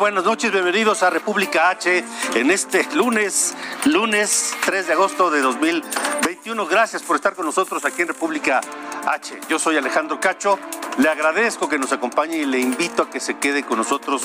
Buenas 0.00 0.24
noches, 0.24 0.50
bienvenidos 0.50 1.02
a 1.02 1.10
República 1.10 1.68
H 1.68 2.02
en 2.34 2.50
este 2.50 2.88
lunes, 2.94 3.54
lunes 3.84 4.56
3 4.64 4.86
de 4.86 4.94
agosto 4.94 5.30
de 5.30 5.42
2021. 5.42 6.64
Gracias 6.64 7.02
por 7.02 7.16
estar 7.16 7.34
con 7.34 7.44
nosotros 7.44 7.84
aquí 7.84 8.00
en 8.00 8.08
República 8.08 8.62
H. 9.06 9.38
Yo 9.46 9.58
soy 9.58 9.76
Alejandro 9.76 10.18
Cacho, 10.18 10.58
le 10.96 11.10
agradezco 11.10 11.68
que 11.68 11.78
nos 11.78 11.92
acompañe 11.92 12.38
y 12.38 12.46
le 12.46 12.58
invito 12.58 13.02
a 13.02 13.10
que 13.10 13.20
se 13.20 13.36
quede 13.36 13.62
con 13.62 13.76
nosotros 13.76 14.22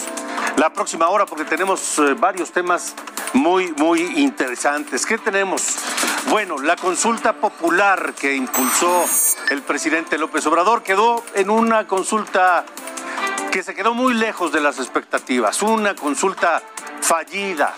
la 0.56 0.72
próxima 0.72 1.10
hora 1.10 1.26
porque 1.26 1.44
tenemos 1.44 2.00
eh, 2.00 2.14
varios 2.14 2.54
temas 2.54 2.96
muy, 3.34 3.74
muy 3.74 4.00
interesantes. 4.16 5.06
¿Qué 5.06 5.18
tenemos? 5.18 5.76
Bueno, 6.30 6.58
la 6.58 6.78
consulta 6.78 7.34
popular 7.34 8.14
que 8.14 8.34
impulsó 8.34 9.04
el 9.50 9.62
presidente 9.62 10.18
López 10.18 10.46
Obrador 10.46 10.84
quedó 10.84 11.22
en 11.34 11.50
una 11.50 11.86
consulta 11.86 12.64
que 13.56 13.64
se 13.64 13.74
quedó 13.74 13.94
muy 13.94 14.14
lejos 14.14 14.52
de 14.52 14.60
las 14.60 14.80
expectativas, 14.80 15.62
una 15.62 15.96
consulta 15.96 16.62
fallida. 17.00 17.74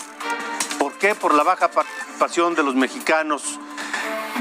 ¿Por 0.76 0.94
qué? 0.94 1.14
Por 1.14 1.32
la 1.32 1.44
baja 1.44 1.70
participación 1.70 2.56
de 2.56 2.64
los 2.64 2.74
mexicanos. 2.74 3.60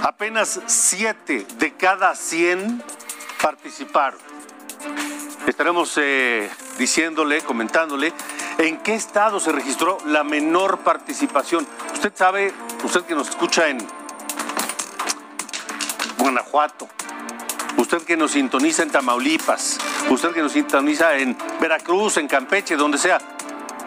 Apenas 0.02 0.60
7 0.66 1.46
de 1.60 1.74
cada 1.76 2.16
100 2.16 2.84
participaron. 3.40 4.20
Estaremos 5.46 5.94
eh, 5.98 6.50
diciéndole, 6.80 7.44
comentándole, 7.44 8.14
en 8.58 8.78
qué 8.78 8.96
estado 8.96 9.40
se 9.40 9.52
registró 9.52 10.00
la 10.08 10.24
menor 10.24 10.80
participación. 10.80 11.68
Usted 11.94 12.14
sabe, 12.16 12.52
usted 12.84 13.04
que 13.04 13.14
nos 13.14 13.30
escucha 13.30 13.68
en 13.68 13.78
Guanajuato, 16.18 16.90
usted 17.78 18.02
que 18.04 18.18
nos 18.18 18.32
sintoniza 18.32 18.84
en 18.84 18.92
Tamaulipas, 18.92 19.78
usted 20.10 20.32
que 20.32 20.42
nos 20.42 20.54
sintoniza 20.54 21.16
en 21.18 21.38
Veracruz, 21.60 22.18
en 22.18 22.28
Campeche, 22.28 22.76
donde 22.76 22.98
sea, 22.98 23.20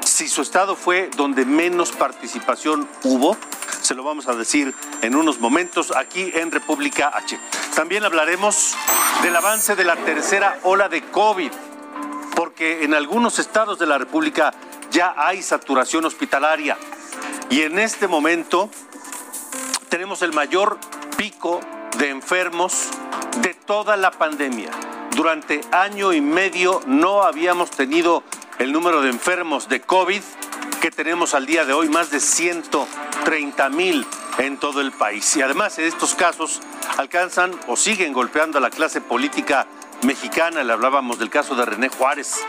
si 0.05 0.29
su 0.29 0.43
estado 0.43 0.77
fue 0.77 1.11
donde 1.17 1.45
menos 1.45 1.93
participación 1.93 2.89
hubo, 3.05 3.37
se 3.81 3.95
lo 3.95 4.03
vamos 4.05 4.29
a 4.29 4.35
decir 4.35 4.75
en 5.03 5.17
unos 5.17 5.41
momentos 5.41 5.93
aquí 5.97 6.31
en 6.35 6.51
República 6.51 7.13
H. 7.15 7.39
También 7.75 8.05
hablaremos 8.05 8.75
del 9.23 9.35
avance 9.35 9.77
de 9.77 9.85
la 9.85 9.97
tercera 9.97 10.59
ola 10.65 10.89
de 10.89 11.03
COVID, 11.03 11.51
porque 12.35 12.85
en 12.85 12.95
algunos 12.95 13.39
estados 13.39 13.79
de 13.79 13.87
la 13.87 13.99
República 13.99 14.53
ya 14.91 15.15
hay 15.17 15.43
saturación 15.43 16.05
hospitalaria 16.05 16.77
y 17.49 17.63
en 17.63 17.79
este 17.79 18.09
momento 18.09 18.71
tenemos 19.89 20.23
el 20.23 20.33
mayor 20.33 20.79
pico 21.17 21.61
de 21.99 22.11
enfermos 22.11 22.91
de 23.43 23.55
toda 23.55 23.97
la 23.97 24.11
pandemia. 24.11 24.71
Durante 25.17 25.61
año 25.73 26.13
y 26.13 26.21
medio 26.21 26.81
no 26.87 27.23
habíamos 27.23 27.71
tenido 27.71 28.23
el 28.59 28.73
número 28.73 29.01
de 29.03 29.11
enfermos 29.11 29.69
de 29.69 29.81
COVID 29.81 30.23
que 30.81 30.91
tenemos 30.91 31.35
al 31.35 31.47
día 31.47 31.65
de 31.65 31.73
hoy, 31.73 31.89
más 31.89 32.11
de 32.11 32.21
130 32.21 33.69
mil 33.71 34.07
en 34.39 34.59
todo 34.59 34.81
el 34.81 34.93
país. 34.93 35.37
Y 35.37 35.43
además 35.43 35.79
estos 35.79 36.15
casos 36.15 36.61
alcanzan 36.97 37.53
o 37.67 37.77
siguen 37.77 38.13
golpeando 38.13 38.59
a 38.59 38.61
la 38.61 38.71
clase 38.71 39.01
política 39.01 39.67
mexicana. 40.03 40.65
Le 40.65 40.73
hablábamos 40.73 41.19
del 41.19 41.31
caso 41.31 41.55
de 41.55 41.65
René 41.65 41.89
Juárez. 41.89 42.41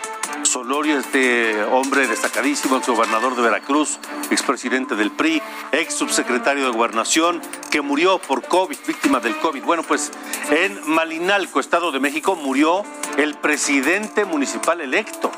Solorio, 0.44 0.98
este 1.00 1.64
hombre 1.64 2.08
destacadísimo, 2.08 2.78
ex 2.78 2.88
gobernador 2.88 3.36
de 3.36 3.42
Veracruz, 3.42 4.00
expresidente 4.30 4.96
del 4.96 5.12
PRI, 5.12 5.42
ex 5.72 5.94
subsecretario 5.94 6.66
de 6.66 6.72
Gobernación, 6.72 7.42
que 7.70 7.82
murió 7.82 8.18
por 8.20 8.44
COVID, 8.44 8.78
víctima 8.88 9.20
del 9.20 9.38
COVID. 9.38 9.64
Bueno, 9.64 9.84
pues 9.84 10.12
en 10.50 10.80
Malinalco, 10.90 11.60
Estado 11.60 11.92
de 11.92 12.00
México, 12.00 12.36
murió 12.36 12.84
el 13.18 13.36
presidente 13.36 14.26
municipal 14.26 14.82
electo. 14.82 15.32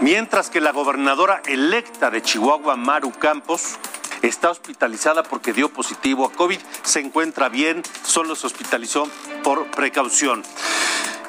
Mientras 0.00 0.50
que 0.50 0.60
la 0.60 0.72
gobernadora 0.72 1.42
electa 1.46 2.10
de 2.10 2.22
Chihuahua, 2.22 2.76
Maru 2.76 3.12
Campos, 3.12 3.78
está 4.22 4.50
hospitalizada 4.50 5.22
porque 5.22 5.52
dio 5.52 5.68
positivo 5.68 6.26
a 6.26 6.32
COVID, 6.32 6.58
se 6.82 7.00
encuentra 7.00 7.48
bien, 7.48 7.82
solo 8.04 8.34
se 8.34 8.46
hospitalizó 8.46 9.08
por 9.42 9.66
precaución. 9.70 10.42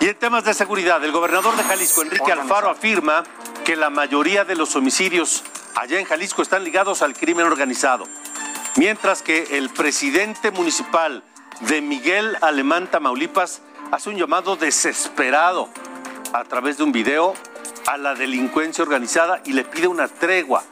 Y 0.03 0.09
en 0.09 0.19
temas 0.19 0.43
de 0.43 0.53
seguridad, 0.53 1.01
el 1.05 1.13
gobernador 1.13 1.55
de 1.55 1.63
Jalisco, 1.63 2.01
Enrique 2.01 2.29
Alfaro, 2.29 2.69
afirma 2.69 3.23
que 3.63 3.77
la 3.77 3.89
mayoría 3.89 4.43
de 4.43 4.53
los 4.53 4.75
homicidios 4.75 5.45
allá 5.75 5.97
en 5.97 6.03
Jalisco 6.03 6.41
están 6.41 6.65
ligados 6.65 7.01
al 7.01 7.13
crimen 7.13 7.45
organizado, 7.45 8.03
mientras 8.75 9.21
que 9.21 9.57
el 9.57 9.69
presidente 9.69 10.51
municipal 10.51 11.23
de 11.61 11.79
Miguel 11.79 12.37
Alemán, 12.41 12.91
Tamaulipas, 12.91 13.61
hace 13.93 14.09
un 14.09 14.17
llamado 14.17 14.57
desesperado 14.57 15.69
a 16.33 16.43
través 16.43 16.75
de 16.75 16.83
un 16.83 16.91
video 16.91 17.33
a 17.87 17.97
la 17.97 18.13
delincuencia 18.13 18.83
organizada 18.83 19.41
y 19.45 19.53
le 19.53 19.63
pide 19.63 19.87
una 19.87 20.09
tregua 20.09 20.65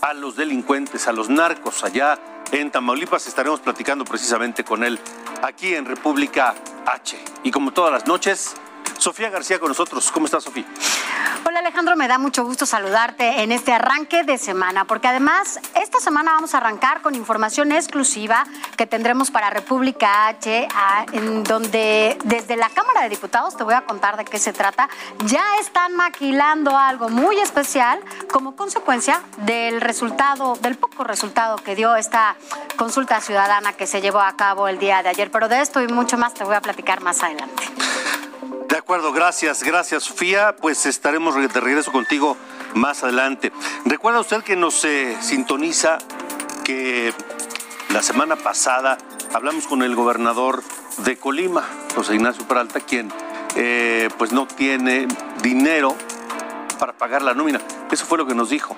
a 0.00 0.14
los 0.14 0.34
delincuentes, 0.34 1.06
a 1.06 1.12
los 1.12 1.28
narcos 1.28 1.84
allá 1.84 2.18
en 2.50 2.72
Tamaulipas. 2.72 3.28
Estaremos 3.28 3.60
platicando 3.60 4.04
precisamente 4.04 4.64
con 4.64 4.82
él 4.82 4.98
aquí 5.42 5.76
en 5.76 5.84
República 5.84 6.56
H. 6.86 7.16
Y 7.44 7.52
como 7.52 7.72
todas 7.72 7.92
las 7.92 8.08
noches, 8.08 8.56
Sofía 9.04 9.28
García 9.28 9.58
con 9.58 9.68
nosotros. 9.68 10.10
¿Cómo 10.10 10.24
estás, 10.24 10.44
Sofía? 10.44 10.64
Hola 11.46 11.58
Alejandro, 11.58 11.94
me 11.94 12.08
da 12.08 12.16
mucho 12.16 12.42
gusto 12.42 12.64
saludarte 12.64 13.42
en 13.42 13.52
este 13.52 13.70
arranque 13.70 14.24
de 14.24 14.38
semana, 14.38 14.86
porque 14.86 15.08
además 15.08 15.60
esta 15.74 16.00
semana 16.00 16.32
vamos 16.32 16.54
a 16.54 16.56
arrancar 16.56 17.02
con 17.02 17.14
información 17.14 17.70
exclusiva 17.70 18.46
que 18.78 18.86
tendremos 18.86 19.30
para 19.30 19.50
República 19.50 20.28
H, 20.28 20.68
en 21.12 21.44
donde 21.44 22.16
desde 22.24 22.56
la 22.56 22.70
Cámara 22.70 23.02
de 23.02 23.10
Diputados, 23.10 23.58
te 23.58 23.62
voy 23.62 23.74
a 23.74 23.82
contar 23.82 24.16
de 24.16 24.24
qué 24.24 24.38
se 24.38 24.54
trata, 24.54 24.88
ya 25.26 25.44
están 25.60 25.94
maquilando 25.96 26.74
algo 26.78 27.10
muy 27.10 27.38
especial 27.40 28.00
como 28.32 28.56
consecuencia 28.56 29.20
del 29.36 29.82
resultado, 29.82 30.56
del 30.62 30.76
poco 30.76 31.04
resultado 31.04 31.56
que 31.56 31.76
dio 31.76 31.94
esta 31.94 32.36
consulta 32.76 33.20
ciudadana 33.20 33.74
que 33.74 33.86
se 33.86 34.00
llevó 34.00 34.20
a 34.20 34.34
cabo 34.34 34.66
el 34.66 34.78
día 34.78 35.02
de 35.02 35.10
ayer. 35.10 35.30
Pero 35.30 35.48
de 35.48 35.60
esto 35.60 35.82
y 35.82 35.88
mucho 35.88 36.16
más 36.16 36.32
te 36.32 36.42
voy 36.42 36.54
a 36.54 36.62
platicar 36.62 37.02
más 37.02 37.22
adelante. 37.22 37.64
De 38.74 38.78
acuerdo, 38.78 39.12
gracias, 39.12 39.62
gracias 39.62 40.02
Sofía. 40.02 40.56
Pues 40.56 40.84
estaremos 40.84 41.36
de 41.36 41.60
regreso 41.60 41.92
contigo 41.92 42.36
más 42.74 43.04
adelante. 43.04 43.52
Recuerda 43.84 44.18
usted 44.18 44.42
que 44.42 44.56
nos 44.56 44.84
eh, 44.84 45.16
sintoniza 45.20 45.98
que 46.64 47.14
la 47.90 48.02
semana 48.02 48.34
pasada 48.34 48.98
hablamos 49.32 49.68
con 49.68 49.84
el 49.84 49.94
gobernador 49.94 50.64
de 51.04 51.16
Colima, 51.16 51.62
José 51.94 52.16
Ignacio 52.16 52.48
Peralta, 52.48 52.80
quien 52.80 53.12
eh, 53.54 54.08
pues 54.18 54.32
no 54.32 54.48
tiene 54.48 55.06
dinero 55.40 55.94
para 56.80 56.94
pagar 56.94 57.22
la 57.22 57.32
nómina. 57.32 57.60
Eso 57.92 58.06
fue 58.06 58.18
lo 58.18 58.26
que 58.26 58.34
nos 58.34 58.50
dijo. 58.50 58.76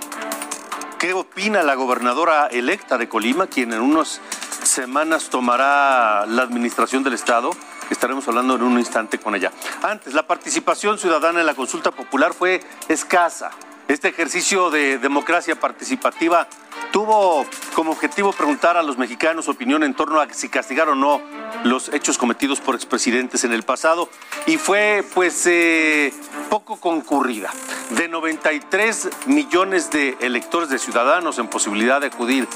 ¿Qué 0.99 1.15
opina 1.15 1.63
la 1.63 1.75
gobernadora 1.75 2.49
electa 2.49 2.99
de 2.99 3.09
Colima, 3.09 3.47
quien 3.47 3.73
en 3.73 3.81
unas 3.81 4.21
semanas 4.63 5.31
tomará 5.31 6.27
la 6.27 6.43
administración 6.43 7.03
del 7.03 7.15
Estado? 7.15 7.53
Estaremos 7.91 8.27
hablando 8.29 8.57
en 8.57 8.63
un 8.63 8.79
instante 8.79 9.19
con 9.19 9.35
ella. 9.35 9.53
Antes, 9.83 10.15
la 10.15 10.27
participación 10.27 10.99
ciudadana 10.99 11.41
en 11.41 11.47
la 11.47 11.55
consulta 11.55 11.91
popular 11.91 12.35
fue 12.35 12.61
escasa. 12.89 13.51
Este 13.89 14.09
ejercicio 14.09 14.71
de 14.71 14.99
democracia 14.99 15.55
participativa 15.55 16.49
tuvo 16.91 17.47
como 17.75 17.93
objetivo 17.93 18.33
preguntar 18.33 18.77
a 18.77 18.83
los 18.83 18.99
mexicanos 18.99 19.45
su 19.45 19.53
opinión 19.53 19.85
en 19.85 19.95
torno 19.95 20.21
a 20.21 20.27
si 20.33 20.49
castigar 20.49 20.89
o 20.89 20.97
no 20.97 21.21
los 21.63 21.91
hechos 21.91 22.19
cometidos 22.19 22.61
por 22.61 22.75
expresidentes 22.75 23.45
en 23.45 23.53
el 23.53 23.63
pasado 23.63 24.09
y 24.47 24.57
fue 24.57 25.05
pues 25.15 25.47
eh, 25.47 26.13
poco 26.51 26.81
concurrida. 26.81 27.53
De 27.91 28.09
93 28.09 29.09
millones 29.27 29.91
de 29.93 30.17
electores 30.21 30.69
de 30.69 30.81
ciudadanos 30.81 31.39
en 31.39 31.47
posibilidad 31.47 32.01
de 32.01 32.09
acudir 32.09 32.49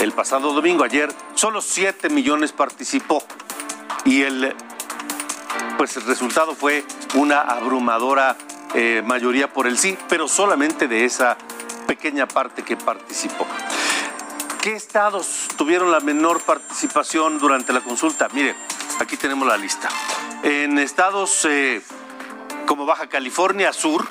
el 0.00 0.12
pasado 0.12 0.52
domingo, 0.52 0.84
ayer, 0.84 1.12
solo 1.34 1.60
7 1.60 2.08
millones 2.08 2.52
participó 2.52 3.22
y 4.04 4.22
el 4.22 4.54
pues 5.76 5.96
el 5.96 6.04
resultado 6.04 6.54
fue 6.54 6.84
una 7.14 7.40
abrumadora 7.40 8.36
eh, 8.74 9.02
mayoría 9.04 9.52
por 9.52 9.66
el 9.66 9.78
sí, 9.78 9.98
pero 10.08 10.28
solamente 10.28 10.88
de 10.88 11.04
esa 11.04 11.36
pequeña 11.86 12.26
parte 12.26 12.62
que 12.62 12.76
participó. 12.76 13.46
¿Qué 14.60 14.74
estados 14.74 15.48
tuvieron 15.56 15.90
la 15.90 16.00
menor 16.00 16.40
participación 16.40 17.38
durante 17.38 17.72
la 17.72 17.80
consulta? 17.80 18.28
Mire, 18.32 18.54
aquí 18.98 19.16
tenemos 19.16 19.46
la 19.46 19.56
lista. 19.56 19.88
En 20.42 20.78
estados 20.78 21.44
eh, 21.44 21.82
como 22.66 22.86
Baja 22.86 23.08
California 23.08 23.72
Sur, 23.72 24.06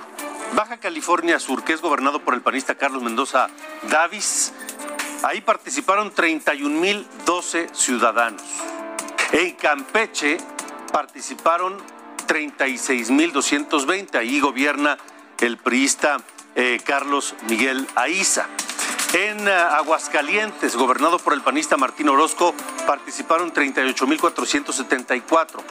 Baja 0.54 0.78
California 0.78 1.40
Sur, 1.40 1.64
que 1.64 1.74
es 1.74 1.82
gobernado 1.82 2.20
por 2.20 2.36
el 2.36 2.42
panista 2.42 2.76
Carlos 2.76 3.02
Mendoza 3.02 3.50
Davis, 3.90 4.54
ahí 5.24 5.42
participaron 5.42 6.14
31.012 6.14 7.74
ciudadanos. 7.74 8.44
En 9.34 9.52
Campeche 9.54 10.38
participaron 10.92 11.76
36.220. 12.28 14.16
Ahí 14.16 14.40
gobierna 14.40 15.00
el 15.40 15.58
priista 15.58 16.18
eh, 16.56 16.80
Carlos 16.86 17.34
Miguel 17.50 17.88
Aiza. 17.96 18.46
En 19.14 19.48
uh, 19.48 19.52
Aguascalientes, 19.52 20.76
gobernado 20.76 21.18
por 21.18 21.34
el 21.34 21.42
panista 21.42 21.78
Martín 21.78 22.10
Orozco, 22.10 22.54
participaron 22.86 23.52
38.474. 23.52 25.64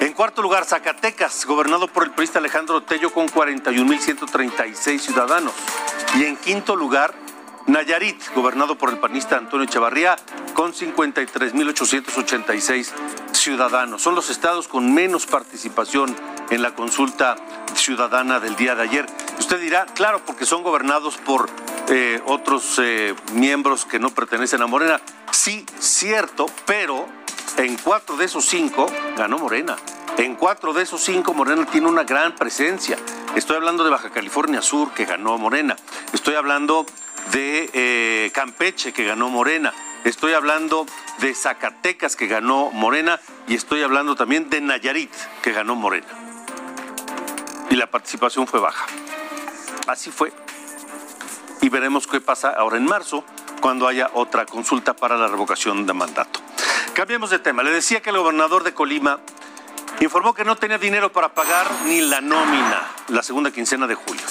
En 0.00 0.12
cuarto 0.12 0.42
lugar, 0.42 0.64
Zacatecas, 0.64 1.46
gobernado 1.46 1.86
por 1.86 2.02
el 2.02 2.10
priista 2.10 2.40
Alejandro 2.40 2.82
Tello 2.82 3.12
con 3.12 3.28
41.136 3.28 4.98
ciudadanos. 4.98 5.54
Y 6.16 6.24
en 6.24 6.36
quinto 6.36 6.74
lugar, 6.74 7.14
Nayarit, 7.66 8.20
gobernado 8.34 8.76
por 8.76 8.90
el 8.90 8.98
panista 8.98 9.36
Antonio 9.36 9.64
Echevarría, 9.64 10.16
con 10.54 10.72
53.886 10.72 12.90
ciudadanos. 13.32 14.02
Son 14.02 14.14
los 14.14 14.30
estados 14.30 14.68
con 14.68 14.92
menos 14.92 15.26
participación 15.26 16.14
en 16.50 16.62
la 16.62 16.74
consulta 16.74 17.36
ciudadana 17.74 18.40
del 18.40 18.56
día 18.56 18.74
de 18.74 18.82
ayer. 18.82 19.06
Usted 19.38 19.60
dirá, 19.60 19.86
claro, 19.86 20.20
porque 20.24 20.44
son 20.44 20.62
gobernados 20.62 21.16
por 21.18 21.48
eh, 21.88 22.20
otros 22.26 22.80
eh, 22.82 23.14
miembros 23.32 23.84
que 23.84 23.98
no 23.98 24.10
pertenecen 24.10 24.62
a 24.62 24.66
Morena. 24.66 25.00
Sí, 25.30 25.64
cierto, 25.78 26.46
pero 26.66 27.06
en 27.56 27.76
cuatro 27.76 28.16
de 28.16 28.26
esos 28.26 28.44
cinco 28.44 28.86
ganó 29.16 29.38
Morena. 29.38 29.76
En 30.18 30.36
cuatro 30.36 30.72
de 30.72 30.82
esos 30.82 31.02
cinco 31.02 31.32
Morena 31.32 31.64
tiene 31.66 31.88
una 31.88 32.04
gran 32.04 32.34
presencia. 32.34 32.98
Estoy 33.34 33.56
hablando 33.56 33.82
de 33.82 33.90
Baja 33.90 34.10
California 34.10 34.60
Sur, 34.60 34.92
que 34.92 35.06
ganó 35.06 35.38
Morena. 35.38 35.74
Estoy 36.12 36.34
hablando 36.34 36.84
de 37.30 37.70
eh, 37.72 38.30
Campeche, 38.32 38.92
que 38.92 39.04
ganó 39.04 39.28
Morena. 39.28 39.72
Estoy 40.04 40.32
hablando 40.32 40.86
de 41.18 41.34
Zacatecas, 41.34 42.16
que 42.16 42.26
ganó 42.26 42.70
Morena. 42.72 43.20
Y 43.46 43.54
estoy 43.54 43.82
hablando 43.82 44.16
también 44.16 44.50
de 44.50 44.60
Nayarit, 44.60 45.12
que 45.42 45.52
ganó 45.52 45.74
Morena. 45.74 46.08
Y 47.70 47.76
la 47.76 47.86
participación 47.86 48.46
fue 48.46 48.60
baja. 48.60 48.86
Así 49.86 50.10
fue. 50.10 50.32
Y 51.60 51.68
veremos 51.68 52.06
qué 52.06 52.20
pasa 52.20 52.50
ahora 52.50 52.76
en 52.76 52.84
marzo, 52.84 53.24
cuando 53.60 53.86
haya 53.86 54.10
otra 54.14 54.44
consulta 54.44 54.94
para 54.94 55.16
la 55.16 55.28
revocación 55.28 55.86
de 55.86 55.92
mandato. 55.92 56.40
Cambiemos 56.94 57.30
de 57.30 57.38
tema. 57.38 57.62
Le 57.62 57.70
decía 57.70 58.02
que 58.02 58.10
el 58.10 58.18
gobernador 58.18 58.64
de 58.64 58.74
Colima 58.74 59.20
informó 60.00 60.34
que 60.34 60.44
no 60.44 60.56
tenía 60.56 60.78
dinero 60.78 61.12
para 61.12 61.32
pagar 61.32 61.66
ni 61.86 62.00
la 62.00 62.20
nómina 62.20 62.82
la 63.08 63.22
segunda 63.22 63.50
quincena 63.50 63.86
de 63.86 63.94
julio. 63.94 64.22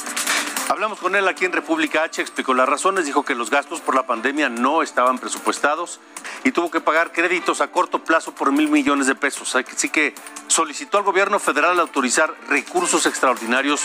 Hablamos 0.72 1.00
con 1.00 1.18
él 1.18 1.28
aquí 1.28 1.44
en 1.44 1.52
República 1.52 2.04
H, 2.04 2.22
explicó 2.22 2.54
las 2.54 2.70
razones, 2.70 3.06
dijo 3.06 3.26
que 3.26 3.36
los 3.36 3.50
gastos 3.50 3.82
por 3.82 3.94
la 3.94 4.04
pandemia 4.04 4.48
no 4.48 4.84
estaban 4.84 5.20
presupuestados 5.20 6.00
y 6.46 6.54
tuvo 6.54 6.72
que 6.72 6.80
pagar 6.80 7.12
créditos 7.12 7.60
a 7.60 7.72
corto 7.72 8.06
plazo 8.06 8.34
por 8.34 8.54
mil 8.54 8.70
millones 8.70 9.06
de 9.06 9.16
pesos. 9.16 9.54
Así 9.54 9.90
que 9.90 10.16
solicitó 10.48 10.98
al 10.98 11.04
gobierno 11.04 11.40
federal 11.40 11.78
autorizar 11.78 12.34
recursos 12.48 13.06
extraordinarios 13.06 13.82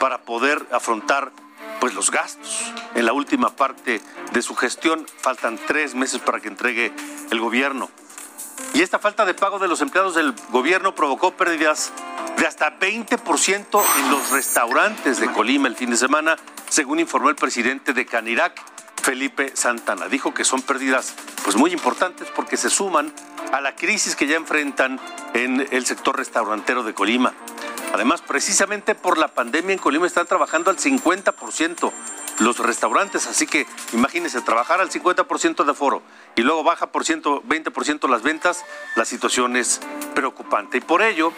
para 0.00 0.22
poder 0.22 0.66
afrontar 0.72 1.32
pues 1.80 1.92
los 1.92 2.10
gastos 2.10 2.72
en 2.94 3.04
la 3.04 3.12
última 3.12 3.54
parte 3.54 4.00
de 4.32 4.40
su 4.40 4.54
gestión. 4.54 5.04
Faltan 5.18 5.58
tres 5.66 5.94
meses 5.94 6.22
para 6.22 6.40
que 6.40 6.48
entregue 6.48 6.94
el 7.30 7.40
gobierno. 7.40 7.90
Y 8.74 8.82
esta 8.82 8.98
falta 8.98 9.24
de 9.24 9.34
pago 9.34 9.58
de 9.58 9.68
los 9.68 9.80
empleados 9.80 10.14
del 10.14 10.34
gobierno 10.50 10.94
provocó 10.94 11.32
pérdidas 11.32 11.92
de 12.36 12.46
hasta 12.46 12.78
20% 12.78 13.82
en 13.98 14.10
los 14.10 14.30
restaurantes 14.30 15.20
de 15.20 15.30
Colima 15.30 15.68
el 15.68 15.76
fin 15.76 15.90
de 15.90 15.96
semana, 15.96 16.36
según 16.68 16.98
informó 16.98 17.28
el 17.28 17.36
presidente 17.36 17.92
de 17.92 18.06
Canirac, 18.06 18.60
Felipe 19.02 19.52
Santana. 19.54 20.08
Dijo 20.08 20.32
que 20.32 20.44
son 20.44 20.62
pérdidas 20.62 21.14
pues 21.44 21.56
muy 21.56 21.72
importantes 21.72 22.28
porque 22.34 22.56
se 22.56 22.70
suman 22.70 23.12
a 23.52 23.60
la 23.60 23.74
crisis 23.76 24.16
que 24.16 24.26
ya 24.26 24.36
enfrentan 24.36 24.98
en 25.34 25.66
el 25.70 25.84
sector 25.84 26.16
restaurantero 26.16 26.82
de 26.82 26.94
Colima. 26.94 27.34
Además, 27.92 28.22
precisamente 28.22 28.94
por 28.94 29.18
la 29.18 29.28
pandemia 29.28 29.74
en 29.74 29.78
Colima 29.78 30.06
están 30.06 30.26
trabajando 30.26 30.70
al 30.70 30.78
50% 30.78 31.92
los 32.38 32.58
restaurantes, 32.58 33.26
así 33.26 33.46
que 33.46 33.66
imagínense, 33.92 34.40
trabajar 34.40 34.80
al 34.80 34.90
50% 34.90 35.64
de 35.64 35.70
aforo 35.70 36.02
y 36.34 36.42
luego 36.42 36.64
baja 36.64 36.90
por 36.92 37.04
120% 37.04 38.08
las 38.08 38.22
ventas, 38.22 38.64
la 38.96 39.04
situación 39.04 39.56
es 39.56 39.80
preocupante. 40.14 40.78
Y 40.78 40.80
por 40.80 41.02
ello, 41.02 41.32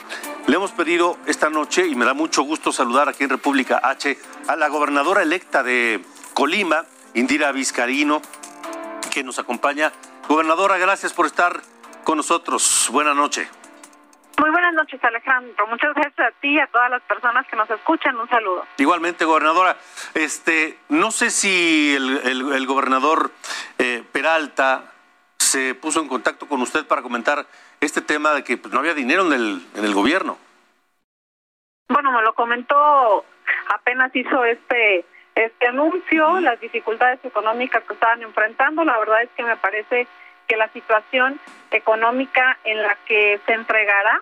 le 0.47 0.57
hemos 0.57 0.73
pedido 0.73 1.19
esta 1.27 1.51
noche, 1.51 1.87
y 1.87 1.95
me 1.95 2.05
da 2.05 2.15
mucho 2.15 2.43
gusto 2.43 2.73
saludar 2.73 3.09
aquí 3.09 3.25
en 3.25 3.31
República 3.31 3.81
H, 3.83 4.19
a 4.47 4.57
la 4.57 4.69
gobernadora 4.69 5.23
electa 5.23 5.63
de 5.63 6.05
Colima, 6.35 6.85
Indira 7.15 7.53
Vizcarino, 7.53 8.21
que 9.11 9.23
nos 9.23 9.39
acompaña. 9.39 9.93
Gobernadora, 10.29 10.79
gracias 10.79 11.13
por 11.13 11.27
estar 11.27 11.63
con 12.05 12.17
nosotros. 12.17 12.89
Buenas 12.91 13.17
noches. 13.17 13.49
Muy 14.39 14.51
buenas 14.51 14.75
noches, 14.75 15.03
Alejandro. 15.03 15.67
Muchas 15.69 15.95
gracias 15.95 16.29
a 16.29 16.31
ti 16.41 16.55
y 16.55 16.61
a 16.61 16.67
todas 16.67 16.91
las 16.91 17.03
personas 17.03 17.47
que 17.47 17.57
nos 17.57 17.71
escuchan. 17.71 18.17
Un 18.17 18.29
saludo. 18.29 18.65
Igualmente, 18.79 19.25
gobernadora. 19.25 19.77
Este, 20.15 20.79
no 20.89 21.11
sé 21.11 21.31
si 21.31 21.95
el, 21.95 22.67
gobernador 22.67 23.31
eh, 23.79 24.03
Peralta 24.13 24.93
se 25.39 25.75
puso 25.75 26.01
en 26.01 26.09
contacto 26.09 26.47
con 26.49 26.61
usted 26.63 26.87
para 26.87 27.03
comentar 27.03 27.47
este 27.81 28.01
tema 28.01 28.33
de 28.33 28.43
que 28.43 28.57
pues, 28.57 28.73
no 28.73 28.81
había 28.81 28.95
dinero 28.95 29.27
en 29.27 29.33
el, 29.33 29.67
en 29.75 29.85
el 29.85 29.95
gobierno. 29.95 30.39
Bueno, 31.89 32.13
me 32.13 32.23
lo 32.23 32.35
comentó 32.35 33.25
apenas 33.69 34.15
hizo 34.15 34.45
este 34.45 35.05
este 35.35 35.67
anuncio, 35.67 36.39
las 36.41 36.61
dificultades 36.61 37.19
económicas 37.25 37.83
que 37.85 37.95
estaban 37.95 38.23
enfrentando. 38.23 38.85
La 38.85 38.97
verdad 38.99 39.23
es 39.23 39.31
que 39.37 39.43
me 39.43 39.57
parece 39.57 40.07
que 40.47 40.57
la 40.57 40.69
situación 40.69 41.41
económica 41.71 42.59
en 42.65 42.83
la 42.83 42.97
que 43.07 43.41
se 43.47 43.53
entregará 43.53 44.21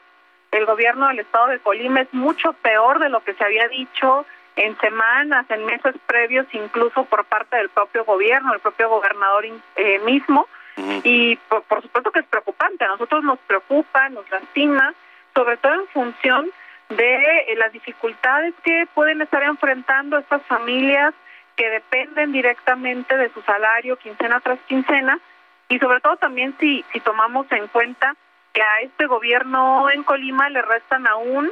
el 0.53 0.67
gobierno 0.67 1.09
del 1.09 1.21
estado 1.21 1.49
de 1.49 1.59
Colima 1.61 2.03
es 2.03 2.13
mucho 2.13 2.53
peor 2.53 2.99
de 2.99 3.09
lo 3.09 3.25
que 3.25 3.35
se 3.35 3.45
había 3.45 3.69
dicho 3.69 4.27
en 4.57 4.77
semanas, 4.79 5.47
en 5.49 5.65
meses 5.65 5.95
previos, 6.07 6.47
incluso 6.53 7.05
por 7.07 7.25
parte 7.25 7.57
del 7.57 7.71
propio 7.71 8.05
gobierno, 8.05 8.53
el 8.53 8.61
propio 8.61 8.89
gobernador 8.91 9.47
eh, 9.77 9.99
mismo. 10.01 10.47
Y 11.05 11.37
por, 11.49 11.63
por, 11.65 11.83
supuesto 11.83 12.11
que 12.11 12.21
es 12.21 12.27
preocupante, 12.27 12.85
a 12.85 12.89
nosotros 12.89 13.23
nos 13.23 13.39
preocupa, 13.41 14.09
nos 14.09 14.29
lastima, 14.31 14.95
sobre 15.35 15.59
todo 15.59 15.75
en 15.75 15.87
función 15.89 16.51
de 16.89 17.15
eh, 17.15 17.55
las 17.57 17.73
dificultades 17.73 18.55
que 18.65 18.87
pueden 18.95 19.21
estar 19.21 19.43
enfrentando 19.43 20.19
estas 20.19 20.43
familias 20.43 21.15
que 21.57 21.69
dependen 21.69 22.33
directamente 22.33 23.17
de 23.17 23.31
su 23.31 23.43
salario 23.43 23.97
quincena 23.97 24.41
tras 24.41 24.59
quincena 24.61 25.19
y 25.73 25.79
sobre 25.79 26.03
todo 26.03 26.19
también 26.19 26.55
si, 26.61 26.85
si 26.93 27.01
tomamos 27.01 27.51
en 27.51 27.67
cuenta 27.69 28.15
que 28.53 28.61
a 28.61 28.81
este 28.83 29.07
gobierno 29.07 29.89
en 29.89 30.03
Colima 30.03 30.51
le 30.51 30.61
restan 30.61 31.07
aún 31.07 31.51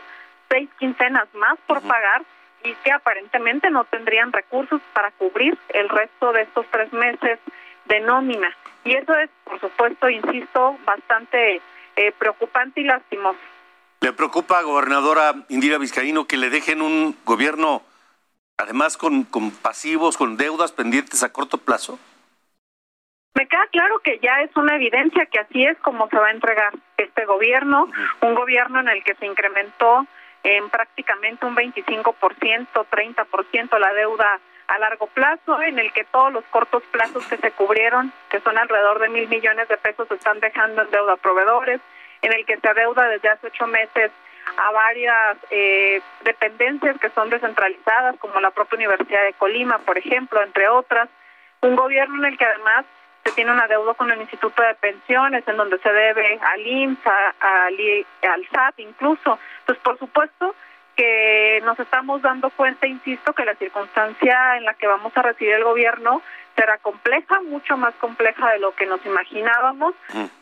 seis 0.51 0.69
quincenas 0.79 1.27
más 1.33 1.59
por 1.67 1.81
pagar 1.81 2.23
y 2.63 2.75
que 2.85 2.93
aparentemente 2.93 3.71
no 3.71 3.85
tendrían 3.85 4.31
recursos 4.31 4.83
para 4.93 5.11
cubrir 5.13 5.57
el 5.71 5.89
resto 5.89 6.35
de 6.35 6.43
estos 6.43 6.67
tres 6.71 6.93
meses 6.93 7.39
de 7.87 8.01
nómina. 8.01 8.55
Y 8.85 8.93
eso 8.93 9.17
es, 9.17 9.31
por 9.45 9.59
supuesto, 9.59 10.11
insisto, 10.11 10.77
bastante 10.85 11.63
eh, 11.97 12.13
preocupante 12.19 12.83
y 12.83 12.85
lastimoso. 12.85 13.41
¿Le 14.03 14.13
preocupa, 14.13 14.61
gobernadora 14.61 15.35
Indira 15.49 15.79
Vizcaíno, 15.79 16.27
que 16.27 16.37
le 16.37 16.51
dejen 16.51 16.83
un 16.83 17.17
gobierno, 17.25 17.81
además 18.59 18.99
con, 18.99 19.25
con 19.25 19.51
pasivos, 19.51 20.19
con 20.19 20.37
deudas 20.37 20.73
pendientes 20.73 21.23
a 21.23 21.33
corto 21.33 21.57
plazo? 21.57 21.99
Me 23.35 23.47
queda 23.47 23.67
claro 23.71 24.01
que 24.01 24.19
ya 24.19 24.41
es 24.43 24.55
una 24.57 24.77
evidencia 24.77 25.27
que 25.27 25.39
así 25.39 25.65
es 25.65 25.79
como 25.79 26.09
se 26.09 26.17
va 26.17 26.29
a 26.29 26.33
entregar 26.33 26.73
este 26.97 27.25
gobierno, 27.25 27.89
un 28.23 28.35
gobierno 28.35 28.81
en 28.81 28.89
el 28.89 29.05
que 29.05 29.15
se 29.15 29.27
incrementó 29.27 30.07
en 30.43 30.69
prácticamente 30.71 31.47
un 31.47 31.55
25%, 31.55 32.05
30% 32.15 33.79
la 33.79 33.93
deuda 33.93 34.41
a 34.67 34.79
largo 34.79 35.07
plazo, 35.09 35.61
en 35.63 35.79
el 35.79 35.93
que 35.93 36.05
todos 36.05 36.33
los 36.33 36.45
cortos 36.47 36.83
plazos 36.91 37.27
que 37.27 37.37
se 37.37 37.51
cubrieron, 37.53 38.13
que 38.31 38.41
son 38.41 38.57
alrededor 38.57 39.01
de 39.01 39.09
mil 39.09 39.29
millones 39.29 39.69
de 39.69 39.77
pesos, 39.77 40.09
se 40.09 40.15
están 40.15 40.39
dejando 40.41 40.83
en 40.83 40.91
deuda 40.91 41.15
a 41.15 41.17
proveedores, 41.17 41.81
en 42.23 42.33
el 42.33 42.47
que 42.47 42.57
se 42.57 42.69
adeuda 42.69 43.09
desde 43.09 43.29
hace 43.29 43.49
ocho 43.49 43.67
meses 43.67 44.11
a 44.57 44.71
varias 44.71 45.39
eh, 45.51 46.01
dependencias 46.25 46.99
que 46.99 47.11
son 47.11 47.31
descentralizadas, 47.31 48.17
como 48.19 48.41
la 48.41 48.51
propia 48.51 48.77
Universidad 48.77 49.25
de 49.25 49.33
Colima, 49.35 49.79
por 49.79 49.99
ejemplo, 49.99 50.43
entre 50.43 50.69
otras. 50.69 51.09
Un 51.63 51.77
gobierno 51.77 52.19
en 52.19 52.33
el 52.33 52.39
que 52.39 52.45
además 52.45 52.85
se 53.25 53.33
tiene 53.33 53.53
un 53.53 53.61
adeudo 53.61 53.95
con 53.95 54.11
el 54.11 54.21
Instituto 54.21 54.63
de 54.63 54.75
Pensiones, 54.75 55.47
en 55.47 55.57
donde 55.57 55.79
se 55.79 55.93
debe 55.93 56.39
al 56.41 56.67
IMSS, 56.67 57.07
al 57.41 58.49
SAT 58.53 58.79
incluso. 58.79 59.39
Entonces, 59.61 59.83
por 59.83 59.99
supuesto 59.99 60.55
que 60.97 61.61
nos 61.65 61.79
estamos 61.79 62.21
dando 62.23 62.51
cuenta, 62.51 62.87
insisto, 62.87 63.33
que 63.33 63.45
la 63.45 63.55
circunstancia 63.55 64.57
en 64.57 64.65
la 64.65 64.75
que 64.75 64.87
vamos 64.87 65.17
a 65.17 65.23
recibir 65.23 65.55
el 65.55 65.65
gobierno 65.65 66.21
será 66.57 66.79
compleja, 66.79 67.41
mucho 67.41 67.77
más 67.77 67.95
compleja 67.95 68.51
de 68.53 68.59
lo 68.59 68.75
que 68.75 68.87
nos 68.87 69.05
imaginábamos, 69.07 69.95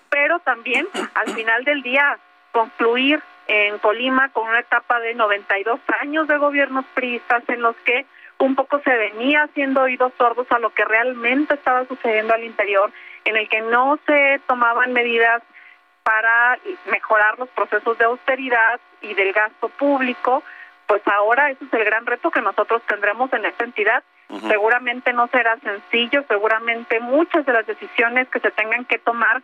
pero 0.09 0.41
también 0.41 0.89
al 1.15 1.31
final 1.33 1.65
del 1.65 1.83
día 1.83 2.19
concluir 2.51 3.23
en 3.47 3.79
Colima 3.79 4.31
con 4.31 4.49
una 4.49 4.61
etapa 4.61 4.99
de 5.01 5.15
92 5.15 5.81
años 6.01 6.27
de 6.27 6.39
gobiernos 6.39 6.85
priistas 6.95 7.43
en 7.49 7.63
los 7.63 7.77
que 7.85 8.05
un 8.39 8.55
poco 8.55 8.81
se 8.81 8.97
venía 8.97 9.43
haciendo 9.45 9.83
oídos 9.83 10.13
sordos 10.17 10.47
a 10.51 10.59
lo 10.59 10.71
que 10.71 10.85
realmente 10.85 11.55
estaba 11.55 11.85
sucediendo 11.87 12.35
al 12.35 12.45
interior, 12.45 12.91
en 13.25 13.37
el 13.37 13.49
que 13.49 13.61
no 13.61 13.99
se 14.07 14.41
tomaban 14.47 14.93
medidas 14.93 15.43
para 16.03 16.59
mejorar 16.91 17.39
los 17.39 17.49
procesos 17.51 17.99
de 17.99 18.05
austeridad 18.05 18.81
y 19.03 19.15
del 19.15 19.33
gasto 19.33 19.69
público, 19.69 20.43
pues 20.87 21.03
ahora 21.07 21.51
ese 21.51 21.65
es 21.65 21.73
el 21.73 21.85
gran 21.85 22.07
reto 22.07 22.31
que 22.31 22.41
nosotros 22.41 22.81
tendremos 22.87 23.31
en 23.33 23.45
esta 23.45 23.65
entidad. 23.65 24.03
Seguramente 24.47 25.13
no 25.13 25.27
será 25.29 25.59
sencillo, 25.59 26.23
seguramente 26.29 27.01
muchas 27.01 27.47
de 27.47 27.53
las 27.53 27.67
decisiones 27.67 28.29
que 28.29 28.41
se 28.41 28.51
tengan 28.51 28.85
que 28.85 28.99
tomar 28.99 29.43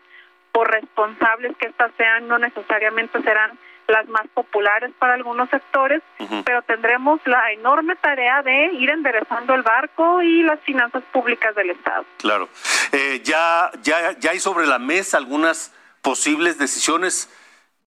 por 0.52 0.70
responsables 0.70 1.56
que 1.56 1.66
éstas 1.66 1.90
sean 1.96 2.28
no 2.28 2.38
necesariamente 2.38 3.20
serán 3.22 3.58
las 3.88 4.08
más 4.08 4.26
populares 4.34 4.90
para 4.98 5.14
algunos 5.14 5.48
sectores, 5.50 6.02
pero 6.44 6.62
tendremos 6.62 7.20
la 7.26 7.52
enorme 7.52 7.96
tarea 7.96 8.42
de 8.42 8.72
ir 8.74 8.90
enderezando 8.90 9.54
el 9.54 9.62
barco 9.62 10.22
y 10.22 10.42
las 10.42 10.60
finanzas 10.60 11.02
públicas 11.12 11.54
del 11.54 11.70
Estado. 11.70 12.04
Claro. 12.18 12.48
Eh, 12.92 13.20
ya, 13.24 13.70
ya, 13.82 14.12
ya 14.18 14.30
hay 14.30 14.40
sobre 14.40 14.66
la 14.66 14.78
mesa 14.78 15.18
algunas 15.18 15.72
posibles 16.02 16.58
decisiones 16.58 17.30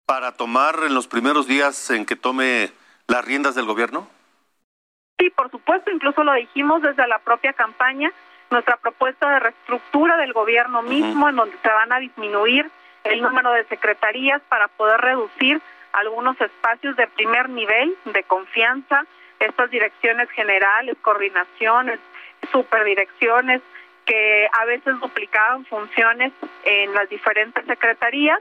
para 0.06 0.32
tomar 0.32 0.80
en 0.86 0.94
los 0.94 1.08
primeros 1.08 1.48
días 1.48 1.90
en 1.90 2.06
que 2.06 2.16
tome 2.16 2.72
las 3.08 3.26
riendas 3.26 3.56
del 3.56 3.66
gobierno? 3.66 4.08
Sí, 5.20 5.30
por 5.32 5.52
supuesto, 5.52 5.92
incluso 5.92 6.24
lo 6.24 6.34
dijimos 6.34 6.82
desde 6.82 7.08
la 7.08 7.20
propia 7.20 7.54
campaña, 7.54 8.12
nuestra 8.50 8.78
propuesta 8.78 9.30
de 9.32 9.40
reestructura 9.40 10.16
del 10.18 10.32
gobierno 10.32 10.82
mismo, 10.82 11.28
en 11.28 11.36
donde 11.36 11.58
se 11.62 11.68
van 11.68 11.92
a 11.92 12.00
disminuir 12.00 12.70
el 13.04 13.22
número 13.22 13.52
de 13.52 13.66
secretarías 13.66 14.42
para 14.48 14.68
poder 14.68 15.00
reducir 15.02 15.62
algunos 15.94 16.40
espacios 16.40 16.96
de 16.96 17.08
primer 17.08 17.50
nivel 17.50 17.96
de 18.06 18.24
confianza, 18.24 19.06
estas 19.40 19.70
direcciones 19.70 20.30
generales, 20.32 20.98
coordinaciones, 21.02 22.00
superdirecciones, 22.52 23.62
que 24.06 24.48
a 24.54 24.66
veces 24.66 25.00
duplicaban 25.00 25.66
funciones 25.66 26.32
en 26.64 26.94
las 26.94 27.10
diferentes 27.10 27.66
secretarías 27.66 28.40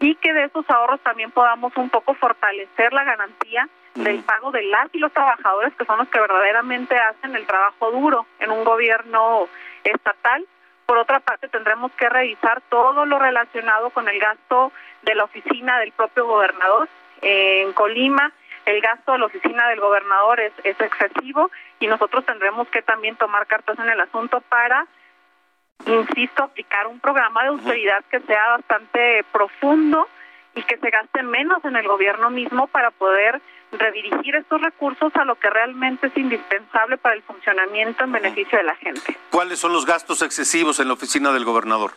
y 0.00 0.14
que 0.16 0.32
de 0.32 0.44
esos 0.44 0.68
ahorros 0.68 1.00
también 1.00 1.30
podamos 1.30 1.76
un 1.76 1.90
poco 1.90 2.14
fortalecer 2.14 2.92
la 2.92 3.04
garantía 3.04 3.68
del 3.94 4.22
pago 4.24 4.50
de 4.50 4.62
las 4.64 4.88
y 4.94 4.98
los 4.98 5.12
trabajadores 5.12 5.74
que 5.74 5.84
son 5.84 5.98
los 5.98 6.08
que 6.08 6.20
verdaderamente 6.20 6.96
hacen 6.98 7.34
el 7.34 7.46
trabajo 7.46 7.90
duro 7.90 8.26
en 8.40 8.50
un 8.50 8.64
gobierno 8.64 9.48
estatal. 9.84 10.44
Por 10.86 10.98
otra 10.98 11.20
parte, 11.20 11.48
tendremos 11.48 11.90
que 11.92 12.08
revisar 12.08 12.62
todo 12.68 13.04
lo 13.04 13.18
relacionado 13.18 13.90
con 13.90 14.08
el 14.08 14.18
gasto 14.20 14.72
de 15.02 15.14
la 15.14 15.24
oficina 15.24 15.78
del 15.80 15.92
propio 15.92 16.26
gobernador. 16.26 16.88
en 17.22 17.72
Colima, 17.72 18.32
el 18.66 18.80
gasto 18.80 19.12
de 19.12 19.18
la 19.18 19.26
oficina 19.26 19.68
del 19.68 19.80
gobernador 19.80 20.40
es, 20.40 20.52
es 20.64 20.78
excesivo 20.80 21.50
y 21.80 21.86
nosotros 21.86 22.24
tendremos 22.24 22.68
que 22.68 22.82
también 22.82 23.16
tomar 23.16 23.46
cartas 23.46 23.78
en 23.78 23.88
el 23.88 24.00
asunto 24.00 24.40
para, 24.42 24.86
insisto, 25.86 26.44
aplicar 26.44 26.86
un 26.86 27.00
programa 27.00 27.42
de 27.42 27.48
austeridad 27.48 28.04
que 28.10 28.20
sea 28.20 28.48
bastante 28.48 29.24
profundo 29.32 30.08
y 30.54 30.62
que 30.62 30.78
se 30.78 30.90
gaste 30.90 31.22
menos 31.22 31.64
en 31.64 31.76
el 31.76 31.86
gobierno 31.86 32.30
mismo 32.30 32.66
para 32.66 32.90
poder 32.90 33.40
redirigir 33.78 34.36
estos 34.36 34.60
recursos 34.60 35.14
a 35.16 35.24
lo 35.24 35.36
que 35.36 35.50
realmente 35.50 36.08
es 36.08 36.16
indispensable 36.16 36.96
para 36.98 37.14
el 37.14 37.22
funcionamiento 37.22 38.04
en 38.04 38.12
beneficio 38.12 38.58
de 38.58 38.64
la 38.64 38.76
gente. 38.76 39.16
¿Cuáles 39.30 39.58
son 39.58 39.72
los 39.72 39.86
gastos 39.86 40.22
excesivos 40.22 40.80
en 40.80 40.88
la 40.88 40.94
oficina 40.94 41.32
del 41.32 41.44
gobernador? 41.44 41.92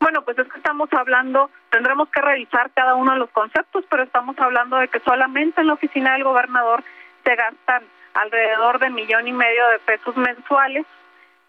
Bueno, 0.00 0.22
pues 0.22 0.38
es 0.38 0.46
que 0.48 0.58
estamos 0.58 0.88
hablando, 0.92 1.50
tendremos 1.70 2.08
que 2.10 2.20
revisar 2.20 2.70
cada 2.74 2.94
uno 2.94 3.12
de 3.12 3.18
los 3.18 3.30
conceptos, 3.30 3.84
pero 3.90 4.02
estamos 4.02 4.38
hablando 4.38 4.76
de 4.76 4.88
que 4.88 5.00
solamente 5.00 5.60
en 5.60 5.68
la 5.68 5.72
oficina 5.72 6.12
del 6.12 6.24
gobernador 6.24 6.84
se 7.24 7.34
gastan 7.34 7.82
alrededor 8.14 8.78
de 8.78 8.90
millón 8.90 9.26
y 9.26 9.32
medio 9.32 9.66
de 9.68 9.78
pesos 9.80 10.16
mensuales, 10.16 10.86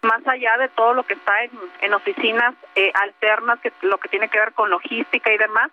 más 0.02 0.26
allá 0.26 0.56
de 0.58 0.68
todo 0.70 0.94
lo 0.94 1.02
que 1.04 1.14
está 1.14 1.44
en, 1.44 1.50
en 1.80 1.94
oficinas 1.94 2.54
eh, 2.74 2.90
alternas, 2.94 3.60
que 3.60 3.72
lo 3.82 3.98
que 3.98 4.08
tiene 4.08 4.28
que 4.28 4.38
ver 4.38 4.52
con 4.52 4.70
logística 4.70 5.32
y 5.32 5.38
demás. 5.38 5.70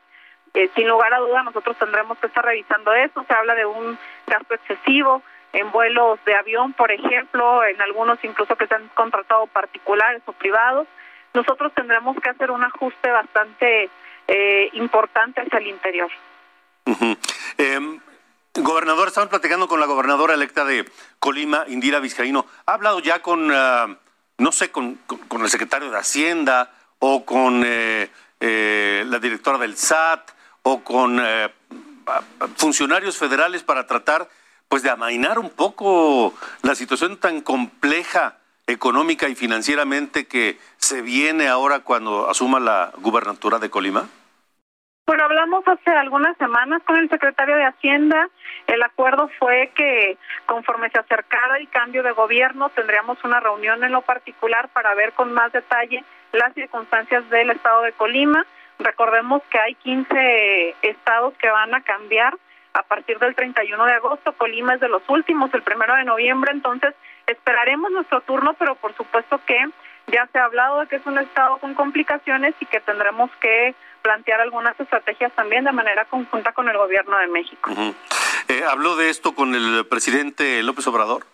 Eh, 0.56 0.70
sin 0.76 0.88
lugar 0.88 1.14
a 1.14 1.20
duda, 1.20 1.44
nosotros 1.44 1.78
tendremos 1.78 2.18
que 2.18 2.28
estar 2.28 2.44
revisando 2.44 2.94
eso. 2.94 3.24
Se 3.28 3.34
habla 3.34 3.56
de 3.56 3.66
un 3.66 3.98
gasto 4.26 4.56
excesivo 4.56 5.22
en 5.54 5.72
vuelos 5.72 6.20
de 6.26 6.36
avión, 6.36 6.74
por 6.74 6.92
ejemplo, 6.92 7.64
en 7.64 7.82
algunos 7.82 8.18
incluso 8.24 8.56
que 8.56 8.68
se 8.68 8.76
han 8.76 8.88
contratado 8.90 9.48
particulares 9.48 10.22
o 10.26 10.34
privados. 10.34 10.88
Nosotros 11.34 11.74
tendremos 11.74 12.18
que 12.22 12.30
hacer 12.30 12.52
un 12.52 12.64
ajuste 12.64 13.12
bastante 13.12 13.90
eh, 14.28 14.70
importante 14.74 15.42
hacia 15.42 15.60
el 15.60 15.68
interior. 15.68 16.10
Gobernador, 18.58 19.10
estamos 19.10 19.30
platicando 19.30 19.68
con 19.68 19.82
la 19.82 19.86
gobernadora 19.86 20.34
electa 20.34 20.64
de 20.64 20.90
Colima, 21.20 21.66
Indira 21.68 22.00
Vizcaíno. 22.00 22.46
¿Ha 22.66 22.74
hablado 22.74 23.02
ya 23.02 23.22
con, 23.22 23.52
uh, 23.52 23.98
no 24.38 24.52
sé, 24.54 24.72
con, 24.72 24.96
con, 25.28 25.42
el 25.42 25.50
secretario 25.50 25.92
de 25.92 25.98
Hacienda 25.98 26.72
o 27.00 27.26
con 27.26 27.64
eh, 27.66 28.10
eh, 28.40 29.04
la 29.08 29.20
directora 29.20 29.58
del 29.58 29.76
SAT 29.76 30.32
o 30.68 30.84
con 30.84 31.20
eh, 31.22 31.50
funcionarios 32.58 33.18
federales 33.18 33.64
para 33.64 33.86
tratar 33.86 34.28
pues 34.68 34.82
de 34.82 34.90
amainar 34.90 35.38
un 35.38 35.52
poco 35.52 36.34
la 36.64 36.74
situación 36.74 37.18
tan 37.18 37.42
compleja 37.42 38.38
económica 38.66 39.30
y 39.30 39.36
financieramente 39.36 40.28
que 40.28 40.58
se 40.78 41.04
viene 41.04 41.48
ahora 41.48 41.82
cuando 41.82 42.28
asuma 42.28 42.60
la 42.60 42.92
gubernatura 42.98 43.60
de 43.60 43.70
Colima? 43.70 44.10
Bueno, 45.06 45.26
hablamos 45.26 45.64
hace 45.68 45.92
algunas 45.92 46.36
semanas 46.38 46.82
con 46.84 46.98
el 46.98 47.10
secretario 47.10 47.56
de 47.58 47.66
Hacienda. 47.66 48.28
El 48.66 48.82
acuerdo 48.82 49.30
fue 49.38 49.72
que 49.76 50.18
conforme 50.48 50.90
se 50.90 50.98
acercara 50.98 51.58
el 51.60 51.70
cambio 51.70 52.02
de 52.02 52.12
gobierno, 52.12 52.70
tendríamos 52.70 53.24
una 53.24 53.40
reunión 53.40 53.84
en 53.84 53.92
lo 53.92 54.02
particular 54.02 54.70
para 54.70 54.96
ver 54.96 55.14
con 55.14 55.32
más 55.32 55.52
detalle 55.52 56.04
las 56.32 56.56
circunstancias 56.56 57.30
del 57.30 57.52
estado 57.52 57.84
de 57.84 57.92
Colima. 57.92 58.48
Recordemos 58.80 59.42
que 59.50 59.60
hay 59.60 59.76
15 59.76 60.76
estados 60.82 61.34
que 61.36 61.50
van 61.50 61.74
a 61.74 61.82
cambiar 61.82 62.38
a 62.74 62.84
partir 62.84 63.18
del 63.20 63.36
31 63.36 63.86
de 63.86 63.94
agosto. 63.94 64.34
Colima 64.34 64.76
es 64.76 64.82
de 64.82 64.90
los 64.90 65.02
últimos, 65.08 65.54
el 65.54 65.64
primero 65.64 65.96
de 65.96 66.04
noviembre. 66.04 66.52
Entonces, 66.52 66.94
esperaremos 67.26 67.92
nuestro 67.92 68.22
turno, 68.22 68.54
pero 68.60 68.76
por 68.76 68.96
supuesto 68.96 69.40
que 69.46 69.58
ya 70.08 70.28
se 70.32 70.38
ha 70.38 70.46
hablado 70.46 70.82
de 70.82 70.88
que 70.88 70.98
es 70.98 71.06
un 71.06 71.18
estado 71.18 71.58
con 71.58 71.74
complicaciones 71.74 72.54
y 72.60 72.66
que 72.66 72.80
tendremos 72.82 73.32
que 73.40 73.74
plantear 74.02 74.42
algunas 74.42 74.80
estrategias 74.80 75.32
también 75.34 75.64
de 75.64 75.72
manera 75.72 76.06
conjunta 76.06 76.52
con 76.52 76.70
el 76.70 76.78
gobierno 76.78 77.18
de 77.18 77.28
México. 77.28 77.72
Eh, 78.50 78.64
¿Habló 78.70 78.96
de 78.96 79.10
esto 79.10 79.34
con 79.34 79.56
el 79.56 79.86
presidente 79.88 80.62
López 80.62 80.86
Obrador? 80.88 81.26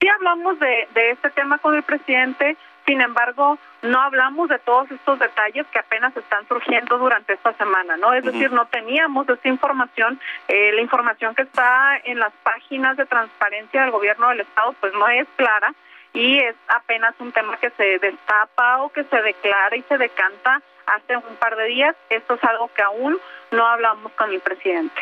Sí 0.00 0.08
hablamos 0.08 0.58
de, 0.58 0.88
de 0.94 1.10
este 1.10 1.30
tema 1.30 1.58
con 1.58 1.76
el 1.76 1.82
presidente, 1.82 2.56
sin 2.90 3.00
embargo, 3.00 3.56
no 3.82 4.00
hablamos 4.00 4.48
de 4.48 4.58
todos 4.58 4.90
estos 4.90 5.16
detalles 5.20 5.64
que 5.68 5.78
apenas 5.78 6.16
están 6.16 6.46
surgiendo 6.48 6.98
durante 6.98 7.34
esta 7.34 7.52
semana, 7.52 7.96
¿no? 7.96 8.12
Es 8.12 8.24
decir, 8.24 8.50
no 8.50 8.66
teníamos 8.66 9.28
esta 9.28 9.48
información, 9.48 10.20
eh, 10.48 10.72
la 10.72 10.80
información 10.80 11.36
que 11.36 11.42
está 11.42 11.98
en 12.02 12.18
las 12.18 12.32
páginas 12.42 12.96
de 12.96 13.06
transparencia 13.06 13.82
del 13.82 13.92
gobierno 13.92 14.28
del 14.30 14.40
Estado, 14.40 14.74
pues 14.80 14.92
no 14.92 15.06
es 15.06 15.28
clara 15.36 15.72
y 16.12 16.40
es 16.40 16.56
apenas 16.66 17.14
un 17.20 17.30
tema 17.30 17.56
que 17.58 17.70
se 17.70 18.00
destapa 18.00 18.82
o 18.82 18.88
que 18.88 19.04
se 19.04 19.22
declara 19.22 19.76
y 19.76 19.82
se 19.82 19.96
decanta 19.96 20.60
hace 20.86 21.16
un 21.16 21.36
par 21.36 21.54
de 21.54 21.66
días. 21.66 21.94
Esto 22.08 22.34
es 22.34 22.42
algo 22.42 22.72
que 22.74 22.82
aún 22.82 23.20
no 23.52 23.66
hablamos 23.68 24.10
con 24.14 24.30
el 24.32 24.40
presidente. 24.40 25.00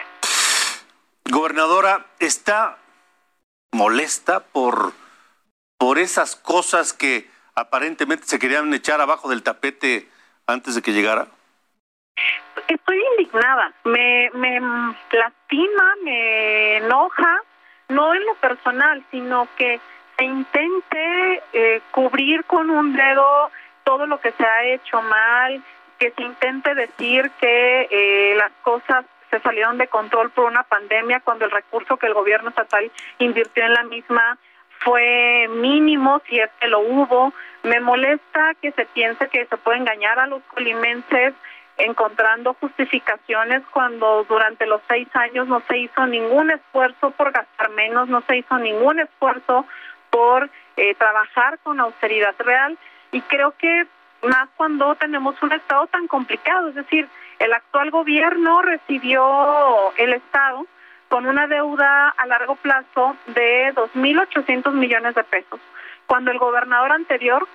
Gobernadora, 1.30 2.04
¿está 2.18 2.76
molesta 3.73 4.40
por, 4.40 4.92
por 5.78 5.99
esas 5.99 6.37
cosas 6.37 6.92
que 6.92 7.38
aparentemente 7.58 8.26
se 8.26 8.38
querían 8.38 8.72
echar 8.72 9.00
abajo 9.00 9.28
del 9.28 9.42
tapete 9.42 10.08
antes 10.46 10.74
de 10.74 10.82
que 10.82 10.92
llegara? 10.92 11.26
Estoy 12.68 13.02
indignada. 13.12 13.72
Me, 13.84 14.30
me 14.34 14.60
lastima, 15.12 15.94
me 16.02 16.76
enoja, 16.78 17.42
no 17.88 18.14
en 18.14 18.24
lo 18.24 18.34
personal, 18.36 19.04
sino 19.10 19.48
que 19.56 19.80
se 20.16 20.24
intente 20.24 21.42
eh, 21.52 21.80
cubrir 21.90 22.44
con 22.44 22.70
un 22.70 22.94
dedo 22.94 23.50
todo 23.84 24.06
lo 24.06 24.20
que 24.20 24.32
se 24.32 24.44
ha 24.44 24.64
hecho 24.64 25.00
mal, 25.02 25.62
que 25.98 26.10
se 26.10 26.22
intente 26.22 26.74
decir 26.74 27.30
que 27.40 27.88
eh, 27.90 28.34
las 28.36 28.52
cosas 28.62 29.04
se 29.30 29.40
salieron 29.40 29.78
de 29.78 29.88
control 29.88 30.30
por 30.30 30.46
una 30.46 30.62
pandemia 30.62 31.20
cuando 31.20 31.44
el 31.44 31.50
recurso 31.50 31.96
que 31.96 32.06
el 32.06 32.14
gobierno 32.14 32.50
estatal 32.50 32.90
invirtió 33.18 33.64
en 33.64 33.74
la 33.74 33.82
misma 33.84 34.38
fue 34.80 35.49
mínimo, 35.49 36.20
si 36.28 36.38
es 36.38 36.50
que 36.61 36.68
lo 36.68 36.80
hubo. 36.80 37.32
Me 37.62 37.80
molesta 37.80 38.54
que 38.61 38.73
se 38.73 38.87
piense 38.87 39.28
que 39.28 39.47
se 39.47 39.56
puede 39.56 39.78
engañar 39.78 40.18
a 40.18 40.26
los 40.26 40.42
colimenses 40.44 41.35
encontrando 41.76 42.54
justificaciones 42.54 43.62
cuando 43.70 44.25
durante 44.25 44.66
los 44.66 44.80
seis 44.88 45.08
años 45.14 45.47
no 45.47 45.62
se 45.68 45.78
hizo 45.78 46.06
ningún 46.06 46.50
esfuerzo 46.50 47.12
por 47.12 47.30
gastar 47.30 47.70
menos, 47.70 48.08
no 48.08 48.20
se 48.23 48.38
hizo 48.38 48.58
ningún 48.58 48.99
esfuerzo 48.99 49.64
por 50.11 50.50
eh, 50.76 50.94
trabajar 50.97 51.58
con 51.61 51.78
austeridad 51.78 52.35
real 52.38 52.76
y 53.12 53.20
creo 53.23 53.52
que 53.52 53.87
más 54.23 54.49
cuando 54.56 54.97
tenemos 54.97 55.40
un 55.42 55.52
estado 55.52 55.87
tan 55.87 56.08
complicado, 56.08 56.68
es 56.68 56.75
decir, 56.75 57.08
el 57.38 57.52
actual 57.52 57.90
gobierno 57.92 58.62
recibió 58.62 59.92
el 59.97 60.14
estado 60.14 60.66
con 61.08 61.26
una 61.26 61.46
deuda 61.46 62.10
a 62.10 62.26
largo 62.26 62.56
plazo 62.56 63.16
de 63.26 63.72
2.800 63.74 64.72
millones 64.72 65.14
de 65.14 65.24
pesos, 65.24 65.60
cuando 66.06 66.30
el 66.30 66.38
gobernador 66.38 66.92
anterior 66.92 67.46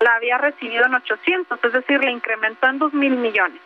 la 0.00 0.14
había 0.14 0.38
recibido 0.38 0.86
en 0.86 0.94
800, 0.94 1.58
es 1.62 1.72
decir, 1.72 2.02
le 2.02 2.10
incrementó 2.10 2.68
en 2.68 2.78
2.000 2.78 2.92
millones. 3.16 3.60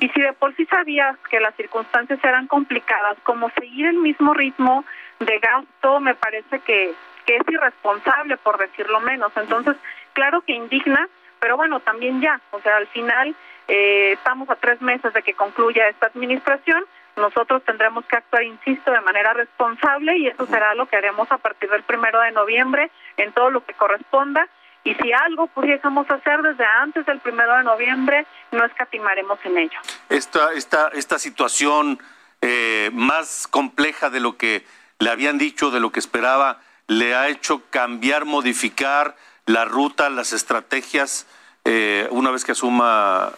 Y 0.00 0.08
si 0.08 0.20
de 0.20 0.32
por 0.32 0.54
sí 0.56 0.64
sabías 0.66 1.16
que 1.30 1.40
las 1.40 1.54
circunstancias 1.56 2.18
eran 2.22 2.46
complicadas, 2.46 3.18
como 3.22 3.50
seguir 3.50 3.86
el 3.86 3.96
mismo 3.96 4.32
ritmo 4.32 4.84
de 5.18 5.38
gasto 5.38 6.00
me 6.00 6.14
parece 6.14 6.60
que, 6.60 6.94
que 7.26 7.36
es 7.36 7.42
irresponsable, 7.48 8.36
por 8.38 8.58
decirlo 8.58 9.00
menos. 9.00 9.32
Entonces, 9.36 9.76
claro 10.14 10.40
que 10.42 10.54
indigna, 10.54 11.08
pero 11.40 11.56
bueno, 11.56 11.80
también 11.80 12.20
ya, 12.20 12.40
o 12.50 12.60
sea, 12.60 12.76
al 12.76 12.86
final 12.88 13.34
eh, 13.68 14.12
estamos 14.12 14.48
a 14.48 14.56
tres 14.56 14.80
meses 14.80 15.12
de 15.12 15.22
que 15.22 15.34
concluya 15.34 15.88
esta 15.88 16.06
administración, 16.06 16.84
nosotros 17.18 17.62
tendremos 17.64 18.04
que 18.06 18.16
actuar, 18.16 18.42
insisto, 18.42 18.90
de 18.90 19.00
manera 19.00 19.32
responsable 19.32 20.16
y 20.18 20.26
eso 20.26 20.46
será 20.46 20.74
lo 20.74 20.86
que 20.86 20.96
haremos 20.96 21.30
a 21.30 21.38
partir 21.38 21.70
del 21.70 21.82
primero 21.82 22.20
de 22.20 22.32
noviembre 22.32 22.90
en 23.16 23.32
todo 23.32 23.50
lo 23.50 23.64
que 23.64 23.74
corresponda. 23.74 24.48
Y 24.84 24.94
si 24.94 25.12
algo 25.12 25.48
pudiésemos 25.48 26.10
hacer 26.10 26.40
desde 26.42 26.64
antes 26.64 27.04
del 27.04 27.18
primero 27.20 27.56
de 27.56 27.64
noviembre, 27.64 28.26
no 28.52 28.64
escatimaremos 28.64 29.38
en 29.44 29.58
ello. 29.58 29.78
Esta, 30.08 30.52
esta, 30.52 30.88
esta 30.88 31.18
situación 31.18 31.98
eh, 32.40 32.90
más 32.92 33.48
compleja 33.48 34.08
de 34.10 34.20
lo 34.20 34.36
que 34.36 34.64
le 34.98 35.10
habían 35.10 35.36
dicho, 35.38 35.70
de 35.70 35.80
lo 35.80 35.90
que 35.90 36.00
esperaba, 36.00 36.60
le 36.86 37.14
ha 37.14 37.28
hecho 37.28 37.62
cambiar, 37.70 38.24
modificar 38.24 39.16
la 39.46 39.64
ruta, 39.64 40.08
las 40.10 40.32
estrategias, 40.32 41.26
eh, 41.64 42.06
una 42.10 42.30
vez 42.30 42.44
que 42.44 42.52
asuma 42.52 43.32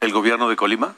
el 0.00 0.12
gobierno 0.12 0.48
de 0.48 0.56
Colima? 0.56 0.94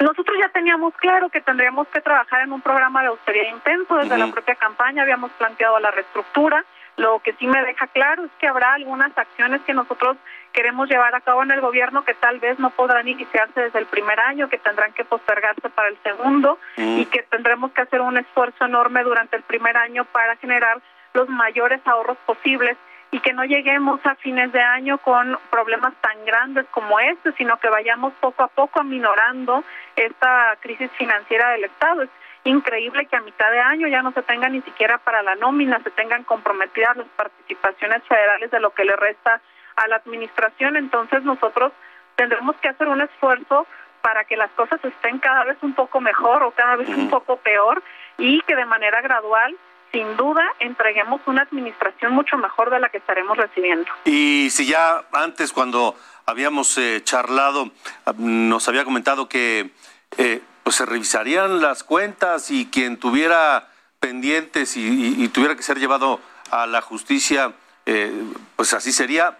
Nosotros 0.00 0.36
ya 0.40 0.48
teníamos 0.48 0.94
claro 0.94 1.28
que 1.28 1.42
tendríamos 1.42 1.86
que 1.88 2.00
trabajar 2.00 2.40
en 2.42 2.52
un 2.52 2.62
programa 2.62 3.02
de 3.02 3.08
austeridad 3.08 3.54
intenso. 3.54 3.96
Desde 3.96 4.16
la 4.16 4.28
propia 4.28 4.54
campaña 4.54 5.02
habíamos 5.02 5.30
planteado 5.32 5.78
la 5.78 5.90
reestructura. 5.90 6.64
Lo 6.96 7.18
que 7.20 7.34
sí 7.34 7.46
me 7.46 7.62
deja 7.62 7.86
claro 7.86 8.24
es 8.24 8.30
que 8.38 8.48
habrá 8.48 8.74
algunas 8.74 9.16
acciones 9.16 9.60
que 9.62 9.74
nosotros 9.74 10.16
queremos 10.52 10.88
llevar 10.88 11.14
a 11.14 11.20
cabo 11.20 11.42
en 11.42 11.50
el 11.50 11.60
gobierno 11.60 12.04
que 12.04 12.14
tal 12.14 12.40
vez 12.40 12.58
no 12.58 12.70
podrán 12.70 13.08
iniciarse 13.08 13.60
desde 13.60 13.78
el 13.78 13.86
primer 13.86 14.18
año, 14.20 14.48
que 14.48 14.58
tendrán 14.58 14.92
que 14.92 15.04
postergarse 15.04 15.68
para 15.68 15.88
el 15.88 15.98
segundo 16.02 16.58
y 16.76 17.04
que 17.06 17.22
tendremos 17.22 17.70
que 17.72 17.82
hacer 17.82 18.00
un 18.00 18.16
esfuerzo 18.16 18.64
enorme 18.64 19.02
durante 19.02 19.36
el 19.36 19.42
primer 19.42 19.76
año 19.76 20.04
para 20.06 20.36
generar 20.36 20.80
los 21.12 21.28
mayores 21.28 21.80
ahorros 21.86 22.16
posibles 22.26 22.76
y 23.12 23.20
que 23.20 23.32
no 23.32 23.44
lleguemos 23.44 24.00
a 24.04 24.14
fines 24.16 24.52
de 24.52 24.60
año 24.60 24.98
con 24.98 25.38
problemas 25.50 25.94
tan 26.00 26.24
grandes 26.24 26.66
como 26.70 27.00
este, 27.00 27.32
sino 27.32 27.58
que 27.58 27.68
vayamos 27.68 28.12
poco 28.20 28.44
a 28.44 28.48
poco 28.48 28.80
aminorando 28.80 29.64
esta 29.96 30.56
crisis 30.60 30.90
financiera 30.92 31.50
del 31.50 31.64
Estado. 31.64 32.02
Es 32.02 32.10
increíble 32.44 33.06
que 33.06 33.16
a 33.16 33.20
mitad 33.20 33.50
de 33.50 33.58
año 33.58 33.88
ya 33.88 34.02
no 34.02 34.12
se 34.12 34.22
tenga 34.22 34.48
ni 34.48 34.62
siquiera 34.62 34.98
para 34.98 35.22
la 35.22 35.34
nómina, 35.34 35.80
se 35.82 35.90
tengan 35.90 36.22
comprometidas 36.24 36.96
las 36.96 37.08
participaciones 37.08 38.02
federales 38.04 38.50
de 38.50 38.60
lo 38.60 38.70
que 38.70 38.84
le 38.84 38.94
resta 38.94 39.40
a 39.76 39.88
la 39.88 39.96
administración. 39.96 40.76
Entonces 40.76 41.24
nosotros 41.24 41.72
tendremos 42.14 42.56
que 42.56 42.68
hacer 42.68 42.86
un 42.88 43.00
esfuerzo 43.00 43.66
para 44.02 44.24
que 44.24 44.36
las 44.36 44.50
cosas 44.52 44.82
estén 44.84 45.18
cada 45.18 45.44
vez 45.44 45.58
un 45.62 45.74
poco 45.74 46.00
mejor 46.00 46.42
o 46.42 46.52
cada 46.52 46.76
vez 46.76 46.88
un 46.88 47.10
poco 47.10 47.36
peor 47.38 47.82
y 48.18 48.40
que 48.42 48.56
de 48.56 48.64
manera 48.64 49.00
gradual 49.00 49.56
sin 49.92 50.16
duda 50.16 50.42
entreguemos 50.58 51.20
una 51.26 51.42
administración 51.42 52.12
mucho 52.12 52.36
mejor 52.36 52.70
de 52.70 52.80
la 52.80 52.88
que 52.88 52.98
estaremos 52.98 53.36
recibiendo. 53.36 53.90
Y 54.04 54.48
si 54.50 54.66
ya 54.66 55.04
antes, 55.12 55.52
cuando 55.52 55.96
habíamos 56.26 56.76
eh, 56.78 57.00
charlado, 57.02 57.70
ah, 58.06 58.12
nos 58.16 58.68
había 58.68 58.84
comentado 58.84 59.28
que 59.28 59.70
eh, 60.16 60.42
pues 60.62 60.76
se 60.76 60.86
revisarían 60.86 61.60
las 61.60 61.84
cuentas 61.84 62.50
y 62.50 62.66
quien 62.66 62.98
tuviera 62.98 63.68
pendientes 63.98 64.76
y, 64.76 65.28
tuviera 65.28 65.56
que 65.56 65.62
ser 65.62 65.78
llevado 65.78 66.20
a 66.50 66.66
la 66.66 66.80
justicia, 66.80 67.52
eh, 67.86 68.12
pues 68.56 68.72
así 68.72 68.92
sería, 68.92 69.36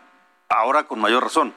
ahora 0.48 0.84
con 0.84 1.00
mayor 1.00 1.22
razón. 1.22 1.54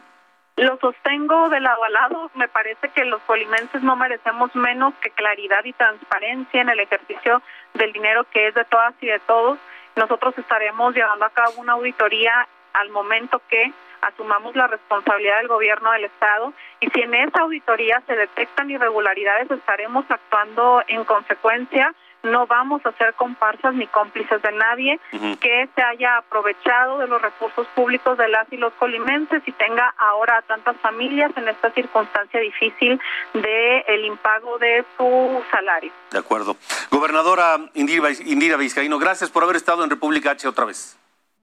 Lo 0.55 0.77
sostengo 0.77 1.49
de 1.49 1.59
lado 1.59 1.83
a 1.83 1.89
lado. 1.89 2.31
Me 2.35 2.47
parece 2.47 2.89
que 2.89 3.05
los 3.05 3.21
polimenses 3.23 3.81
no 3.81 3.95
merecemos 3.95 4.55
menos 4.55 4.93
que 5.01 5.09
claridad 5.09 5.63
y 5.63 5.73
transparencia 5.73 6.61
en 6.61 6.69
el 6.69 6.79
ejercicio 6.79 7.41
del 7.73 7.91
dinero 7.91 8.25
que 8.31 8.47
es 8.47 8.53
de 8.53 8.65
todas 8.65 8.93
y 9.01 9.07
de 9.07 9.19
todos. 9.19 9.57
Nosotros 9.95 10.37
estaremos 10.37 10.93
llevando 10.93 11.25
a 11.25 11.31
cabo 11.31 11.53
una 11.57 11.73
auditoría 11.73 12.47
al 12.73 12.89
momento 12.89 13.41
que 13.49 13.71
asumamos 14.01 14.55
la 14.55 14.67
responsabilidad 14.67 15.37
del 15.37 15.47
gobierno 15.47 15.91
del 15.91 16.05
Estado 16.05 16.53
y 16.79 16.89
si 16.89 17.01
en 17.01 17.13
esa 17.13 17.41
auditoría 17.41 18.01
se 18.05 18.15
detectan 18.15 18.69
irregularidades 18.69 19.49
estaremos 19.49 20.05
actuando 20.09 20.83
en 20.87 21.03
consecuencia 21.05 21.93
no 22.23 22.47
vamos 22.47 22.85
a 22.85 22.91
ser 22.93 23.13
comparsas 23.15 23.75
ni 23.75 23.85
cómplices 23.87 24.41
de 24.41 24.51
nadie 24.53 24.99
que 25.39 25.69
se 25.75 25.81
haya 25.81 26.17
aprovechado 26.17 26.99
de 26.99 27.07
los 27.07 27.21
recursos 27.21 27.67
públicos 27.75 28.17
de 28.17 28.29
las 28.29 28.51
y 28.51 28.57
los 28.57 28.73
colimenses 28.73 29.43
y 29.45 29.51
tenga 29.51 29.93
ahora 29.97 30.37
a 30.37 30.41
tantas 30.41 30.77
familias 30.77 31.31
en 31.35 31.47
esta 31.47 31.71
circunstancia 31.71 32.39
difícil 32.39 32.99
de 33.33 33.79
el 33.87 34.05
impago 34.05 34.57
de 34.57 34.85
su 34.97 35.43
salario. 35.51 35.91
De 36.11 36.19
acuerdo. 36.19 36.55
Gobernadora 36.89 37.59
Indira, 37.73 38.09
Indira 38.25 38.57
Vizcaíno, 38.57 38.97
gracias 38.99 39.29
por 39.29 39.43
haber 39.43 39.57
estado 39.57 39.83
en 39.83 39.89
República 39.89 40.31
H 40.31 40.47
otra 40.47 40.65
vez. 40.65 40.97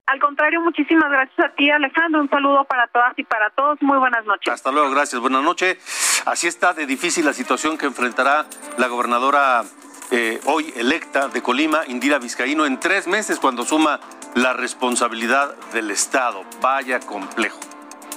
Al 0.06 0.18
contrario, 0.18 0.60
muchísimas 0.60 1.08
gracias 1.08 1.38
a 1.38 1.54
ti, 1.54 1.70
Alejandro. 1.70 2.20
Un 2.20 2.28
saludo 2.28 2.64
para 2.64 2.88
todas 2.88 3.16
y 3.16 3.22
para 3.22 3.48
todos. 3.50 3.80
Muy 3.80 3.96
buenas 3.96 4.24
noches. 4.24 4.52
Hasta 4.52 4.72
luego, 4.72 4.90
gracias. 4.90 5.20
Buenas 5.20 5.44
noches. 5.44 5.78
Así 6.26 6.48
está 6.48 6.72
de 6.72 6.86
difícil 6.86 7.24
la 7.24 7.32
situación 7.32 7.78
que 7.78 7.86
enfrentará 7.86 8.46
la 8.76 8.88
gobernadora 8.88 9.62
eh, 10.10 10.40
hoy 10.44 10.72
electa 10.76 11.28
de 11.28 11.42
Colima, 11.42 11.82
Indira 11.86 12.18
Vizcaíno, 12.18 12.66
en 12.66 12.80
tres 12.80 13.06
meses 13.06 13.38
cuando 13.38 13.64
suma 13.64 14.00
la 14.34 14.52
responsabilidad 14.52 15.54
del 15.72 15.90
Estado. 15.90 16.44
Vaya 16.60 17.00
complejo, 17.00 17.60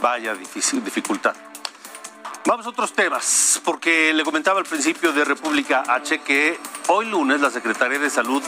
vaya 0.01 0.34
difícil, 0.34 0.84
dificultad. 0.84 1.36
Vamos 2.45 2.65
a 2.65 2.69
otros 2.69 2.93
temas, 2.93 3.62
porque 3.63 4.13
le 4.13 4.23
comentaba 4.23 4.60
al 4.60 4.65
principio 4.65 5.13
de 5.13 5.23
República 5.23 5.84
H 5.88 6.19
que 6.19 6.60
hoy 6.88 7.06
lunes 7.06 7.39
la 7.39 7.49
Secretaría 7.49 7.99
de 7.99 8.10
Salud 8.10 8.43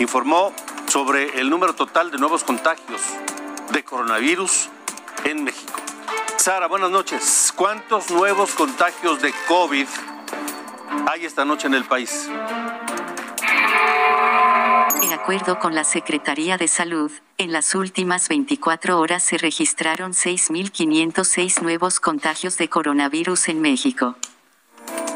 informó 0.00 0.52
sobre 0.88 1.38
el 1.40 1.48
número 1.48 1.74
total 1.74 2.10
de 2.10 2.18
nuevos 2.18 2.42
contagios 2.42 3.00
de 3.70 3.84
coronavirus 3.84 4.68
en 5.24 5.44
México. 5.44 5.80
Sara, 6.36 6.66
buenas 6.66 6.90
noches. 6.90 7.52
¿Cuántos 7.54 8.10
nuevos 8.10 8.50
contagios 8.54 9.20
de 9.20 9.32
COVID 9.48 9.86
hay 11.06 11.24
esta 11.24 11.44
noche 11.44 11.66
en 11.66 11.74
el 11.74 11.84
país? 11.84 12.28
De 15.00 15.14
acuerdo 15.14 15.58
con 15.58 15.74
la 15.74 15.84
Secretaría 15.84 16.56
de 16.56 16.68
Salud, 16.68 17.10
en 17.38 17.52
las 17.52 17.74
últimas 17.74 18.28
24 18.28 18.98
horas 18.98 19.22
se 19.22 19.38
registraron 19.38 20.12
6.506 20.12 21.62
nuevos 21.62 22.00
contagios 22.00 22.56
de 22.56 22.68
coronavirus 22.68 23.48
en 23.48 23.60
México. 23.60 24.16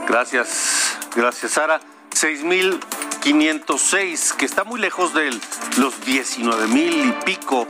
Gracias, 0.07 0.99
gracias 1.14 1.53
Sara. 1.53 1.81
6.506, 2.11 4.37
que 4.37 4.45
está 4.45 4.64
muy 4.64 4.81
lejos 4.81 5.14
de 5.14 5.31
los 5.79 6.01
19.000 6.03 7.09
y 7.09 7.12
pico 7.25 7.66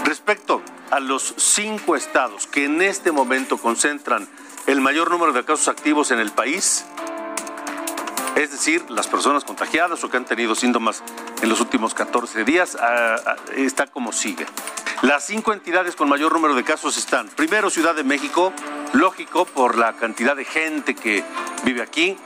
Respecto 0.04 0.62
a 0.90 1.00
los 1.00 1.34
cinco 1.36 1.96
estados 1.96 2.46
que 2.46 2.64
en 2.66 2.82
este 2.82 3.12
momento 3.12 3.56
concentran 3.58 4.28
el 4.66 4.80
mayor 4.80 5.10
número 5.10 5.32
de 5.32 5.44
casos 5.44 5.68
activos 5.68 6.10
en 6.10 6.18
el 6.18 6.30
país, 6.30 6.84
es 8.36 8.50
decir, 8.50 8.90
las 8.90 9.06
personas 9.06 9.44
contagiadas 9.44 10.02
o 10.04 10.10
que 10.10 10.16
han 10.16 10.24
tenido 10.24 10.54
síntomas 10.54 11.02
en 11.42 11.48
los 11.48 11.60
últimos 11.60 11.94
14 11.94 12.44
días, 12.44 12.76
ah, 12.80 13.16
ah, 13.26 13.36
está 13.56 13.86
como 13.86 14.12
sigue. 14.12 14.46
Las 15.02 15.26
cinco 15.26 15.52
entidades 15.52 15.96
con 15.96 16.08
mayor 16.08 16.32
número 16.32 16.54
de 16.54 16.62
casos 16.62 16.96
están, 16.96 17.28
primero 17.28 17.70
Ciudad 17.70 17.94
de 17.94 18.04
México, 18.04 18.52
lógico 18.92 19.44
por 19.44 19.76
la 19.76 19.94
cantidad 19.94 20.36
de 20.36 20.44
gente 20.44 20.94
que 20.94 21.24
vive 21.64 21.82
aquí, 21.82 22.16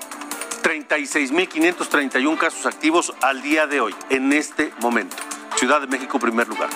36.531 0.67 2.39
casos 2.39 2.67
activos 2.67 3.15
al 3.23 3.41
día 3.41 3.69
de 3.69 3.81
hoy, 3.81 3.95
en 4.11 4.33
este 4.33 4.73
momento. 4.81 5.17
Ciudad 5.55 5.81
de 5.81 5.87
México, 5.87 6.19
primer 6.19 6.49
lugar. 6.49 6.69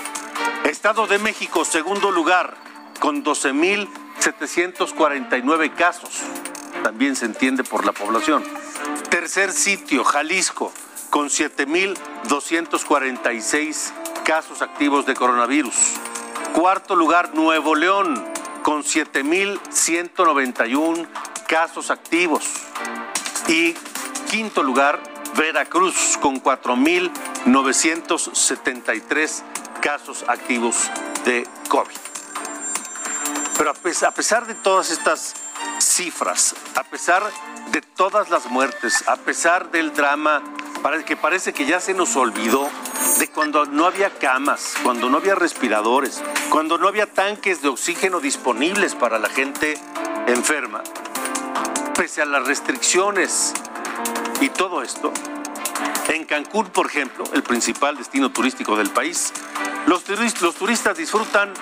Estado 0.62 1.08
de 1.08 1.18
México, 1.18 1.64
segundo 1.64 2.12
lugar, 2.12 2.54
con 3.00 3.24
12.749 3.24 5.74
casos. 5.74 6.20
También 6.84 7.16
se 7.16 7.24
entiende 7.24 7.64
por 7.64 7.84
la 7.84 7.90
población. 7.90 8.44
Tercer 9.08 9.50
sitio, 9.50 10.04
Jalisco, 10.04 10.72
con 11.10 11.28
7.246 11.28 13.92
casos 14.22 14.62
activos 14.62 15.04
de 15.04 15.14
coronavirus. 15.14 15.74
Cuarto 16.54 16.94
lugar, 16.94 17.34
Nuevo 17.34 17.74
León, 17.74 18.24
con 18.62 18.84
7.191 18.84 21.08
casos 21.48 21.90
activos. 21.90 22.44
Y 23.48 23.74
quinto 24.30 24.62
lugar, 24.62 25.02
Veracruz, 25.36 26.16
con 26.20 26.42
4.973 26.42 29.42
casos 29.80 30.24
activos 30.28 30.90
de 31.24 31.48
COVID. 31.68 31.96
Pero 33.56 33.70
a 33.70 33.74
pesar 34.12 34.46
de 34.46 34.54
todas 34.54 34.90
estas 34.90 35.34
cifras, 35.78 36.54
a 36.76 36.84
pesar 36.84 37.22
de 37.72 37.80
todas 37.82 38.30
las 38.30 38.46
muertes, 38.46 39.06
a 39.06 39.16
pesar 39.16 39.70
del 39.70 39.92
drama 39.92 40.42
que 41.06 41.16
parece 41.16 41.52
que 41.52 41.66
ya 41.66 41.80
se 41.80 41.94
nos 41.94 42.16
olvidó 42.16 42.68
de 43.18 43.28
cuando 43.28 43.66
no 43.66 43.86
había 43.86 44.10
camas, 44.10 44.74
cuando 44.82 45.10
no 45.10 45.18
había 45.18 45.34
respiradores, 45.34 46.22
cuando 46.48 46.78
no 46.78 46.88
había 46.88 47.06
tanques 47.06 47.62
de 47.62 47.68
oxígeno 47.68 48.20
disponibles 48.20 48.94
para 48.94 49.18
la 49.18 49.28
gente 49.28 49.78
enferma, 50.26 50.82
pese 52.00 52.22
a 52.22 52.24
las 52.24 52.46
restricciones 52.46 53.52
y 54.40 54.48
todo 54.48 54.82
esto, 54.82 55.12
en 56.08 56.24
Cancún, 56.24 56.68
por 56.68 56.86
ejemplo, 56.86 57.24
el 57.34 57.42
principal 57.42 57.94
destino 57.94 58.32
turístico 58.32 58.74
del 58.74 58.88
país, 58.88 59.34
los, 59.84 60.02
turistas, 60.04 60.96
disfrutan 60.96 61.52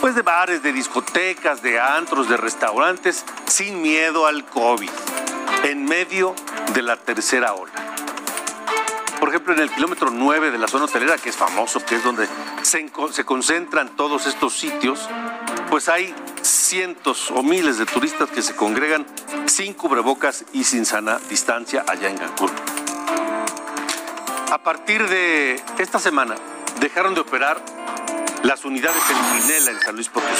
pues 0.00 0.14
de 0.14 0.22
bares, 0.22 0.62
de 0.62 0.72
discotecas, 0.72 1.62
de 1.62 1.78
antros, 1.78 2.26
de 2.30 2.38
restaurantes, 2.38 3.22
sin 3.46 3.82
miedo 3.82 4.26
al 4.26 4.46
COVID, 4.46 4.88
en 5.64 5.84
medio 5.84 6.34
de 6.72 6.80
la 6.80 6.96
tercera 6.96 7.52
ola. 7.52 7.74
Por 9.20 9.28
ejemplo, 9.28 9.52
en 9.52 9.60
el 9.60 9.70
kilómetro 9.70 10.08
9 10.10 10.52
de 10.52 10.56
la 10.56 10.68
zona 10.68 10.86
hotelera, 10.86 11.18
que 11.18 11.28
es 11.28 11.36
famoso, 11.36 11.84
que 11.84 11.96
es 11.96 12.02
donde 12.02 12.26
se, 12.62 12.90
se 13.10 13.24
concentran 13.26 13.94
todos 13.94 14.26
estos 14.26 14.54
sitios, 14.54 15.06
pues 15.68 15.90
hay 15.90 16.14
cientos 16.42 17.30
o 17.30 17.42
miles 17.42 17.78
de 17.78 17.86
turistas 17.86 18.30
que 18.30 18.42
se 18.42 18.54
congregan 18.54 19.06
sin 19.46 19.74
cubrebocas 19.74 20.44
y 20.52 20.64
sin 20.64 20.84
sana 20.84 21.18
distancia 21.28 21.84
allá 21.88 22.08
en 22.10 22.18
Cancún. 22.18 22.50
A 24.50 24.58
partir 24.58 25.08
de 25.08 25.62
esta 25.78 25.98
semana 25.98 26.34
dejaron 26.80 27.14
de 27.14 27.20
operar 27.20 27.62
las 28.42 28.64
unidades 28.64 29.02
en 29.10 29.40
Minela 29.40 29.70
en 29.70 29.80
San 29.80 29.94
Luis 29.94 30.08
Potosí. 30.08 30.32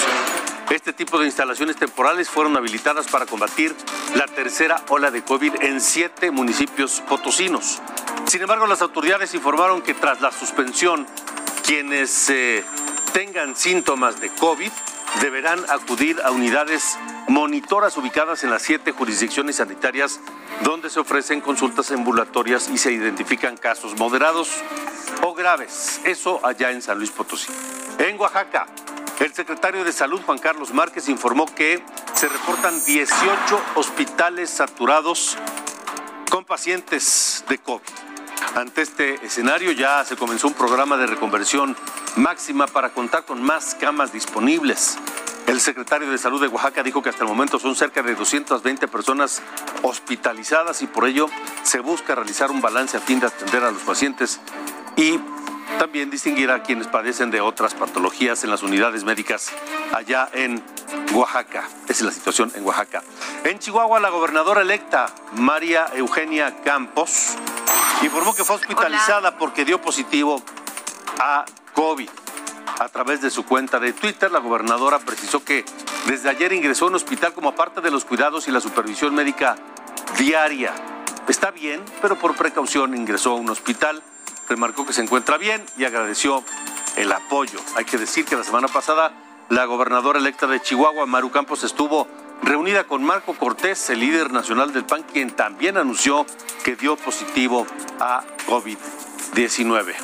Este 0.71 0.93
tipo 0.93 1.19
de 1.19 1.27
instalaciones 1.27 1.77
temporales 1.77 2.29
fueron 2.29 2.57
habilitadas 2.57 3.07
para 3.07 3.27
combatir 3.27 3.75
la 4.15 4.27
tercera 4.27 4.83
ola 4.89 5.11
de 5.11 5.23
COVID 5.23 5.63
en 5.63 5.81
siete 5.81 6.31
municipios 6.31 7.03
potosinos. 7.09 7.81
Sin 8.27 8.41
embargo, 8.41 8.67
las 8.67 8.83
autoridades 8.83 9.35
informaron 9.35 9.83
que 9.83 9.95
tras 9.95 10.21
la 10.21 10.33
suspensión, 10.33 11.07
quienes 11.65 12.31
eh, 12.31 12.65
tengan 13.13 13.55
síntomas 13.55 14.21
de 14.21 14.31
COVID 14.31 14.73
deberán 15.21 15.65
acudir 15.69 16.21
a 16.25 16.31
unidades 16.31 16.99
monitoras 17.29 17.97
ubicadas 17.97 18.45
en 18.45 18.51
las 18.51 18.63
siete 18.63 18.93
jurisdicciones 18.93 19.57
sanitarias 19.57 20.21
donde 20.63 20.91
se 20.91 21.01
ofrecen 21.01 21.41
consultas 21.41 21.91
ambulatorias 21.91 22.69
y 22.69 22.79
se 22.79 22.93
identifican 22.93 23.57
casos 23.57 23.99
moderados 23.99 24.51
o 25.23 25.35
graves. 25.35 26.01
Eso 26.05 26.45
allá 26.45 26.71
en 26.71 26.83
San 26.83 26.99
Luis 26.99 27.11
Potosí. 27.11 27.53
En 27.99 28.19
Oaxaca, 28.19 28.67
el 29.21 29.33
secretario 29.33 29.85
de 29.85 29.93
Salud, 29.93 30.21
Juan 30.23 30.39
Carlos 30.39 30.73
Márquez, 30.73 31.09
informó 31.09 31.47
que 31.47 31.83
se 32.15 32.29
reportan 32.29 32.85
18 32.85 33.63
hospitales 33.77 34.51
saturados 34.51 35.37
con 36.31 36.45
pacientes 36.45 37.45
de 37.49 37.59
COVID. 37.59 38.12
Ante 38.55 38.83
este 38.83 39.25
escenario 39.25 39.73
ya 39.73 40.05
se 40.05 40.17
comenzó 40.17 40.49
un 40.49 40.55
programa 40.55 40.97
de 40.97 41.07
reconversión 41.07 41.77
máxima 42.17 42.67
para 42.67 42.91
contar 42.91 43.25
con 43.25 43.43
más 43.43 43.75
camas 43.75 44.13
disponibles. 44.13 44.99
El 45.47 45.61
secretario 45.61 46.11
de 46.11 46.19
Salud 46.19 46.41
de 46.41 46.49
Oaxaca 46.49 46.83
dijo 46.83 47.03
que 47.03 47.09
hasta 47.09 47.25
el 47.25 47.29
momento 47.29 47.59
son 47.59 47.75
cerca 47.75 48.03
de 48.03 48.15
220 48.15 48.89
personas 48.89 49.43
hospitalizadas 49.83 50.83
y 50.83 50.87
por 50.87 51.07
ello 51.07 51.29
se 51.63 51.81
busca 51.81 52.15
realizar 52.15 52.51
un 52.51 52.61
balance 52.61 52.97
a 52.97 53.01
fin 53.01 53.21
de 53.21 53.27
atender 53.27 53.65
a 53.65 53.71
los 53.71 53.83
pacientes 53.83 54.41
y 54.97 55.19
también 55.79 56.11
distinguir 56.11 56.51
a 56.51 56.63
quienes 56.63 56.87
padecen 56.87 57.31
de 57.31 57.41
otras 57.41 57.75
patologías 57.75 58.45
en 58.45 58.51
las 58.51 58.63
unidades 58.63 59.05
médicas 59.05 59.51
allá 59.93 60.29
en 60.33 60.63
Oaxaca. 61.13 61.69
Esa 61.85 61.93
es 61.93 62.03
la 62.03 62.13
situación 62.13 62.53
en 62.55 62.65
Oaxaca. 62.65 63.03
En 63.45 63.59
Chihuahua, 63.59 63.99
la 64.01 64.11
gobernadora 64.11 64.63
electa, 64.63 65.07
María 65.33 65.87
Eugenia 65.95 66.63
Campos, 66.63 67.37
informó 68.07 68.35
que 68.35 68.45
fue 68.45 68.57
hospitalizada 68.57 69.39
porque 69.39 69.65
dio 69.65 69.81
positivo 69.81 70.43
a 71.19 71.45
COVID. 71.75 72.09
A 72.79 72.89
través 72.89 73.21
de 73.21 73.31
su 73.31 73.45
cuenta 73.45 73.79
de 73.79 73.93
Twitter, 73.93 74.31
la 74.33 74.41
gobernadora 74.41 74.99
precisó 74.99 75.45
que 75.45 75.65
desde 76.07 76.31
ayer 76.31 76.53
ingresó 76.53 76.87
a 76.87 76.89
un 76.89 76.95
hospital 76.95 77.33
como 77.33 77.55
parte 77.55 77.81
de 77.81 77.91
los 77.91 78.05
cuidados 78.05 78.49
y 78.49 78.51
la 78.51 78.61
supervisión 78.61 79.15
médica 79.15 79.57
diaria. 80.19 80.73
Está 81.29 81.51
bien, 81.51 81.83
pero 82.01 82.17
por 82.17 82.35
precaución 82.35 82.97
ingresó 82.97 83.33
a 83.33 83.35
un 83.37 83.51
hospital. 83.51 84.03
Remarcó 84.49 84.85
que 84.85 84.93
se 84.93 85.03
encuentra 85.03 85.39
bien 85.39 85.65
y 85.77 85.85
agradeció 85.85 86.43
el 86.97 87.13
apoyo. 87.13 87.61
Hay 87.77 87.85
que 87.85 87.99
decir 87.99 88.25
que 88.25 88.37
la 88.37 88.45
semana 88.45 88.69
pasada 88.69 89.13
la 89.49 89.65
gobernadora 89.67 90.19
electa 90.19 90.47
de 90.47 90.61
Chihuahua, 90.61 91.07
Maru 91.07 91.31
Campos, 91.31 91.63
estuvo 91.63 92.09
reunida 92.43 92.85
con 92.85 93.03
Marco 93.05 93.35
Cortés, 93.35 93.91
el 93.91 94.01
líder 94.01 94.33
nacional 94.33 94.73
del 94.73 94.85
PAN, 94.85 95.05
quien 95.05 95.31
también 95.31 95.77
anunció 95.77 96.27
que 96.65 96.77
dio 96.77 96.97
positivo 96.97 97.67
a 98.01 98.25
COVID-19. 98.47 99.95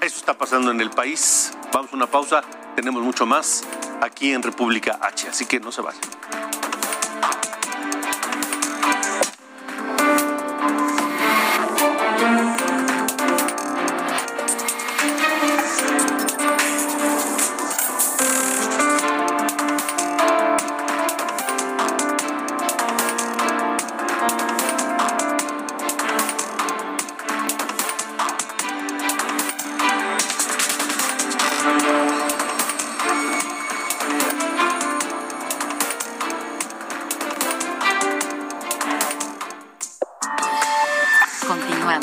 Eso 0.00 0.16
está 0.16 0.34
pasando 0.34 0.70
en 0.70 0.80
el 0.80 0.90
país. 0.90 1.52
Vamos 1.72 1.92
a 1.92 1.96
una 1.96 2.06
pausa. 2.06 2.42
Tenemos 2.74 3.02
mucho 3.02 3.26
más 3.26 3.64
aquí 4.00 4.32
en 4.32 4.42
República 4.42 4.98
H, 5.00 5.28
así 5.28 5.46
que 5.46 5.60
no 5.60 5.72
se 5.72 5.82
vayan. 5.82 6.00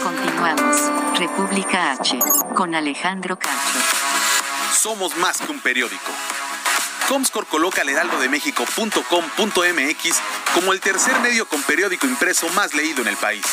Continuamos. 0.00 0.90
República 1.18 1.90
H. 1.92 2.18
Con 2.54 2.74
Alejandro 2.74 3.38
Cacho. 3.38 3.78
Somos 4.74 5.14
más 5.18 5.36
que 5.38 5.52
un 5.52 5.60
periódico. 5.60 6.10
Comscore 7.08 7.46
coloca 7.46 7.82
al 7.82 7.90
heraldodemexico.com.mx 7.90 10.20
como 10.54 10.72
el 10.72 10.80
tercer 10.80 11.20
medio 11.20 11.46
con 11.46 11.62
periódico 11.62 12.06
impreso 12.06 12.48
más 12.50 12.74
leído 12.74 13.02
en 13.02 13.08
el 13.08 13.16
país. 13.16 13.44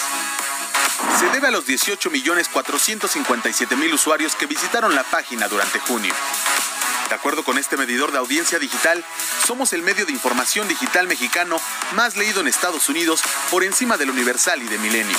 Se 1.19 1.27
debe 1.29 1.47
a 1.47 1.51
los 1.51 1.67
18.457.000 1.67 3.93
usuarios 3.93 4.35
que 4.35 4.45
visitaron 4.45 4.95
la 4.95 5.03
página 5.03 5.49
durante 5.49 5.79
junio. 5.79 6.13
De 7.09 7.15
acuerdo 7.15 7.43
con 7.43 7.57
este 7.57 7.75
medidor 7.75 8.11
de 8.11 8.19
audiencia 8.19 8.59
digital, 8.59 9.03
somos 9.45 9.73
el 9.73 9.81
medio 9.81 10.05
de 10.05 10.13
información 10.13 10.67
digital 10.67 11.07
mexicano 11.07 11.59
más 11.95 12.15
leído 12.15 12.41
en 12.41 12.47
Estados 12.47 12.87
Unidos 12.87 13.23
por 13.51 13.63
encima 13.63 13.97
del 13.97 14.11
Universal 14.11 14.61
y 14.63 14.67
de 14.67 14.77
Milenio 14.77 15.17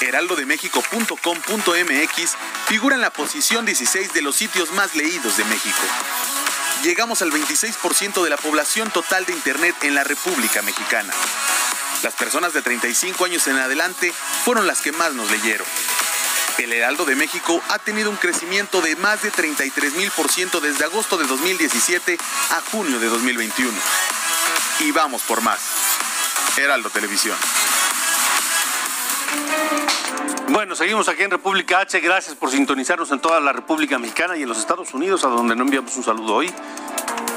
heraldodemexico.com.mx 0.00 2.36
figura 2.66 2.94
en 2.94 3.00
la 3.00 3.10
posición 3.10 3.64
16 3.64 4.12
de 4.12 4.22
los 4.22 4.36
sitios 4.36 4.72
más 4.72 4.94
leídos 4.94 5.36
de 5.36 5.44
México. 5.44 5.80
Llegamos 6.82 7.22
al 7.22 7.30
26% 7.30 8.22
de 8.22 8.30
la 8.30 8.36
población 8.36 8.90
total 8.90 9.26
de 9.26 9.32
Internet 9.32 9.74
en 9.82 9.94
la 9.94 10.04
República 10.04 10.62
Mexicana. 10.62 11.12
Las 12.02 12.14
personas 12.14 12.54
de 12.54 12.62
35 12.62 13.26
años 13.26 13.46
en 13.48 13.58
adelante 13.58 14.12
fueron 14.44 14.66
las 14.66 14.80
que 14.80 14.92
más 14.92 15.12
nos 15.12 15.30
leyeron. 15.30 15.66
El 16.56 16.72
Heraldo 16.72 17.04
de 17.04 17.16
México 17.16 17.62
ha 17.68 17.78
tenido 17.78 18.10
un 18.10 18.16
crecimiento 18.16 18.80
de 18.80 18.96
más 18.96 19.22
de 19.22 19.30
33 19.30 19.94
mil 19.94 20.10
por 20.10 20.30
ciento 20.30 20.60
desde 20.60 20.84
agosto 20.84 21.16
de 21.16 21.26
2017 21.26 22.18
a 22.50 22.60
junio 22.70 22.98
de 22.98 23.06
2021. 23.06 23.72
Y 24.80 24.90
vamos 24.92 25.22
por 25.22 25.42
más. 25.42 25.60
Heraldo 26.56 26.90
Televisión. 26.90 27.36
Bueno, 30.48 30.74
seguimos 30.74 31.08
aquí 31.08 31.22
en 31.22 31.30
República 31.30 31.80
H. 31.80 32.00
Gracias 32.00 32.34
por 32.34 32.50
sintonizarnos 32.50 33.12
en 33.12 33.20
toda 33.20 33.40
la 33.40 33.52
República 33.52 33.98
Mexicana 33.98 34.36
y 34.36 34.42
en 34.42 34.48
los 34.48 34.58
Estados 34.58 34.92
Unidos, 34.94 35.24
a 35.24 35.28
donde 35.28 35.54
no 35.54 35.62
enviamos 35.62 35.96
un 35.96 36.02
saludo 36.02 36.34
hoy 36.34 36.52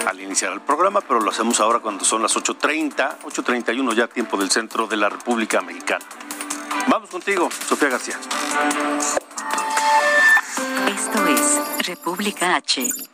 al 0.07 0.19
iniciar 0.19 0.51
el 0.53 0.61
programa, 0.61 1.01
pero 1.01 1.19
lo 1.19 1.29
hacemos 1.29 1.59
ahora 1.59 1.79
cuando 1.79 2.03
son 2.03 2.21
las 2.21 2.35
8.30, 2.35 3.19
8.31 3.19 3.93
ya 3.93 4.07
tiempo 4.07 4.37
del 4.37 4.49
centro 4.49 4.87
de 4.87 4.97
la 4.97 5.09
República 5.09 5.61
Mexicana. 5.61 6.05
Vamos 6.87 7.09
contigo, 7.09 7.49
Sofía 7.67 7.89
García. 7.89 8.19
Esto 10.87 11.27
es 11.27 11.87
República 11.87 12.55
H. 12.55 13.12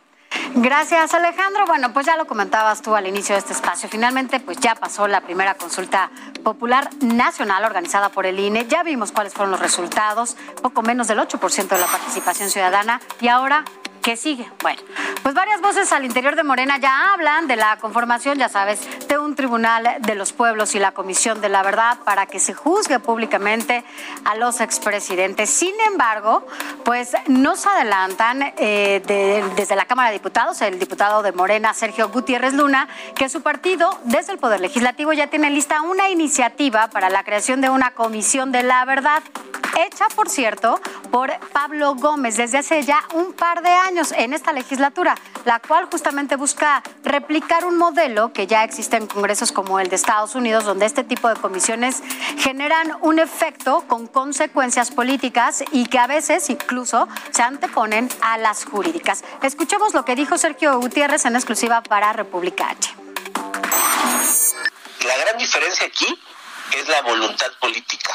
Gracias, 0.55 1.13
Alejandro. 1.13 1.65
Bueno, 1.67 1.93
pues 1.93 2.05
ya 2.05 2.17
lo 2.17 2.25
comentabas 2.25 2.81
tú 2.81 2.95
al 2.95 3.07
inicio 3.07 3.35
de 3.35 3.39
este 3.39 3.53
espacio. 3.53 3.87
Finalmente, 3.87 4.39
pues 4.39 4.57
ya 4.57 4.75
pasó 4.75 5.07
la 5.07 5.21
primera 5.21 5.55
consulta 5.55 6.09
popular 6.43 6.89
nacional 7.01 7.63
organizada 7.63 8.09
por 8.09 8.25
el 8.25 8.39
INE. 8.39 8.65
Ya 8.67 8.83
vimos 8.83 9.11
cuáles 9.11 9.33
fueron 9.33 9.51
los 9.51 9.59
resultados, 9.59 10.35
poco 10.61 10.81
menos 10.81 11.07
del 11.07 11.19
8% 11.19 11.67
de 11.67 11.77
la 11.77 11.87
participación 11.87 12.49
ciudadana. 12.49 12.99
Y 13.21 13.27
ahora 13.27 13.63
¿Qué 14.01 14.15
sigue? 14.15 14.49
Bueno, 14.61 14.81
pues 15.23 15.35
varias 15.35 15.61
voces 15.61 15.91
al 15.91 16.05
interior 16.05 16.35
de 16.35 16.43
Morena 16.43 16.77
ya 16.77 17.13
hablan 17.13 17.47
de 17.47 17.57
la 17.57 17.77
conformación, 17.77 18.37
ya 18.37 18.47
sabes, 18.47 18.79
de 19.07 19.17
un 19.17 19.35
tribunal 19.35 19.97
de 19.99 20.15
los 20.15 20.31
pueblos 20.31 20.73
y 20.73 20.79
la 20.79 20.93
Comisión 20.93 21.41
de 21.41 21.49
la 21.49 21.63
Verdad 21.63 21.99
para 22.05 22.25
que 22.25 22.39
se 22.39 22.53
juzgue 22.53 22.99
públicamente 22.99 23.83
a 24.23 24.35
los 24.35 24.61
expresidentes. 24.61 25.49
Sin 25.49 25.75
embargo, 25.81 26.47
pues 26.85 27.11
nos 27.27 27.65
adelantan 27.65 28.53
eh, 28.57 29.51
desde 29.55 29.75
la 29.75 29.85
Cámara 29.85 30.09
de 30.09 30.13
Diputados, 30.13 30.61
el 30.61 30.79
diputado 30.79 31.21
de 31.21 31.33
Morena, 31.33 31.73
Sergio 31.73 32.09
Gutiérrez 32.09 32.53
Luna, 32.53 32.87
que 33.15 33.27
su 33.27 33.41
partido, 33.41 33.99
desde 34.05 34.31
el 34.31 34.37
Poder 34.37 34.61
Legislativo, 34.61 35.11
ya 35.11 35.27
tiene 35.27 35.49
lista 35.49 35.81
una 35.81 36.09
iniciativa 36.09 36.87
para 36.87 37.09
la 37.09 37.23
creación 37.23 37.59
de 37.59 37.69
una 37.69 37.91
Comisión 37.91 38.51
de 38.51 38.63
la 38.63 38.85
Verdad, 38.85 39.21
hecha, 39.85 40.07
por 40.15 40.29
cierto, 40.29 40.79
por 41.11 41.31
Pablo 41.51 41.95
Gómez 41.95 42.37
desde 42.37 42.59
hace 42.59 42.83
ya 42.83 43.03
un 43.13 43.33
par 43.33 43.61
de 43.61 43.69
años 43.69 43.88
en 43.89 44.33
esta 44.33 44.53
legislatura, 44.53 45.15
la 45.45 45.59
cual 45.59 45.87
justamente 45.91 46.35
busca 46.35 46.83
replicar 47.03 47.65
un 47.65 47.75
modelo 47.77 48.31
que 48.33 48.45
ya 48.45 48.63
existe 48.63 48.97
en 48.97 49.07
congresos 49.07 49.51
como 49.51 49.79
el 49.79 49.89
de 49.89 49.95
Estados 49.95 50.35
Unidos, 50.35 50.63
donde 50.63 50.85
este 50.85 51.03
tipo 51.03 51.27
de 51.27 51.35
comisiones 51.35 52.03
generan 52.37 52.97
un 53.01 53.17
efecto 53.17 53.83
con 53.87 54.05
consecuencias 54.05 54.91
políticas 54.91 55.63
y 55.71 55.87
que 55.87 55.97
a 55.97 56.05
veces 56.05 56.51
incluso 56.51 57.07
se 57.31 57.41
anteponen 57.41 58.09
a 58.21 58.37
las 58.37 58.63
jurídicas. 58.65 59.23
Escuchemos 59.41 59.95
lo 59.95 60.05
que 60.05 60.15
dijo 60.15 60.37
Sergio 60.37 60.79
Gutiérrez 60.79 61.25
en 61.25 61.35
exclusiva 61.35 61.81
para 61.81 62.13
República 62.13 62.69
H. 62.69 62.93
La 65.07 65.17
gran 65.17 65.37
diferencia 65.39 65.87
aquí 65.87 66.19
es 66.77 66.87
la 66.87 67.01
voluntad 67.01 67.51
política 67.59 68.11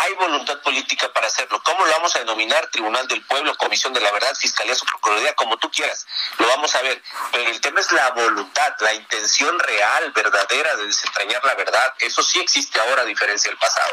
hay 0.00 0.14
voluntad 0.14 0.60
política 0.62 1.12
para 1.12 1.26
hacerlo. 1.26 1.62
¿Cómo 1.62 1.84
lo 1.84 1.92
vamos 1.92 2.14
a 2.16 2.20
denominar? 2.20 2.68
Tribunal 2.70 3.06
del 3.08 3.24
Pueblo, 3.24 3.56
Comisión 3.56 3.92
de 3.92 4.00
la 4.00 4.10
Verdad, 4.12 4.34
Fiscalía 4.34 4.74
o 4.74 4.86
Procuraduría, 4.86 5.34
como 5.34 5.56
tú 5.56 5.70
quieras. 5.70 6.06
Lo 6.38 6.46
vamos 6.48 6.74
a 6.74 6.82
ver. 6.82 7.02
Pero 7.32 7.50
el 7.50 7.60
tema 7.60 7.80
es 7.80 7.90
la 7.92 8.10
voluntad, 8.10 8.74
la 8.80 8.94
intención 8.94 9.58
real, 9.58 10.12
verdadera 10.12 10.76
de 10.76 10.86
desentrañar 10.86 11.44
la 11.44 11.54
verdad. 11.54 11.94
Eso 11.98 12.22
sí 12.22 12.38
existe 12.40 12.78
ahora 12.80 13.02
a 13.02 13.06
diferencia 13.06 13.50
del 13.50 13.58
pasado. 13.58 13.92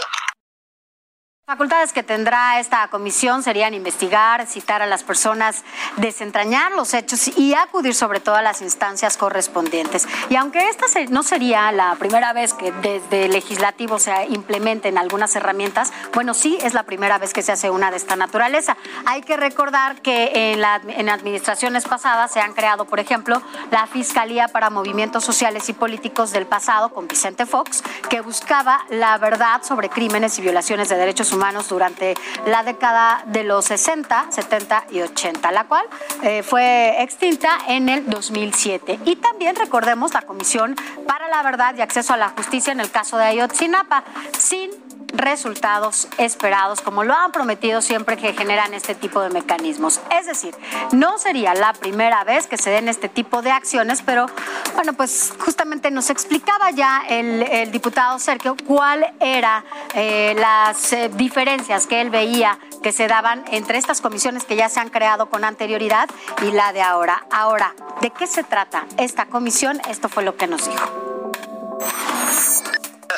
Facultades 1.48 1.94
que 1.94 2.02
tendrá 2.02 2.60
esta 2.60 2.88
comisión 2.88 3.44
serían 3.44 3.76
investigar, 3.76 4.48
citar 4.48 4.82
a 4.82 4.88
las 4.88 5.04
personas, 5.04 5.64
desentrañar 5.96 6.72
los 6.72 6.96
hechos 6.96 7.28
y 7.38 7.54
acudir 7.54 7.94
sobre 7.94 8.20
todo 8.20 8.34
a 8.34 8.42
las 8.42 8.64
instancias 8.64 9.16
correspondientes. 9.16 10.08
Y 10.32 10.38
aunque 10.38 10.70
esta 10.70 10.88
no 11.12 11.22
sería 11.22 11.72
la 11.72 11.94
primera 12.00 12.34
vez 12.34 12.56
que 12.56 12.72
desde 12.72 13.28
legislativo 13.28 14.00
se 14.00 14.12
implementen 14.30 14.98
algunas 14.98 15.36
herramientas, 15.36 15.94
bueno, 16.16 16.34
sí 16.34 16.58
es 16.64 16.74
la 16.74 16.82
primera 16.82 17.20
vez 17.20 17.32
que 17.32 17.44
se 17.44 17.52
hace 17.52 17.70
una 17.70 17.92
de 17.92 17.98
esta 17.98 18.16
naturaleza. 18.16 18.76
Hay 19.06 19.22
que 19.22 19.38
recordar 19.38 20.02
que 20.02 20.52
en, 20.52 20.64
en 21.00 21.10
administraciones 21.10 21.86
pasadas 21.86 22.32
se 22.32 22.40
han 22.40 22.54
creado, 22.54 22.86
por 22.86 23.00
ejemplo, 23.00 23.40
la 23.70 23.86
Fiscalía 23.86 24.48
para 24.48 24.72
Movimientos 24.72 25.24
Sociales 25.24 25.70
y 25.70 25.74
Políticos 25.74 26.32
del 26.32 26.48
pasado 26.48 26.90
con 26.90 27.08
Vicente 27.08 27.46
Fox, 27.46 27.84
que 28.10 28.22
buscaba 28.22 28.84
la 28.90 29.20
verdad 29.20 29.62
sobre 29.62 29.90
crímenes 29.90 30.40
y 30.40 30.42
violaciones 30.42 30.90
de 30.90 30.96
derechos 30.96 31.28
humanos 31.28 31.35
humanos 31.36 31.70
durante 31.70 32.16
la 32.46 32.64
década 32.64 33.24
de 33.28 33.44
los 33.44 33.66
60, 33.66 34.28
70 34.30 34.86
y 34.92 35.02
80, 35.02 35.52
la 35.52 35.66
cual 35.66 35.86
eh, 36.24 36.44
fue 36.44 37.02
extinta 37.02 37.60
en 37.68 37.90
el 37.90 38.10
2007. 38.10 39.00
Y 39.06 39.18
también 39.18 39.56
recordemos 39.56 40.14
la 40.14 40.22
Comisión 40.22 40.76
para 41.08 41.28
la 41.28 41.44
Verdad 41.44 41.76
y 41.78 41.82
Acceso 41.82 42.14
a 42.14 42.18
la 42.18 42.30
Justicia 42.30 42.74
en 42.74 42.80
el 42.80 42.90
caso 42.90 43.18
de 43.18 43.26
Ayotzinapa, 43.26 44.04
sin 44.38 44.72
resultados 45.18 46.08
esperados, 46.18 46.82
como 46.82 47.04
lo 47.04 47.14
han 47.14 47.32
prometido 47.32 47.82
siempre 47.82 48.18
que 48.18 48.34
generan 48.34 48.74
este 48.74 48.96
tipo 48.96 49.22
de 49.22 49.30
mecanismos. 49.30 50.00
Es 50.12 50.26
decir, 50.26 50.56
no 50.92 51.18
sería 51.18 51.54
la 51.54 51.74
primera 51.74 52.24
vez 52.24 52.48
que 52.48 52.58
se 52.58 52.70
den 52.70 52.88
este 52.88 53.10
tipo 53.10 53.42
de 53.42 53.52
acciones, 53.52 54.02
pero 54.02 54.28
bueno, 54.76 54.94
pues 54.94 55.34
justamente 55.40 55.92
nos 55.92 56.10
explicaba 56.10 56.72
ya 56.72 57.04
el, 57.08 57.72
diputado 57.72 58.20
Sergio 58.20 58.56
cuál 58.66 59.14
eran 59.20 59.64
eh, 59.94 60.36
las 60.38 60.94
eh, 60.94 61.10
diferencias 61.14 61.88
que 61.88 62.02
él 62.02 62.10
veía 62.10 62.58
que 62.84 62.92
se 62.92 63.08
daban 63.08 63.44
entre 63.52 63.78
estas 63.78 64.02
comisiones 64.02 64.44
que 64.44 64.56
ya 64.56 64.70
se 64.70 64.80
han 64.80 64.90
creado 64.90 65.30
con 65.30 65.44
anterioridad 65.44 66.10
y 66.44 66.52
la 66.52 66.72
de 66.74 66.82
ahora. 66.82 67.26
Ahora, 67.32 67.74
¿de 68.02 68.12
qué 68.12 68.28
se 68.28 68.44
trata 68.44 68.86
esta 68.98 69.26
comisión? 69.26 69.82
Esto 69.90 70.10
fue 70.10 70.24
lo 70.24 70.36
que 70.36 70.48
nos 70.48 70.70
dijo 70.70 71.16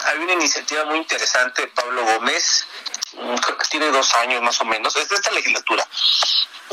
hay 0.07 0.19
una 0.19 0.33
iniciativa 0.33 0.85
muy 0.85 0.99
interesante 0.99 1.63
de 1.63 1.67
Pablo 1.69 2.03
Gómez, 2.05 2.65
creo 3.11 3.57
que 3.57 3.67
tiene 3.69 3.91
dos 3.91 4.13
años 4.15 4.41
más 4.41 4.59
o 4.61 4.65
menos, 4.65 4.95
es 4.95 5.09
de 5.09 5.15
esta 5.15 5.31
legislatura, 5.31 5.85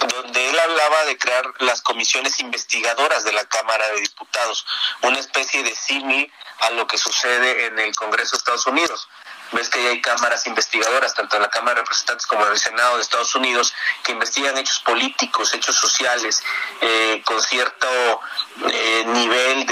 donde 0.09 0.51
él 0.51 0.59
hablaba 0.59 1.05
de 1.05 1.19
crear 1.19 1.45
las 1.59 1.83
comisiones 1.83 2.39
investigadoras 2.41 3.25
de 3.25 3.33
la 3.33 3.45
Cámara 3.47 3.87
de 3.89 4.01
Diputados, 4.01 4.65
una 5.03 5.19
especie 5.19 5.63
de 5.63 5.75
símil 5.75 6.31
a 6.61 6.71
lo 6.71 6.87
que 6.87 6.99
sucede 6.99 7.67
en 7.67 7.79
el 7.79 7.95
Congreso 7.97 8.33
de 8.33 8.39
Estados 8.39 8.67
Unidos. 8.67 9.09
Ves 9.53 9.69
que 9.69 9.79
hay 9.79 10.01
cámaras 10.01 10.47
investigadoras, 10.47 11.15
tanto 11.15 11.37
en 11.37 11.43
la 11.43 11.51
Cámara 11.51 11.75
de 11.75 11.81
Representantes 11.83 12.27
como 12.27 12.45
en 12.47 12.53
el 12.53 12.59
Senado 12.59 12.97
de 12.97 13.03
Estados 13.03 13.35
Unidos, 13.35 13.75
que 14.03 14.13
investigan 14.13 14.57
hechos 14.59 14.81
políticos, 14.81 15.55
hechos 15.55 15.77
sociales, 15.77 16.43
eh, 16.81 17.23
con 17.25 17.41
cierto 17.41 18.21
eh, 18.69 19.05
nivel 19.07 19.64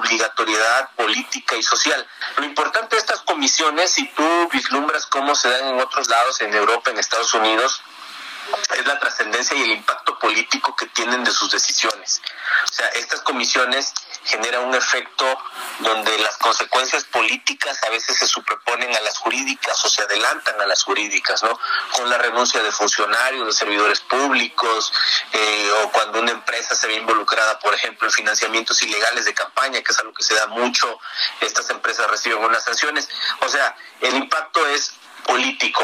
obligatoriedad 0.00 0.90
política 0.96 1.56
y 1.56 1.62
social. 1.62 2.06
Lo 2.36 2.44
importante 2.44 2.96
de 2.96 3.00
estas 3.00 3.20
comisiones, 3.20 3.90
si 3.90 4.08
tú 4.08 4.48
vislumbras 4.52 5.06
cómo 5.06 5.34
se 5.34 5.48
dan 5.50 5.68
en 5.68 5.80
otros 5.80 6.08
lados, 6.08 6.40
en 6.40 6.52
Europa, 6.54 6.90
en 6.90 6.98
Estados 6.98 7.32
Unidos, 7.34 7.82
es 8.76 8.86
la 8.86 8.98
trascendencia 8.98 9.56
y 9.56 9.62
el 9.62 9.70
impacto 9.72 10.18
político 10.18 10.74
que 10.74 10.86
tienen 10.86 11.22
de 11.22 11.30
sus 11.30 11.50
decisiones. 11.50 12.20
O 12.64 12.72
sea, 12.72 12.88
estas 12.88 13.20
comisiones 13.20 13.92
generan 14.24 14.64
un 14.64 14.74
efecto 14.74 15.24
donde 15.80 16.18
las 16.18 16.36
consecuencias 16.36 17.04
políticas 17.04 17.82
a 17.84 17.90
veces 17.90 18.16
se 18.16 18.26
superponen 18.26 18.94
a 18.94 19.00
las 19.00 19.18
jurídicas 19.18 19.84
o 19.84 19.88
se 19.88 20.02
adelantan 20.02 20.60
a 20.60 20.66
las 20.66 20.82
jurídicas, 20.82 21.42
¿no? 21.42 21.58
Con 21.92 22.08
la 22.08 22.18
renuncia 22.18 22.62
de 22.62 22.70
funcionarios, 22.72 23.46
de 23.46 23.52
servidores 23.52 24.00
públicos, 24.00 24.92
eh, 25.32 25.70
o 25.82 25.90
cuando 25.90 26.20
una 26.20 26.32
empresa 26.32 26.74
se 26.74 26.86
ve 26.86 26.94
involucrada, 26.94 27.58
por 27.58 27.74
ejemplo, 27.74 28.06
en 28.06 28.12
financiamientos 28.12 28.82
ilegales 28.82 29.24
de 29.24 29.34
campaña, 29.34 29.82
que 29.82 29.92
es 29.92 29.98
algo 29.98 30.12
que 30.12 30.22
se 30.22 30.34
da 30.34 30.46
mucho, 30.48 30.98
estas 31.40 31.68
empresas 31.70 32.10
reciben 32.10 32.44
unas 32.44 32.64
sanciones. 32.64 33.08
O 33.40 33.48
sea, 33.48 33.76
el 34.00 34.16
impacto 34.16 34.66
es 34.66 34.92
político. 35.24 35.82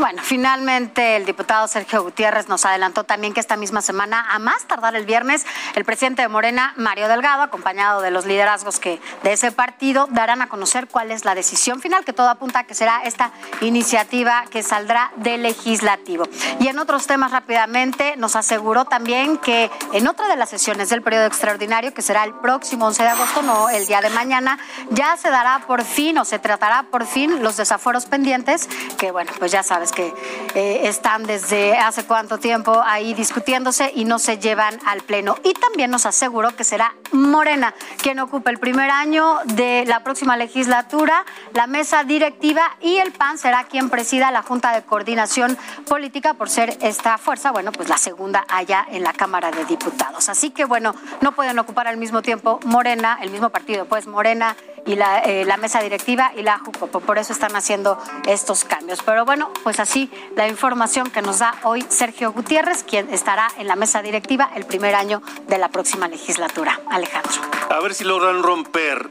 Bueno, 0.00 0.22
finalmente 0.24 1.16
el 1.16 1.26
diputado 1.26 1.68
Sergio 1.68 2.02
Gutiérrez 2.02 2.48
nos 2.48 2.64
adelantó 2.64 3.04
también 3.04 3.34
que 3.34 3.40
esta 3.40 3.56
misma 3.56 3.82
semana, 3.82 4.24
a 4.30 4.38
más 4.38 4.64
tardar 4.64 4.96
el 4.96 5.04
viernes, 5.04 5.44
el 5.74 5.84
presidente 5.84 6.22
de 6.22 6.28
Morena, 6.28 6.72
Mario 6.78 7.06
Delgado, 7.06 7.42
acompañado 7.42 8.00
de 8.00 8.10
los 8.10 8.24
liderazgos 8.24 8.80
que 8.80 8.98
de 9.22 9.34
ese 9.34 9.52
partido, 9.52 10.08
darán 10.10 10.40
a 10.40 10.48
conocer 10.48 10.88
cuál 10.88 11.10
es 11.10 11.26
la 11.26 11.34
decisión 11.34 11.82
final, 11.82 12.06
que 12.06 12.14
todo 12.14 12.30
apunta 12.30 12.60
a 12.60 12.64
que 12.64 12.72
será 12.72 13.02
esta 13.04 13.30
iniciativa 13.60 14.44
que 14.50 14.62
saldrá 14.62 15.12
del 15.16 15.42
legislativo. 15.42 16.24
Y 16.60 16.68
en 16.68 16.78
otros 16.78 17.06
temas 17.06 17.30
rápidamente, 17.30 18.16
nos 18.16 18.36
aseguró 18.36 18.86
también 18.86 19.36
que 19.36 19.70
en 19.92 20.08
otra 20.08 20.28
de 20.28 20.36
las 20.36 20.48
sesiones 20.48 20.88
del 20.88 21.02
periodo 21.02 21.26
extraordinario, 21.26 21.92
que 21.92 22.00
será 22.00 22.24
el 22.24 22.32
próximo 22.36 22.86
11 22.86 23.02
de 23.02 23.08
agosto, 23.10 23.42
no 23.42 23.68
el 23.68 23.86
día 23.86 24.00
de 24.00 24.08
mañana, 24.08 24.58
ya 24.92 25.18
se 25.18 25.28
dará 25.28 25.66
por 25.66 25.84
fin 25.84 26.16
o 26.16 26.24
se 26.24 26.38
tratará 26.38 26.84
por 26.84 27.04
fin 27.04 27.42
los 27.42 27.58
desaforos 27.58 28.06
pendientes, 28.06 28.66
que 28.96 29.10
bueno, 29.10 29.30
pues 29.38 29.52
ya 29.52 29.62
sabes 29.62 29.89
que 29.92 30.12
eh, 30.54 30.80
están 30.84 31.24
desde 31.24 31.76
hace 31.78 32.04
cuánto 32.04 32.38
tiempo 32.38 32.82
ahí 32.84 33.14
discutiéndose 33.14 33.92
y 33.94 34.04
no 34.04 34.18
se 34.18 34.38
llevan 34.38 34.78
al 34.86 35.02
Pleno. 35.02 35.36
Y 35.44 35.54
también 35.54 35.90
nos 35.90 36.06
aseguró 36.06 36.54
que 36.56 36.64
será 36.64 36.94
Morena 37.12 37.74
quien 38.02 38.18
ocupe 38.20 38.50
el 38.50 38.58
primer 38.58 38.90
año 38.90 39.38
de 39.44 39.84
la 39.86 40.02
próxima 40.02 40.36
legislatura, 40.36 41.24
la 41.54 41.66
mesa 41.66 42.04
directiva 42.04 42.76
y 42.80 42.96
el 42.96 43.12
PAN 43.12 43.38
será 43.38 43.64
quien 43.64 43.90
presida 43.90 44.30
la 44.30 44.42
Junta 44.42 44.72
de 44.72 44.82
Coordinación 44.82 45.56
Política 45.88 46.34
por 46.34 46.48
ser 46.48 46.76
esta 46.80 47.18
fuerza, 47.18 47.50
bueno, 47.50 47.72
pues 47.72 47.88
la 47.88 47.98
segunda 47.98 48.44
allá 48.48 48.86
en 48.90 49.02
la 49.02 49.12
Cámara 49.12 49.50
de 49.50 49.64
Diputados. 49.64 50.28
Así 50.28 50.50
que 50.50 50.64
bueno, 50.64 50.94
no 51.20 51.32
pueden 51.32 51.58
ocupar 51.58 51.88
al 51.88 51.96
mismo 51.96 52.22
tiempo 52.22 52.60
Morena, 52.64 53.18
el 53.20 53.30
mismo 53.30 53.50
partido, 53.50 53.86
pues 53.86 54.06
Morena 54.06 54.56
y 54.86 54.96
la, 54.96 55.20
eh, 55.20 55.44
la 55.44 55.56
mesa 55.56 55.80
directiva 55.80 56.32
y 56.36 56.42
la 56.42 56.58
JUCOPO. 56.58 57.00
Por 57.00 57.18
eso 57.18 57.32
están 57.32 57.54
haciendo 57.56 57.98
estos 58.26 58.64
cambios. 58.64 59.02
Pero 59.02 59.24
bueno, 59.24 59.50
pues 59.62 59.80
así 59.80 60.10
la 60.36 60.48
información 60.48 61.10
que 61.10 61.22
nos 61.22 61.38
da 61.38 61.54
hoy 61.64 61.84
Sergio 61.88 62.32
Gutiérrez, 62.32 62.84
quien 62.84 63.12
estará 63.12 63.48
en 63.58 63.66
la 63.66 63.76
mesa 63.76 64.02
directiva 64.02 64.50
el 64.54 64.64
primer 64.64 64.94
año 64.94 65.22
de 65.48 65.58
la 65.58 65.68
próxima 65.68 66.08
legislatura. 66.08 66.80
Alejandro. 66.90 67.32
A 67.70 67.80
ver 67.80 67.94
si 67.94 68.04
logran 68.04 68.42
romper 68.42 69.08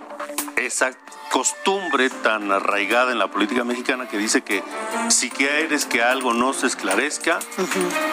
esa 0.56 0.92
costumbre 1.32 2.10
tan 2.10 2.52
arraigada 2.52 3.12
en 3.12 3.20
la 3.20 3.28
política 3.28 3.64
mexicana 3.64 4.08
que 4.08 4.18
dice 4.18 4.42
que 4.42 4.64
si 5.10 5.30
quieres 5.30 5.86
que 5.86 6.02
algo 6.02 6.34
no 6.34 6.54
se 6.54 6.68
esclarezca, 6.68 7.40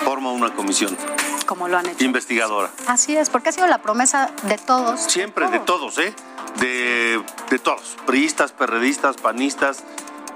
forma 0.04 0.30
una 0.30 0.54
comisión. 0.54 0.96
Como 1.46 1.68
lo 1.68 1.78
han 1.78 1.86
hecho. 1.86 2.04
Investigadora. 2.04 2.70
Así 2.86 3.16
es, 3.16 3.30
porque 3.30 3.50
ha 3.50 3.52
sido 3.52 3.66
la 3.68 3.78
promesa 3.78 4.30
de 4.42 4.58
todos. 4.58 5.00
Siempre, 5.00 5.48
de 5.48 5.60
todos, 5.60 5.98
¿eh? 5.98 6.14
De, 6.60 7.22
de 7.50 7.58
todos, 7.58 7.96
priistas, 8.06 8.52
perredistas, 8.52 9.16
panistas 9.16 9.84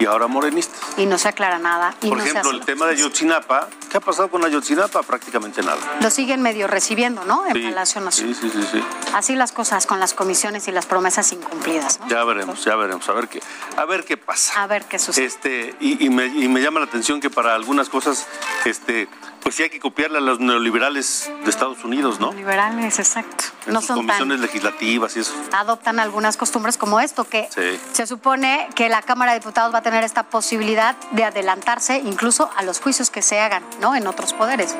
y 0.00 0.06
ahora 0.06 0.26
morenistas. 0.26 0.80
Y 0.96 1.04
no 1.04 1.18
se 1.18 1.28
aclara 1.28 1.58
nada. 1.58 1.94
Por 2.00 2.18
ejemplo, 2.18 2.50
el 2.50 2.64
tema 2.64 2.86
de 2.86 2.92
Ayotzinapa, 2.92 3.68
¿qué 3.90 3.98
ha 3.98 4.00
pasado 4.00 4.30
con 4.30 4.42
Ayotzinapa? 4.42 5.02
Prácticamente 5.02 5.62
nada. 5.62 5.78
Lo 6.00 6.10
siguen 6.10 6.40
medio 6.40 6.66
recibiendo, 6.66 7.24
¿no? 7.26 7.46
En 7.46 7.52
Palacio 7.52 8.00
Nacional. 8.00 8.34
Sí, 8.34 8.50
sí, 8.50 8.66
sí, 8.72 8.82
Así 9.12 9.36
las 9.36 9.52
cosas 9.52 9.86
con 9.86 10.00
las 10.00 10.14
comisiones 10.14 10.66
y 10.68 10.72
las 10.72 10.86
promesas 10.86 11.32
incumplidas. 11.32 12.00
Ya 12.08 12.24
veremos, 12.24 12.64
ya 12.64 12.76
veremos, 12.76 13.06
a 13.10 13.12
ver 13.12 13.28
qué, 13.28 13.42
a 13.76 13.84
ver 13.84 14.04
qué 14.04 14.16
pasa. 14.16 14.62
A 14.62 14.66
ver 14.66 14.86
qué 14.86 14.98
sucede. 14.98 15.26
Este, 15.26 15.74
y, 15.80 16.08
me, 16.08 16.26
y 16.26 16.48
me 16.48 16.62
llama 16.62 16.80
la 16.80 16.86
atención 16.86 17.20
que 17.20 17.28
para 17.28 17.54
algunas 17.54 17.90
cosas, 17.90 18.26
este, 18.64 19.06
pues 19.42 19.54
sí 19.54 19.62
hay 19.62 19.70
que 19.70 19.80
copiarle 19.80 20.18
a 20.18 20.20
los 20.20 20.38
neoliberales 20.38 21.30
de 21.44 21.50
Estados 21.50 21.82
Unidos, 21.84 22.20
¿no? 22.20 22.28
Neoliberales, 22.28 22.98
exacto. 22.98 23.44
no 23.66 23.80
son 23.80 23.96
comisiones 23.96 24.40
legislativas 24.40 25.16
y 25.16 25.20
eso. 25.20 25.34
Adoptan 25.52 25.98
algunas 25.98 26.36
costumbres 26.36 26.76
como 26.76 27.00
esto, 27.00 27.24
que 27.24 27.48
se 27.92 28.06
supone 28.06 28.68
que 28.74 28.88
la 28.88 29.02
Cámara 29.02 29.32
de 29.32 29.40
Diputados 29.40 29.74
va 29.74 29.78
a 29.78 29.82
tener 29.82 30.04
esta 30.04 30.24
posibilidad 30.24 30.96
de 31.12 31.24
adelantarse 31.24 31.98
incluso 31.98 32.50
a 32.56 32.62
los 32.62 32.80
juicios 32.80 33.10
que 33.10 33.22
se 33.22 33.40
hagan, 33.40 33.64
¿no? 33.80 33.94
En 33.94 34.06
otros 34.06 34.32
poderes. 34.32 34.76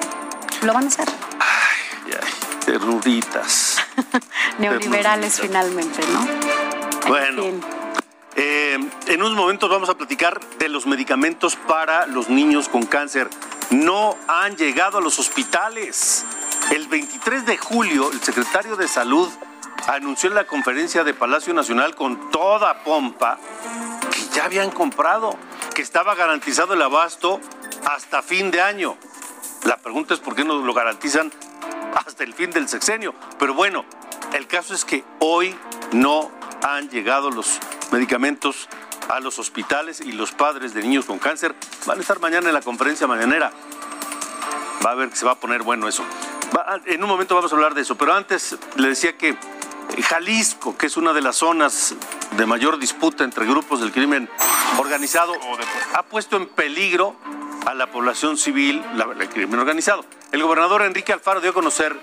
Lo 0.63 0.75
van 0.75 0.85
a 0.85 0.89
hacer. 0.89 1.09
Ay, 1.39 2.13
ay, 2.13 2.59
terroritas. 2.65 3.79
Neoliberales 4.59 5.41
finalmente, 5.41 6.01
¿no? 6.13 7.09
Bueno. 7.09 7.43
Eh, 8.37 8.79
en 9.09 9.23
unos 9.23 9.37
momentos 9.37 9.69
vamos 9.69 9.91
a 9.91 9.95
platicar 9.97 10.41
de 10.59 10.69
los 10.69 10.87
medicamentos 10.87 11.57
para 11.57 12.07
los 12.07 12.29
niños 12.29 12.69
con 12.69 12.87
cáncer 12.87 13.29
no 13.71 14.17
han 14.29 14.57
llegado 14.57 14.99
a 14.99 15.01
los 15.01 15.19
hospitales. 15.19 16.25
El 16.71 16.89
23 16.89 17.47
de 17.47 17.57
julio, 17.57 18.11
el 18.13 18.21
secretario 18.21 18.77
de 18.77 18.89
Salud 18.89 19.29
anunció 19.89 20.29
en 20.29 20.35
la 20.35 20.47
conferencia 20.47 21.05
de 21.05 21.15
Palacio 21.15 21.55
Nacional 21.55 21.95
con 21.95 22.31
toda 22.31 22.83
pompa 22.83 23.39
que 24.11 24.37
ya 24.37 24.45
habían 24.45 24.71
comprado, 24.71 25.37
que 25.75 25.83
estaba 25.83 26.15
garantizado 26.15 26.75
el 26.75 26.83
abasto 26.83 27.41
hasta 27.87 28.23
fin 28.23 28.51
de 28.51 28.61
año. 28.61 28.97
La 29.65 29.77
pregunta 29.77 30.15
es 30.15 30.21
por 30.21 30.35
qué 30.35 30.45
no 30.45 30.59
lo 30.59 30.75
garantizan 30.75 31.33
hasta 31.95 32.25
el 32.25 32.35
fin 32.35 32.51
del 32.51 32.69
sexenio. 32.69 33.15
Pero 33.39 33.55
bueno, 33.55 33.85
el 34.33 34.47
caso 34.47 34.75
es 34.75 34.85
que 34.85 35.05
hoy 35.21 35.57
no 35.93 36.31
han 36.63 36.89
llegado 36.89 37.31
los 37.31 37.59
medicamentos 37.91 38.69
a 39.11 39.21
los 39.21 39.39
hospitales 39.39 40.01
y 40.01 40.13
los 40.13 40.33
padres 40.33 40.73
de 40.73 40.83
niños 40.83 41.05
con 41.05 41.19
cáncer 41.19 41.55
van 41.85 41.99
a 41.99 42.01
estar 42.01 42.21
mañana 42.21 42.49
en 42.49 42.55
la 42.55 42.63
conferencia 42.63 43.07
mañanera. 43.07 43.53
Va 44.85 44.93
a 44.93 44.95
ver 44.95 45.11
que 45.11 45.17
se 45.17 45.27
va 45.27 45.33
a 45.33 45.41
poner 45.41 45.63
bueno 45.63 45.89
eso. 45.89 46.05
en 46.87 47.03
un 47.03 47.09
momento 47.09 47.35
vamos 47.35 47.53
a 47.53 47.57
hablar 47.57 47.75
de 47.75 47.83
eso, 47.83 47.97
pero 47.97 48.15
antes 48.15 48.57
le 48.77 48.89
decía 48.89 49.17
que 49.19 49.37
Jalisco, 50.03 50.79
que 50.79 50.87
es 50.87 50.97
una 50.97 51.13
de 51.13 51.21
las 51.21 51.37
zonas 51.37 51.95
de 52.37 52.47
mayor 52.47 52.79
disputa 52.79 53.25
entre 53.25 53.45
grupos 53.47 53.81
del 53.81 53.91
crimen 53.91 54.31
organizado, 54.79 55.33
ha 55.95 56.03
puesto 56.05 56.37
en 56.37 56.47
peligro 56.47 57.17
a 57.67 57.75
la 57.75 57.91
población 57.91 58.37
civil, 58.37 58.83
el 59.19 59.29
crimen 59.29 59.59
organizado. 59.59 60.05
El 60.31 60.43
gobernador 60.43 60.83
Enrique 60.83 61.13
Alfaro 61.13 61.41
dio 61.41 61.51
a 61.51 61.55
conocer 61.55 61.99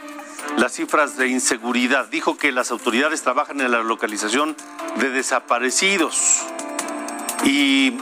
las 0.58 0.74
cifras 0.74 1.18
de 1.18 1.30
inseguridad. 1.30 2.08
Dijo 2.08 2.38
que 2.38 2.52
las 2.52 2.72
autoridades 2.72 3.22
trabajan 3.22 3.62
en 3.62 3.72
la 3.72 3.82
localización 3.82 4.56
de 4.98 5.10
desaparecidos. 5.10 6.46
Y 7.48 7.98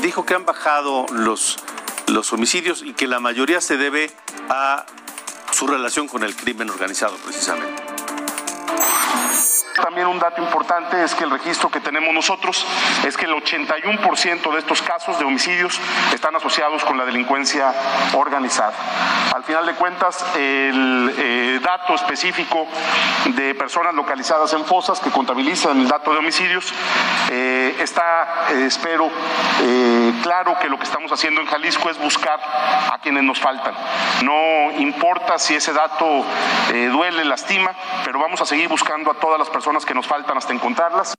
dijo 0.00 0.24
que 0.24 0.34
han 0.34 0.46
bajado 0.46 1.04
los, 1.12 1.58
los 2.06 2.32
homicidios 2.32 2.82
y 2.82 2.94
que 2.94 3.06
la 3.06 3.20
mayoría 3.20 3.60
se 3.60 3.76
debe 3.76 4.10
a 4.48 4.86
su 5.52 5.66
relación 5.66 6.08
con 6.08 6.22
el 6.22 6.34
crimen 6.34 6.70
organizado 6.70 7.16
precisamente. 7.18 7.82
También 9.82 10.06
un 10.06 10.18
dato 10.18 10.42
importante 10.42 11.04
es 11.04 11.14
que 11.14 11.24
el 11.24 11.30
registro 11.30 11.70
que 11.70 11.80
tenemos 11.80 12.12
nosotros 12.14 12.66
es 13.06 13.16
que 13.16 13.26
el 13.26 13.32
81% 13.32 14.52
de 14.52 14.58
estos 14.58 14.80
casos 14.82 15.18
de 15.18 15.24
homicidios 15.24 15.78
están 16.14 16.34
asociados 16.34 16.84
con 16.84 16.96
la 16.96 17.04
delincuencia 17.04 17.72
organizada. 18.14 18.72
Al 19.34 19.44
final 19.44 19.66
de 19.66 19.74
cuentas, 19.74 20.24
el 20.34 21.14
eh, 21.18 21.60
dato 21.62 21.94
específico 21.94 22.66
de 23.26 23.54
personas 23.54 23.94
localizadas 23.94 24.52
en 24.54 24.64
fosas 24.64 24.98
que 25.00 25.10
contabilizan 25.10 25.80
el 25.80 25.88
dato 25.88 26.12
de 26.12 26.18
homicidios 26.18 26.72
eh, 27.30 27.76
está, 27.80 28.46
eh, 28.52 28.64
espero, 28.66 29.10
claro 30.22 30.58
que 30.58 30.68
lo 30.68 30.78
que 30.78 30.84
estamos 30.84 31.12
haciendo 31.12 31.40
en 31.40 31.46
Jalisco 31.46 31.90
es 31.90 31.98
buscar 31.98 32.40
a 32.40 32.98
quienes 33.02 33.24
nos 33.24 33.38
faltan. 33.38 33.74
No 34.22 34.72
importa 34.78 35.38
si 35.38 35.54
ese 35.54 35.72
dato 35.72 36.24
duele, 36.70 37.24
lastima, 37.24 37.72
pero 38.04 38.18
vamos 38.18 38.40
a 38.40 38.46
seguir 38.46 38.68
buscando 38.68 39.10
a 39.10 39.14
todas 39.14 39.38
las 39.38 39.48
personas 39.48 39.65
que 39.84 39.94
nos 39.94 40.06
faltan 40.06 40.38
hasta 40.38 40.52
encontrarlas. 40.52 41.14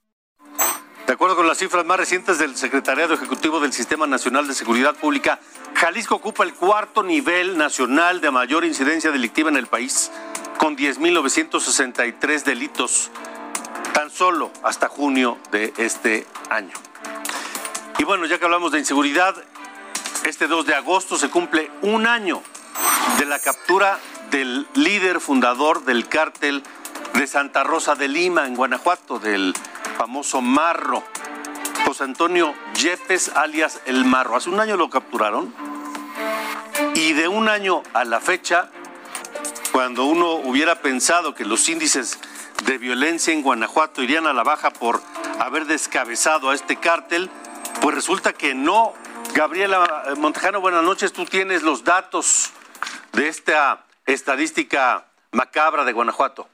De 1.06 1.12
acuerdo 1.12 1.36
con 1.36 1.46
las 1.46 1.58
cifras 1.58 1.84
más 1.84 1.98
recientes 1.98 2.38
del 2.38 2.56
Secretariado 2.56 3.12
Ejecutivo 3.12 3.60
del 3.60 3.74
Sistema 3.74 4.06
Nacional 4.06 4.48
de 4.48 4.54
Seguridad 4.54 4.94
Pública, 4.94 5.38
Jalisco 5.74 6.14
ocupa 6.14 6.44
el 6.44 6.54
cuarto 6.54 7.02
nivel 7.02 7.58
nacional 7.58 8.22
de 8.22 8.30
mayor 8.30 8.64
incidencia 8.64 9.10
delictiva 9.10 9.50
en 9.50 9.56
el 9.56 9.66
país, 9.66 10.10
con 10.56 10.78
10.963 10.78 12.42
delitos, 12.44 13.10
tan 13.92 14.10
solo 14.10 14.50
hasta 14.62 14.88
junio 14.88 15.36
de 15.50 15.74
este 15.76 16.26
año. 16.48 16.72
Y 17.98 18.04
bueno, 18.04 18.24
ya 18.24 18.38
que 18.38 18.46
hablamos 18.46 18.72
de 18.72 18.78
inseguridad, 18.78 19.36
este 20.24 20.46
2 20.46 20.64
de 20.64 20.74
agosto 20.74 21.18
se 21.18 21.28
cumple 21.28 21.70
un 21.82 22.06
año 22.06 22.42
de 23.18 23.26
la 23.26 23.38
captura 23.38 23.98
del 24.30 24.66
líder 24.74 25.20
fundador 25.20 25.84
del 25.84 26.08
cártel 26.08 26.62
de 27.18 27.26
Santa 27.26 27.64
Rosa 27.64 27.96
de 27.96 28.06
Lima, 28.06 28.46
en 28.46 28.54
Guanajuato, 28.54 29.18
del 29.18 29.52
famoso 29.96 30.40
Marro, 30.40 31.02
José 31.84 32.04
Antonio 32.04 32.54
Yepes, 32.74 33.32
alias 33.34 33.80
El 33.86 34.04
Marro. 34.04 34.36
Hace 34.36 34.50
un 34.50 34.60
año 34.60 34.76
lo 34.76 34.88
capturaron 34.88 35.52
y 36.94 37.14
de 37.14 37.26
un 37.26 37.48
año 37.48 37.82
a 37.92 38.04
la 38.04 38.20
fecha, 38.20 38.70
cuando 39.72 40.04
uno 40.04 40.34
hubiera 40.34 40.76
pensado 40.76 41.34
que 41.34 41.44
los 41.44 41.68
índices 41.68 42.20
de 42.64 42.78
violencia 42.78 43.34
en 43.34 43.42
Guanajuato 43.42 44.00
irían 44.00 44.28
a 44.28 44.32
la 44.32 44.44
baja 44.44 44.70
por 44.70 45.02
haber 45.40 45.66
descabezado 45.66 46.50
a 46.50 46.54
este 46.54 46.76
cártel, 46.76 47.28
pues 47.80 47.96
resulta 47.96 48.32
que 48.32 48.54
no. 48.54 48.94
Gabriela 49.34 50.04
Montejano, 50.18 50.60
buenas 50.60 50.84
noches. 50.84 51.12
Tú 51.12 51.24
tienes 51.24 51.64
los 51.64 51.82
datos 51.82 52.52
de 53.12 53.26
esta 53.26 53.84
estadística 54.06 55.04
macabra 55.32 55.84
de 55.84 55.92
Guanajuato. 55.92 56.48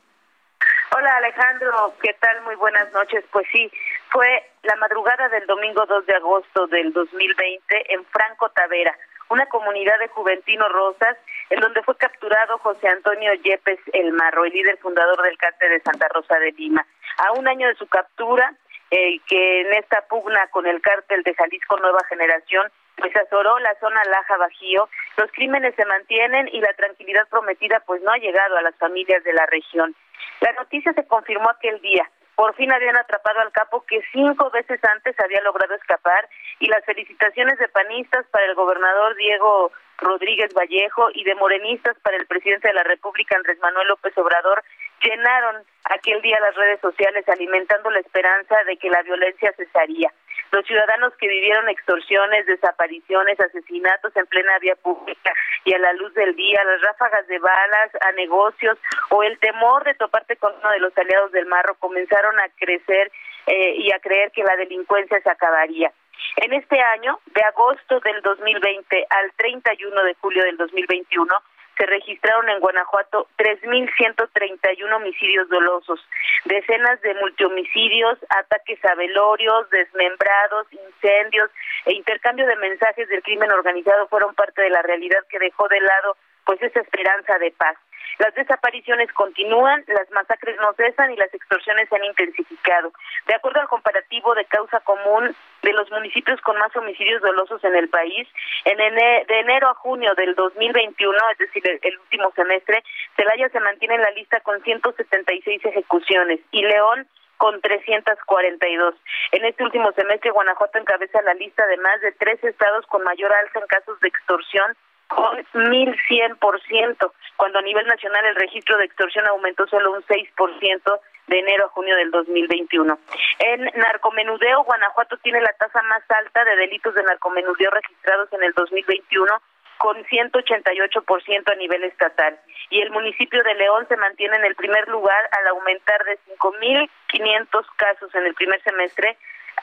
Hola 0.96 1.16
Alejandro, 1.16 1.92
¿qué 2.00 2.14
tal? 2.20 2.42
Muy 2.42 2.54
buenas 2.54 2.92
noches. 2.92 3.24
Pues 3.32 3.44
sí, 3.50 3.68
fue 4.12 4.44
la 4.62 4.76
madrugada 4.76 5.28
del 5.28 5.44
domingo 5.46 5.84
2 5.86 6.06
de 6.06 6.14
agosto 6.14 6.68
del 6.68 6.92
2020 6.92 7.92
en 7.94 8.04
Franco 8.04 8.48
Tavera, 8.50 8.96
una 9.28 9.44
comunidad 9.46 9.98
de 9.98 10.06
Juventino 10.06 10.68
Rosas, 10.68 11.16
en 11.50 11.58
donde 11.58 11.82
fue 11.82 11.96
capturado 11.96 12.58
José 12.58 12.86
Antonio 12.86 13.34
Yepes 13.34 13.80
El 13.92 14.12
Marro, 14.12 14.44
el 14.44 14.52
líder 14.52 14.78
fundador 14.78 15.20
del 15.22 15.36
cártel 15.36 15.70
de 15.70 15.80
Santa 15.80 16.06
Rosa 16.14 16.38
de 16.38 16.52
Lima. 16.52 16.86
A 17.16 17.32
un 17.32 17.48
año 17.48 17.66
de 17.66 17.74
su 17.74 17.88
captura, 17.88 18.54
eh, 18.92 19.18
que 19.26 19.62
en 19.62 19.74
esta 19.74 20.02
pugna 20.02 20.46
con 20.52 20.64
el 20.64 20.80
cártel 20.80 21.24
de 21.24 21.34
Jalisco 21.34 21.76
Nueva 21.78 22.04
Generación, 22.08 22.70
pues 22.96 23.14
azoró 23.16 23.58
la 23.58 23.74
zona 23.80 24.02
Laja 24.04 24.36
Bajío, 24.36 24.88
los 25.16 25.30
crímenes 25.32 25.74
se 25.74 25.84
mantienen 25.84 26.48
y 26.52 26.60
la 26.60 26.72
tranquilidad 26.74 27.28
prometida 27.28 27.82
pues 27.86 28.02
no 28.02 28.12
ha 28.12 28.18
llegado 28.18 28.56
a 28.56 28.62
las 28.62 28.74
familias 28.76 29.22
de 29.24 29.32
la 29.32 29.46
región. 29.46 29.94
La 30.40 30.52
noticia 30.52 30.92
se 30.92 31.06
confirmó 31.06 31.50
aquel 31.50 31.80
día. 31.80 32.08
Por 32.34 32.54
fin 32.56 32.72
habían 32.72 32.96
atrapado 32.96 33.40
al 33.40 33.52
capo 33.52 33.84
que 33.86 34.02
cinco 34.12 34.50
veces 34.50 34.80
antes 34.84 35.14
había 35.20 35.40
logrado 35.42 35.74
escapar 35.74 36.28
y 36.58 36.66
las 36.66 36.84
felicitaciones 36.84 37.58
de 37.58 37.68
panistas 37.68 38.26
para 38.30 38.46
el 38.46 38.54
gobernador 38.54 39.14
Diego 39.14 39.70
Rodríguez 39.98 40.52
Vallejo 40.52 41.08
y 41.14 41.22
de 41.22 41.36
morenistas 41.36 41.96
para 42.00 42.16
el 42.16 42.26
presidente 42.26 42.68
de 42.68 42.74
la 42.74 42.82
República 42.82 43.36
Andrés 43.36 43.58
Manuel 43.60 43.86
López 43.88 44.16
Obrador 44.18 44.64
llenaron 45.02 45.62
aquel 45.84 46.20
día 46.22 46.40
las 46.40 46.56
redes 46.56 46.80
sociales 46.80 47.28
alimentando 47.28 47.90
la 47.90 48.00
esperanza 48.00 48.56
de 48.64 48.76
que 48.78 48.90
la 48.90 49.02
violencia 49.02 49.52
cesaría. 49.56 50.12
Los 50.54 50.64
ciudadanos 50.66 51.12
que 51.18 51.26
vivieron 51.26 51.68
extorsiones, 51.68 52.46
desapariciones, 52.46 53.40
asesinatos 53.40 54.14
en 54.14 54.24
plena 54.26 54.56
vía 54.60 54.76
pública 54.76 55.32
y 55.64 55.74
a 55.74 55.78
la 55.80 55.92
luz 55.94 56.14
del 56.14 56.36
día, 56.36 56.62
las 56.62 56.80
ráfagas 56.80 57.26
de 57.26 57.40
balas 57.40 57.90
a 58.00 58.12
negocios 58.12 58.78
o 59.10 59.24
el 59.24 59.36
temor 59.40 59.82
de 59.82 59.94
toparte 59.94 60.36
con 60.36 60.54
uno 60.56 60.70
de 60.70 60.78
los 60.78 60.96
aliados 60.96 61.32
del 61.32 61.46
marro 61.46 61.74
comenzaron 61.80 62.38
a 62.38 62.48
crecer 62.54 63.10
eh, 63.48 63.74
y 63.78 63.90
a 63.90 63.98
creer 63.98 64.30
que 64.30 64.44
la 64.44 64.54
delincuencia 64.54 65.20
se 65.20 65.28
acabaría. 65.28 65.92
En 66.36 66.52
este 66.52 66.80
año, 66.80 67.18
de 67.34 67.42
agosto 67.42 67.98
del 67.98 68.22
2020 68.22 69.06
al 69.10 69.32
31 69.32 70.04
de 70.04 70.14
julio 70.20 70.44
del 70.44 70.56
2021, 70.56 71.34
se 71.76 71.86
registraron 71.86 72.48
en 72.48 72.60
Guanajuato 72.60 73.28
3.131 73.38 74.94
homicidios 74.94 75.48
dolosos, 75.48 76.00
decenas 76.44 77.00
de 77.02 77.14
multihomicidios, 77.14 78.18
ataques 78.28 78.84
a 78.84 78.94
velorios, 78.94 79.68
desmembrados, 79.70 80.66
incendios 80.72 81.50
e 81.86 81.94
intercambio 81.94 82.46
de 82.46 82.56
mensajes 82.56 83.08
del 83.08 83.22
crimen 83.22 83.50
organizado 83.50 84.08
fueron 84.08 84.34
parte 84.34 84.62
de 84.62 84.70
la 84.70 84.82
realidad 84.82 85.20
que 85.28 85.38
dejó 85.38 85.68
de 85.68 85.80
lado 85.80 86.16
pues 86.44 86.60
esa 86.62 86.80
esperanza 86.80 87.38
de 87.38 87.50
paz. 87.52 87.76
Las 88.18 88.34
desapariciones 88.34 89.12
continúan, 89.12 89.82
las 89.88 90.08
masacres 90.12 90.56
no 90.60 90.72
cesan 90.74 91.10
y 91.12 91.16
las 91.16 91.32
extorsiones 91.34 91.88
se 91.88 91.96
han 91.96 92.04
intensificado. 92.04 92.92
De 93.26 93.34
acuerdo 93.34 93.60
al 93.60 93.68
comparativo 93.68 94.34
de 94.34 94.44
causa 94.44 94.80
común 94.80 95.34
de 95.62 95.72
los 95.72 95.90
municipios 95.90 96.40
con 96.42 96.56
más 96.58 96.74
homicidios 96.76 97.22
dolosos 97.22 97.62
en 97.64 97.74
el 97.74 97.88
país, 97.88 98.28
en 98.64 98.78
de 98.78 99.40
enero 99.40 99.68
a 99.68 99.74
junio 99.74 100.14
del 100.14 100.34
2021, 100.34 101.18
es 101.32 101.38
decir, 101.38 101.62
el 101.82 101.98
último 101.98 102.30
semestre, 102.36 102.84
Celaya 103.16 103.48
se 103.48 103.60
mantiene 103.60 103.96
en 103.96 104.02
la 104.02 104.10
lista 104.10 104.40
con 104.40 104.62
176 104.62 105.64
ejecuciones 105.64 106.40
y 106.52 106.62
León 106.62 107.08
con 107.36 107.60
342. 107.60 108.94
En 109.32 109.44
este 109.44 109.64
último 109.64 109.90
semestre, 109.92 110.30
Guanajuato 110.30 110.78
encabeza 110.78 111.20
la 111.22 111.34
lista 111.34 111.66
de 111.66 111.76
más 111.78 112.00
de 112.00 112.12
tres 112.12 112.42
estados 112.44 112.86
con 112.86 113.02
mayor 113.02 113.32
alza 113.32 113.58
en 113.58 113.66
casos 113.66 113.98
de 114.00 114.08
extorsión 114.08 114.76
con 115.08 115.38
1.100%, 115.38 117.12
cuando 117.36 117.58
a 117.58 117.62
nivel 117.62 117.86
nacional 117.86 118.24
el 118.26 118.36
registro 118.36 118.76
de 118.78 118.84
extorsión 118.84 119.26
aumentó 119.26 119.66
solo 119.66 119.92
un 119.92 120.02
6% 120.02 121.00
de 121.26 121.38
enero 121.38 121.66
a 121.66 121.68
junio 121.68 121.96
del 121.96 122.10
2021. 122.10 122.98
En 123.38 123.64
narcomenudeo, 123.74 124.64
Guanajuato 124.64 125.16
tiene 125.18 125.40
la 125.40 125.52
tasa 125.58 125.82
más 125.82 126.02
alta 126.10 126.44
de 126.44 126.56
delitos 126.56 126.94
de 126.94 127.02
narcomenudeo 127.02 127.70
registrados 127.70 128.32
en 128.32 128.42
el 128.42 128.52
2021 128.52 129.40
con 129.78 130.02
188% 130.04 131.52
a 131.52 131.54
nivel 131.56 131.84
estatal. 131.84 132.38
Y 132.70 132.80
el 132.80 132.90
municipio 132.90 133.42
de 133.42 133.54
León 133.54 133.86
se 133.88 133.96
mantiene 133.96 134.36
en 134.36 134.44
el 134.44 134.54
primer 134.54 134.88
lugar 134.88 135.28
al 135.32 135.48
aumentar 135.48 136.04
de 136.04 136.18
5.500 136.38 137.66
casos 137.76 138.14
en 138.14 138.26
el 138.26 138.34
primer 138.34 138.62
semestre 138.62 139.18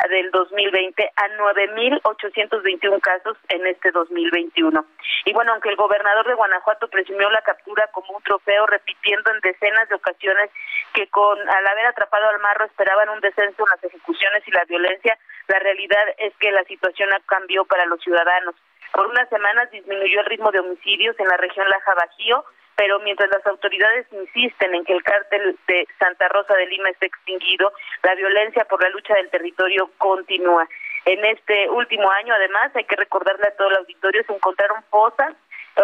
del 0.10 0.32
2020 0.32 1.12
a 1.16 1.28
9.821 1.38 3.02
casos 3.02 3.38
en 3.50 3.66
este 3.68 3.92
2021. 3.92 4.86
Y 5.26 5.34
bueno, 5.34 5.54
aunque 5.54 5.70
el 5.70 5.76
gobernador 5.76 6.28
de 6.28 6.34
Guanajuato 6.34 6.88
presumió 6.88 7.30
la 7.30 7.42
captura 7.42 7.88
como 7.94 8.16
un 8.16 8.24
trofeo, 8.24 8.66
repitiendo 8.68 9.32
en 9.32 9.40
decenas 9.42 9.88
de 9.90 9.96
ocasiones 9.96 10.50
que 10.94 11.08
con 11.08 11.38
al 11.40 11.68
haber 11.68 11.88
atrapado 11.88 12.30
al 12.30 12.40
marro 12.40 12.66
esperaban 12.66 13.10
un 13.10 13.22
descenso 13.22 13.64
en 13.64 13.70
las 13.70 13.84
ejecuciones 13.84 14.48
y 14.48 14.52
la 14.52 14.66
violencia, 14.66 15.18
la 15.48 15.60
realidad 15.60 16.04
es 16.18 16.34
que 16.38 16.52
la 16.52 16.64
situación 16.64 17.10
cambió 17.26 17.66
para 17.66 17.86
los 17.86 18.02
ciudadanos. 18.02 18.56
Por 18.94 19.08
unas 19.08 19.30
semanas 19.30 19.72
disminuyó 19.72 20.20
el 20.20 20.26
ritmo 20.26 20.52
de 20.52 20.60
homicidios 20.60 21.18
en 21.20 21.28
la 21.28 21.38
región 21.38 21.70
Laja 21.70 21.94
Bajío, 21.94 22.44
pero 22.82 22.98
mientras 23.02 23.30
las 23.30 23.46
autoridades 23.46 24.08
insisten 24.12 24.74
en 24.74 24.84
que 24.84 24.94
el 24.94 25.04
cártel 25.04 25.56
de 25.68 25.88
Santa 26.00 26.28
Rosa 26.30 26.56
de 26.56 26.66
Lima 26.66 26.90
esté 26.90 27.06
extinguido, 27.06 27.72
la 28.02 28.16
violencia 28.16 28.66
por 28.66 28.82
la 28.82 28.90
lucha 28.90 29.14
del 29.14 29.30
territorio 29.30 29.92
continúa. 30.00 30.68
En 31.06 31.24
este 31.24 31.70
último 31.70 32.10
año, 32.10 32.34
además, 32.34 32.76
hay 32.76 32.86
que 32.86 32.96
recordarle 32.96 33.50
a 33.50 33.56
todo 33.56 33.70
el 33.70 33.78
auditorio, 33.78 34.24
se 34.24 34.34
encontraron 34.34 34.82
fosas 34.90 35.36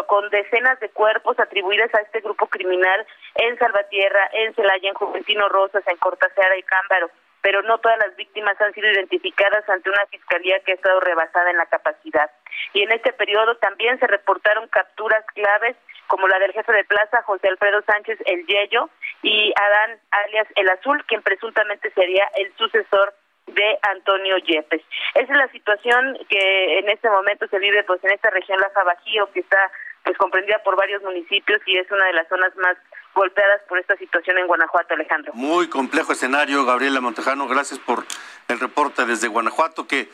con 0.08 0.28
decenas 0.32 0.80
de 0.80 0.90
cuerpos 0.90 1.40
atribuidas 1.40 1.94
a 1.94 2.02
este 2.02 2.20
grupo 2.22 2.48
criminal 2.48 3.06
en 3.36 3.60
Salvatierra, 3.60 4.32
en 4.34 4.56
Celaya, 4.56 4.90
en 4.90 4.96
Juventino 4.96 5.50
Rosas, 5.50 5.84
en 5.86 5.98
Cortaseara 5.98 6.58
y 6.58 6.64
Cámbaro 6.64 7.12
pero 7.48 7.62
no 7.62 7.78
todas 7.78 7.98
las 8.00 8.14
víctimas 8.18 8.60
han 8.60 8.74
sido 8.74 8.92
identificadas 8.92 9.64
ante 9.70 9.90
una 9.90 10.06
fiscalía 10.08 10.60
que 10.66 10.74
ha 10.74 10.76
estado 10.76 11.00
rebasada 11.00 11.50
en 11.50 11.56
la 11.56 11.66
capacidad. 11.68 12.30
Y 12.74 12.84
en 12.84 12.92
este 12.92 13.14
periodo 13.14 13.56
también 13.56 13.98
se 14.00 14.08
reportaron 14.08 14.68
capturas 14.68 15.24
claves 15.34 15.78
como 16.08 16.28
la 16.28 16.40
del 16.40 16.54
jefe 16.54 16.72
de 16.72 16.84
plaza 16.86 17.22
José 17.24 17.48
Alfredo 17.48 17.82
Sánchez 17.86 18.20
El 18.26 18.46
Yello 18.46 18.90
y 19.22 19.54
Adán 19.56 20.00
alias 20.12 20.48
El 20.56 20.70
Azul, 20.70 21.04
quien 21.08 21.22
presuntamente 21.22 21.92
sería 21.92 22.30
el 22.36 22.54
sucesor 22.58 23.14
de 23.48 23.80
Antonio 23.82 24.38
Yepes. 24.38 24.82
Esa 25.14 25.32
es 25.32 25.38
la 25.38 25.52
situación 25.52 26.18
que 26.30 26.80
en 26.80 26.90
este 26.90 27.10
momento 27.10 27.48
se 27.48 27.60
vive 27.60 27.84
pues 27.84 28.04
en 28.04 28.12
esta 28.12 28.30
región 28.30 28.60
Laja 28.60 28.84
Bajío 28.84 29.32
que 29.32 29.40
está 29.40 29.72
pues 30.04 30.18
comprendida 30.18 30.60
por 30.64 30.76
varios 30.78 31.02
municipios 31.04 31.60
y 31.66 31.78
es 31.78 31.90
una 31.92 32.06
de 32.06 32.14
las 32.14 32.28
zonas 32.30 32.56
más 32.58 32.78
golpeadas 33.14 33.62
por 33.68 33.80
esta 33.80 33.96
situación 33.98 34.38
en 34.38 34.48
Guanajuato, 34.48 34.94
Alejandro. 34.94 35.34
Muy 35.34 35.70
complejo 35.70 36.14
escenario, 36.14 36.66
Gabriela 36.66 37.02
Montejano, 37.02 37.48
gracias 37.48 37.80
por 37.80 38.06
el 38.48 38.60
reporte 38.60 39.06
desde 39.06 39.28
Guanajuato, 39.28 39.88
que 39.88 40.08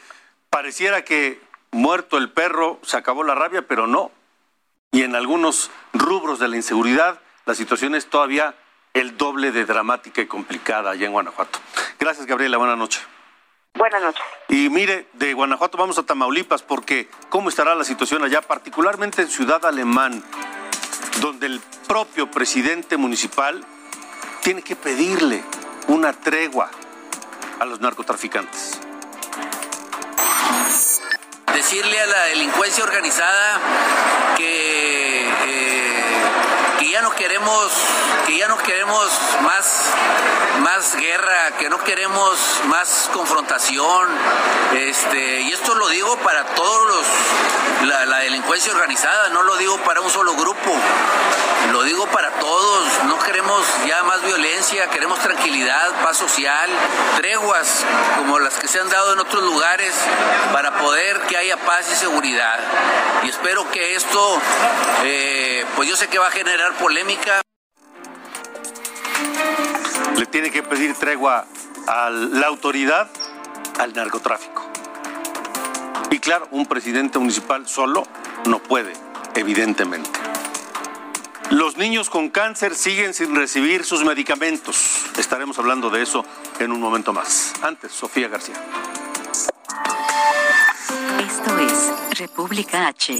pareciera 0.49 1.03
que 1.03 1.39
muerto 1.71 2.17
el 2.17 2.31
perro 2.31 2.79
se 2.81 2.97
acabó 2.97 3.23
la 3.23 3.35
rabia, 3.35 3.63
pero 3.67 3.85
no. 3.87 4.11
Y 4.93 5.01
en 5.01 5.15
algunos 5.15 5.71
rubros 5.91 6.37
de 6.37 6.47
la 6.47 6.55
inseguridad, 6.55 7.19
la 7.45 7.55
situación 7.55 7.95
es 7.95 8.05
todavía 8.05 8.55
el 8.93 9.17
doble 9.17 9.51
de 9.51 9.65
dramática 9.65 10.21
y 10.21 10.27
complicada 10.27 10.91
allá 10.91 11.07
en 11.07 11.11
Guanajuato. 11.11 11.59
Gracias, 11.99 12.27
Gabriela, 12.27 12.57
buenas 12.57 12.77
noches. 12.77 13.01
Buenas 13.73 14.03
noches. 14.03 14.21
Y 14.49 14.69
mire, 14.69 15.07
de 15.13 15.33
Guanajuato 15.33 15.79
vamos 15.79 15.97
a 15.97 16.03
Tamaulipas 16.03 16.61
porque 16.61 17.09
cómo 17.29 17.49
estará 17.49 17.73
la 17.73 17.83
situación 17.83 18.23
allá, 18.23 18.43
particularmente 18.43 19.23
en 19.23 19.29
Ciudad 19.29 19.65
Alemán, 19.65 20.23
donde 21.21 21.47
el 21.47 21.59
propio 21.87 22.29
presidente 22.29 22.95
municipal 22.95 23.65
tiene 24.43 24.61
que 24.61 24.75
pedirle 24.75 25.43
una 25.87 26.13
tregua 26.13 26.69
a 27.59 27.65
los 27.65 27.81
narcotraficantes. 27.81 28.79
Decirle 31.53 31.99
a 31.99 32.07
la 32.07 32.23
delincuencia 32.25 32.83
organizada 32.83 33.59
que, 34.35 35.29
eh, 35.45 36.03
que 36.79 36.89
ya 36.89 37.01
no 37.01 37.11
queremos, 37.11 37.71
que 38.25 38.37
ya 38.37 38.47
no 38.47 38.57
queremos 38.57 39.11
más 39.41 39.93
guerra, 40.95 41.51
que 41.57 41.69
no 41.69 41.83
queremos 41.83 42.37
más 42.65 43.09
confrontación. 43.13 44.09
Este, 44.75 45.41
y 45.41 45.51
esto 45.51 45.75
lo 45.75 45.87
digo 45.89 46.17
para 46.17 46.43
todos 46.55 46.87
los 46.87 47.87
la, 47.87 48.05
la 48.05 48.19
delincuencia 48.19 48.73
organizada, 48.73 49.29
no 49.29 49.43
lo 49.43 49.55
digo 49.57 49.77
para 49.79 50.01
un 50.01 50.09
solo 50.09 50.33
grupo. 50.35 50.71
Lo 51.71 51.81
digo 51.83 52.05
para 52.07 52.29
todos, 52.31 53.03
no 53.05 53.17
queremos 53.19 53.65
ya 53.87 54.03
más 54.03 54.21
violencia, 54.23 54.89
queremos 54.89 55.19
tranquilidad, 55.19 55.91
paz 56.03 56.17
social, 56.17 56.69
treguas 57.17 57.85
como 58.17 58.37
las 58.39 58.55
que 58.55 58.67
se 58.67 58.79
han 58.79 58.89
dado 58.89 59.13
en 59.13 59.19
otros 59.19 59.43
lugares 59.43 59.95
para 60.51 60.77
poder 60.77 61.21
que 61.21 61.37
haya 61.37 61.57
paz 61.57 61.87
y 61.91 61.95
seguridad. 61.95 62.59
Y 63.23 63.29
espero 63.29 63.69
que 63.71 63.95
esto, 63.95 64.39
eh, 65.03 65.65
pues 65.75 65.87
yo 65.87 65.95
sé 65.95 66.09
que 66.09 66.19
va 66.19 66.27
a 66.27 66.31
generar 66.31 66.73
polémica 66.73 67.41
le 70.17 70.25
tiene 70.25 70.51
que 70.51 70.63
pedir 70.63 70.93
tregua 70.95 71.45
a 71.87 72.09
la 72.09 72.47
autoridad 72.47 73.09
al 73.79 73.93
narcotráfico. 73.93 74.63
Y 76.11 76.19
claro, 76.19 76.47
un 76.51 76.65
presidente 76.65 77.19
municipal 77.19 77.67
solo 77.67 78.05
no 78.45 78.61
puede, 78.61 78.93
evidentemente. 79.35 80.19
Los 81.49 81.77
niños 81.77 82.09
con 82.09 82.29
cáncer 82.29 82.75
siguen 82.75 83.13
sin 83.13 83.35
recibir 83.35 83.83
sus 83.83 84.03
medicamentos. 84.03 85.05
Estaremos 85.17 85.59
hablando 85.59 85.89
de 85.89 86.01
eso 86.01 86.25
en 86.59 86.71
un 86.71 86.79
momento 86.79 87.13
más. 87.13 87.53
Antes, 87.61 87.91
Sofía 87.91 88.27
García. 88.27 88.55
Esto 91.19 91.59
es 91.59 92.19
República 92.19 92.87
H. 92.87 93.19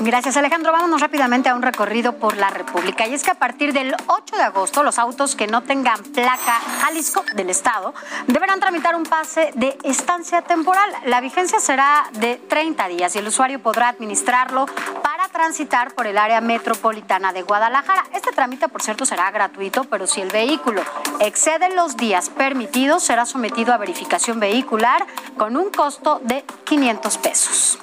Gracias 0.00 0.36
Alejandro. 0.36 0.70
Vámonos 0.70 1.00
rápidamente 1.00 1.48
a 1.48 1.56
un 1.56 1.62
recorrido 1.62 2.18
por 2.18 2.36
la 2.36 2.50
República. 2.50 3.08
Y 3.08 3.14
es 3.14 3.24
que 3.24 3.32
a 3.32 3.34
partir 3.34 3.72
del 3.72 3.96
8 4.06 4.36
de 4.36 4.42
agosto 4.42 4.84
los 4.84 4.96
autos 4.96 5.34
que 5.34 5.48
no 5.48 5.62
tengan 5.64 6.00
placa 6.02 6.60
Jalisco 6.82 7.24
del 7.34 7.50
Estado 7.50 7.92
deberán 8.28 8.60
tramitar 8.60 8.94
un 8.94 9.02
pase 9.02 9.50
de 9.56 9.76
estancia 9.82 10.42
temporal. 10.42 10.88
La 11.06 11.20
vigencia 11.20 11.58
será 11.58 12.08
de 12.12 12.36
30 12.36 12.86
días 12.88 13.16
y 13.16 13.18
el 13.18 13.26
usuario 13.26 13.60
podrá 13.60 13.88
administrarlo 13.88 14.66
para 15.02 15.26
transitar 15.28 15.92
por 15.94 16.06
el 16.06 16.16
área 16.16 16.40
metropolitana 16.40 17.32
de 17.32 17.42
Guadalajara. 17.42 18.04
Este 18.14 18.30
trámite, 18.30 18.68
por 18.68 18.82
cierto, 18.82 19.04
será 19.04 19.28
gratuito, 19.32 19.82
pero 19.84 20.06
si 20.06 20.20
el 20.20 20.30
vehículo 20.30 20.80
excede 21.18 21.74
los 21.74 21.96
días 21.96 22.30
permitidos, 22.30 23.02
será 23.02 23.26
sometido 23.26 23.74
a 23.74 23.78
verificación 23.78 24.38
vehicular 24.38 25.04
con 25.36 25.56
un 25.56 25.70
costo 25.70 26.20
de 26.22 26.44
500 26.64 27.18
pesos. 27.18 27.78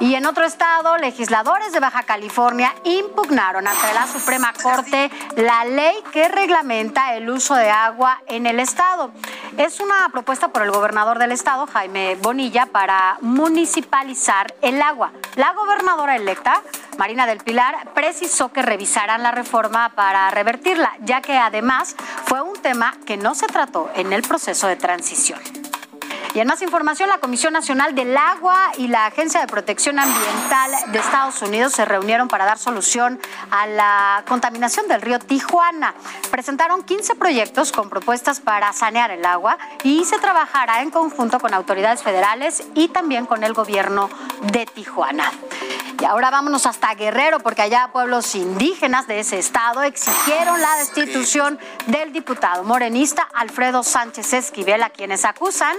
Y 0.00 0.14
en 0.14 0.26
otro 0.26 0.44
estado, 0.44 0.96
legisladores 0.96 1.72
de 1.72 1.80
Baja 1.80 2.04
California 2.04 2.72
impugnaron 2.84 3.66
ante 3.66 3.92
la 3.94 4.06
Suprema 4.06 4.52
Corte 4.62 5.10
la 5.34 5.64
ley 5.64 5.96
que 6.12 6.28
reglamenta 6.28 7.14
el 7.14 7.28
uso 7.28 7.56
de 7.56 7.68
agua 7.68 8.22
en 8.28 8.46
el 8.46 8.60
estado. 8.60 9.10
Es 9.56 9.80
una 9.80 10.08
propuesta 10.12 10.48
por 10.48 10.62
el 10.62 10.70
gobernador 10.70 11.18
del 11.18 11.32
estado, 11.32 11.66
Jaime 11.66 12.16
Bonilla, 12.22 12.66
para 12.66 13.18
municipalizar 13.22 14.54
el 14.62 14.80
agua. 14.80 15.10
La 15.34 15.52
gobernadora 15.52 16.14
electa, 16.14 16.62
Marina 16.96 17.26
del 17.26 17.38
Pilar, 17.38 17.92
precisó 17.92 18.52
que 18.52 18.62
revisarán 18.62 19.24
la 19.24 19.32
reforma 19.32 19.88
para 19.96 20.30
revertirla, 20.30 20.92
ya 21.00 21.22
que 21.22 21.36
además 21.36 21.96
fue 22.24 22.40
un 22.40 22.54
tema 22.54 22.94
que 23.04 23.16
no 23.16 23.34
se 23.34 23.48
trató 23.48 23.90
en 23.96 24.12
el 24.12 24.22
proceso 24.22 24.68
de 24.68 24.76
transición. 24.76 25.57
Y 26.34 26.40
en 26.40 26.46
más 26.46 26.60
información, 26.62 27.08
la 27.08 27.18
Comisión 27.18 27.52
Nacional 27.52 27.94
del 27.94 28.16
Agua 28.16 28.72
y 28.76 28.88
la 28.88 29.06
Agencia 29.06 29.40
de 29.40 29.46
Protección 29.46 29.98
Ambiental 29.98 30.70
de 30.92 30.98
Estados 30.98 31.40
Unidos 31.42 31.72
se 31.72 31.84
reunieron 31.84 32.28
para 32.28 32.44
dar 32.44 32.58
solución 32.58 33.18
a 33.50 33.66
la 33.66 34.24
contaminación 34.28 34.86
del 34.88 35.00
río 35.00 35.18
Tijuana. 35.18 35.94
Presentaron 36.30 36.82
15 36.82 37.14
proyectos 37.14 37.72
con 37.72 37.88
propuestas 37.88 38.40
para 38.40 38.72
sanear 38.72 39.10
el 39.10 39.24
agua 39.24 39.58
y 39.82 40.04
se 40.04 40.18
trabajará 40.18 40.82
en 40.82 40.90
conjunto 40.90 41.40
con 41.40 41.54
autoridades 41.54 42.02
federales 42.02 42.62
y 42.74 42.88
también 42.88 43.26
con 43.26 43.42
el 43.42 43.54
gobierno 43.54 44.10
de 44.52 44.66
Tijuana. 44.66 45.32
Y 46.00 46.04
ahora 46.04 46.30
vámonos 46.30 46.64
hasta 46.66 46.94
Guerrero, 46.94 47.40
porque 47.40 47.62
allá 47.62 47.90
pueblos 47.92 48.36
indígenas 48.36 49.08
de 49.08 49.18
ese 49.18 49.40
estado 49.40 49.82
exigieron 49.82 50.60
la 50.60 50.76
destitución 50.76 51.58
del 51.86 52.12
diputado 52.12 52.62
morenista 52.62 53.28
Alfredo 53.34 53.82
Sánchez 53.82 54.32
Esquivel, 54.32 54.84
a 54.84 54.90
quienes 54.90 55.24
acusan 55.24 55.76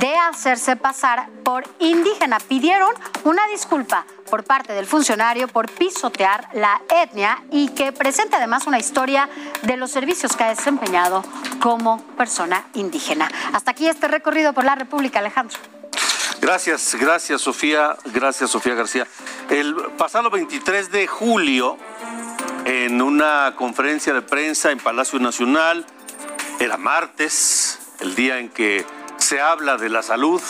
de 0.00 0.14
hacerse 0.16 0.76
pasar 0.76 1.28
por 1.44 1.64
indígena. 1.78 2.38
Pidieron 2.40 2.92
una 3.24 3.46
disculpa 3.48 4.06
por 4.30 4.44
parte 4.44 4.72
del 4.72 4.86
funcionario 4.86 5.48
por 5.48 5.70
pisotear 5.70 6.48
la 6.54 6.80
etnia 6.88 7.42
y 7.50 7.68
que 7.68 7.92
presente 7.92 8.36
además 8.36 8.66
una 8.66 8.78
historia 8.78 9.28
de 9.62 9.76
los 9.76 9.90
servicios 9.90 10.36
que 10.36 10.44
ha 10.44 10.48
desempeñado 10.48 11.24
como 11.60 12.02
persona 12.16 12.64
indígena. 12.74 13.30
Hasta 13.52 13.72
aquí 13.72 13.86
este 13.88 14.08
recorrido 14.08 14.52
por 14.52 14.64
la 14.64 14.74
República, 14.74 15.20
Alejandro. 15.20 15.58
Gracias, 16.40 16.94
gracias 16.96 17.40
Sofía, 17.40 17.96
gracias 18.06 18.50
Sofía 18.50 18.74
García. 18.74 19.06
El 19.48 19.74
pasado 19.96 20.30
23 20.30 20.90
de 20.90 21.06
julio, 21.06 21.78
en 22.64 23.00
una 23.00 23.54
conferencia 23.56 24.12
de 24.12 24.20
prensa 24.20 24.70
en 24.70 24.78
Palacio 24.78 25.18
Nacional, 25.18 25.86
era 26.60 26.76
martes, 26.76 27.78
el 28.00 28.14
día 28.14 28.38
en 28.38 28.48
que 28.48 28.84
se 29.18 29.40
habla 29.40 29.76
de 29.76 29.88
la 29.88 30.02
salud, 30.02 30.42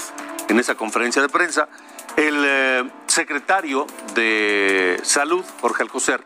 en 0.48 0.58
esa 0.58 0.74
conferencia 0.74 1.22
de 1.22 1.28
prensa, 1.28 1.68
el 2.16 2.44
eh, 2.46 2.90
secretario 3.06 3.86
de 4.14 5.00
Salud, 5.02 5.44
Jorge 5.60 5.82
Alcocer, 5.82 6.24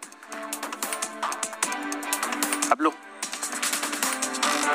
habló. 2.71 2.93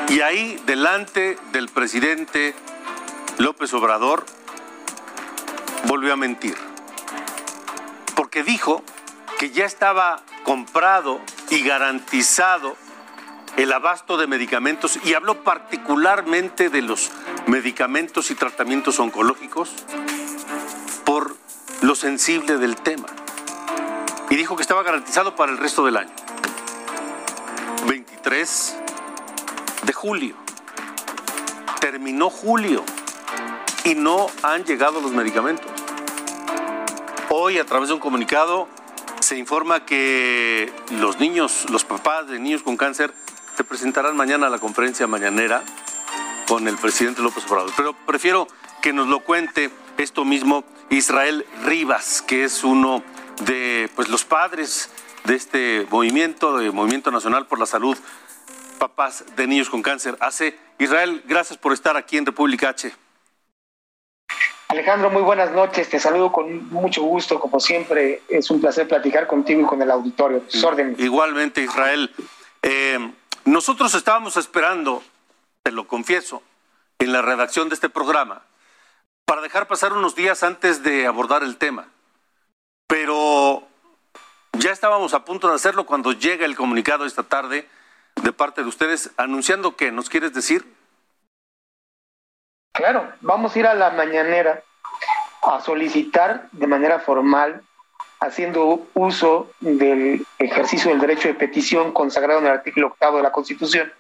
Y 0.09 0.21
ahí, 0.21 0.61
delante 0.65 1.37
del 1.51 1.69
presidente 1.69 2.55
López 3.37 3.73
Obrador, 3.73 4.25
volvió 5.85 6.13
a 6.13 6.15
mentir. 6.15 6.57
Porque 8.15 8.43
dijo 8.43 8.83
que 9.39 9.51
ya 9.51 9.65
estaba 9.65 10.21
comprado 10.43 11.19
y 11.49 11.63
garantizado 11.63 12.75
el 13.57 13.71
abasto 13.71 14.17
de 14.17 14.27
medicamentos 14.27 14.99
y 15.03 15.13
habló 15.13 15.43
particularmente 15.43 16.69
de 16.69 16.81
los 16.81 17.11
medicamentos 17.47 18.31
y 18.31 18.35
tratamientos 18.35 18.99
oncológicos 18.99 19.71
por 21.05 21.35
lo 21.81 21.95
sensible 21.95 22.57
del 22.57 22.75
tema. 22.75 23.05
Y 24.29 24.35
dijo 24.35 24.55
que 24.55 24.61
estaba 24.63 24.83
garantizado 24.83 25.35
para 25.35 25.51
el 25.51 25.57
resto 25.57 25.85
del 25.85 25.97
año. 25.97 26.13
23 27.87 28.77
de 29.85 29.93
julio. 29.93 30.35
Terminó 31.79 32.29
julio 32.29 32.83
y 33.83 33.95
no 33.95 34.27
han 34.41 34.63
llegado 34.63 35.01
los 35.01 35.11
medicamentos. 35.11 35.69
Hoy, 37.29 37.59
a 37.59 37.65
través 37.65 37.89
de 37.89 37.95
un 37.95 37.99
comunicado, 37.99 38.67
se 39.19 39.37
informa 39.37 39.85
que 39.85 40.71
los 40.91 41.19
niños, 41.19 41.65
los 41.69 41.83
papás 41.83 42.27
de 42.27 42.39
niños 42.39 42.63
con 42.63 42.77
cáncer, 42.77 43.13
se 43.55 43.63
presentarán 43.63 44.15
mañana 44.15 44.47
a 44.47 44.49
la 44.49 44.59
conferencia 44.59 45.07
mañanera 45.07 45.63
con 46.47 46.67
el 46.67 46.77
presidente 46.77 47.21
López 47.21 47.45
Obrador. 47.49 47.71
Pero 47.77 47.93
prefiero 48.05 48.47
que 48.81 48.93
nos 48.93 49.07
lo 49.07 49.19
cuente 49.21 49.69
esto 49.97 50.25
mismo 50.25 50.63
Israel 50.89 51.45
Rivas, 51.63 52.21
que 52.21 52.43
es 52.43 52.63
uno 52.63 53.03
de 53.45 53.89
pues, 53.95 54.09
los 54.09 54.25
padres 54.25 54.89
de 55.23 55.35
este 55.35 55.87
movimiento, 55.89 56.57
de 56.57 56.71
Movimiento 56.71 57.11
Nacional 57.11 57.47
por 57.47 57.59
la 57.59 57.65
Salud 57.65 57.97
papás 58.83 59.23
de 59.37 59.47
niños 59.47 59.69
con 59.69 59.81
cáncer. 59.81 60.17
Hace 60.19 60.57
Israel, 60.77 61.23
gracias 61.25 61.57
por 61.57 61.71
estar 61.71 61.95
aquí 61.95 62.17
en 62.17 62.25
República 62.25 62.67
H. 62.67 62.91
Alejandro, 64.67 65.09
muy 65.09 65.21
buenas 65.21 65.53
noches. 65.53 65.87
Te 65.87 65.99
saludo 65.99 66.33
con 66.33 66.69
mucho 66.69 67.01
gusto, 67.03 67.39
como 67.39 67.61
siempre. 67.61 68.23
Es 68.27 68.49
un 68.51 68.59
placer 68.59 68.85
platicar 68.85 69.25
contigo 69.25 69.61
y 69.61 69.63
con 69.63 69.81
el 69.81 69.89
auditorio. 69.89 70.41
Tus 70.41 70.61
órdenes. 70.65 70.99
Igualmente, 70.99 71.61
Israel. 71.61 72.11
Eh, 72.61 72.99
nosotros 73.45 73.93
estábamos 73.95 74.37
esperando, 74.37 75.03
te 75.63 75.71
lo 75.71 75.87
confieso, 75.87 76.43
en 76.99 77.11
la 77.11 77.21
redacción 77.21 77.69
de 77.69 77.75
este 77.75 77.89
programa, 77.89 78.43
para 79.25 79.41
dejar 79.41 79.67
pasar 79.67 79.93
unos 79.93 80.15
días 80.15 80.43
antes 80.43 80.83
de 80.83 81.07
abordar 81.07 81.43
el 81.43 81.57
tema. 81.57 81.87
Pero 82.87 83.67
ya 84.53 84.71
estábamos 84.71 85.13
a 85.13 85.25
punto 85.25 85.49
de 85.49 85.55
hacerlo 85.55 85.85
cuando 85.85 86.11
llega 86.11 86.45
el 86.45 86.55
comunicado 86.55 87.05
esta 87.05 87.23
tarde 87.23 87.67
de 88.21 88.33
parte 88.33 88.61
de 88.61 88.69
ustedes 88.69 89.11
anunciando 89.17 89.75
que 89.75 89.91
nos 89.91 90.09
quieres 90.09 90.33
decir 90.33 90.65
Claro, 92.73 93.13
vamos 93.21 93.55
a 93.55 93.59
ir 93.59 93.67
a 93.67 93.75
la 93.75 93.91
mañanera 93.91 94.63
a 95.43 95.61
solicitar 95.61 96.49
de 96.51 96.65
manera 96.65 96.99
formal, 96.99 97.61
haciendo 98.23 98.87
uso 98.93 99.51
del 99.59 100.25
ejercicio 100.39 100.91
del 100.91 101.01
derecho 101.01 101.27
de 101.27 101.33
petición 101.33 101.91
consagrado 101.91 102.39
en 102.39 102.47
el 102.47 102.53
artículo 102.53 102.87
octavo 102.87 103.17
de 103.17 103.23
la 103.23 103.31
Constitución, 103.31 103.91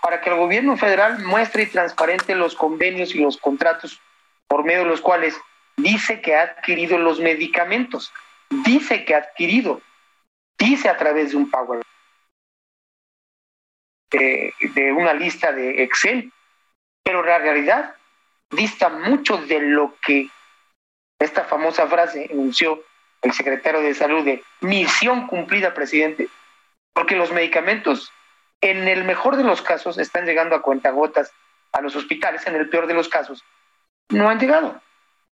para 0.00 0.20
que 0.20 0.30
el 0.30 0.36
gobierno 0.36 0.76
federal 0.76 1.18
muestre 1.24 1.64
y 1.64 1.66
transparente 1.66 2.34
los 2.34 2.54
convenios 2.54 3.14
y 3.14 3.18
los 3.18 3.36
contratos 3.36 4.00
por 4.46 4.64
medio 4.64 4.80
de 4.80 4.90
los 4.90 5.00
cuales 5.00 5.36
dice 5.76 6.20
que 6.20 6.36
ha 6.36 6.42
adquirido 6.42 6.98
los 6.98 7.20
medicamentos, 7.20 8.12
dice 8.64 9.04
que 9.04 9.14
ha 9.14 9.18
adquirido, 9.18 9.80
dice 10.58 10.88
a 10.88 10.96
través 10.96 11.32
de 11.32 11.36
un 11.36 11.50
Power, 11.50 11.82
de, 14.10 14.54
de 14.60 14.92
una 14.92 15.12
lista 15.12 15.50
de 15.52 15.82
Excel, 15.82 16.32
pero 17.02 17.24
la 17.24 17.38
realidad 17.38 17.96
dista 18.50 18.88
mucho 18.88 19.38
de 19.38 19.58
lo 19.60 19.96
que 20.00 20.30
esta 21.18 21.44
famosa 21.44 21.86
frase 21.88 22.28
anunció 22.30 22.84
el 23.22 23.32
secretario 23.32 23.80
de 23.80 23.94
salud 23.94 24.24
de 24.24 24.42
misión 24.60 25.26
cumplida, 25.26 25.74
presidente, 25.74 26.28
porque 26.92 27.16
los 27.16 27.32
medicamentos, 27.32 28.12
en 28.60 28.88
el 28.88 29.04
mejor 29.04 29.36
de 29.36 29.44
los 29.44 29.62
casos, 29.62 29.98
están 29.98 30.26
llegando 30.26 30.56
a 30.56 30.62
cuentagotas 30.62 31.32
a 31.72 31.80
los 31.80 31.96
hospitales, 31.96 32.46
en 32.46 32.54
el 32.56 32.68
peor 32.68 32.86
de 32.86 32.94
los 32.94 33.08
casos, 33.08 33.44
no 34.08 34.28
han 34.28 34.38
llegado. 34.38 34.80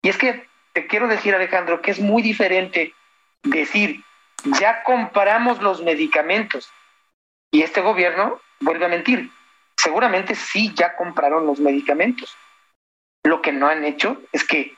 Y 0.01 0.09
es 0.09 0.17
que 0.17 0.47
te 0.73 0.87
quiero 0.87 1.07
decir, 1.07 1.33
Alejandro, 1.33 1.81
que 1.81 1.91
es 1.91 1.99
muy 1.99 2.21
diferente 2.21 2.93
decir, 3.43 4.03
ya 4.59 4.83
comparamos 4.83 5.61
los 5.61 5.81
medicamentos 5.81 6.69
y 7.51 7.63
este 7.63 7.81
gobierno 7.81 8.39
vuelve 8.59 8.85
a 8.85 8.89
mentir. 8.89 9.31
Seguramente 9.75 10.35
sí, 10.35 10.73
ya 10.75 10.95
compraron 10.95 11.45
los 11.45 11.59
medicamentos 11.59 12.35
lo 13.27 13.41
que 13.41 13.51
no 13.51 13.67
han 13.67 13.83
hecho 13.83 14.21
es 14.31 14.43
que 14.43 14.75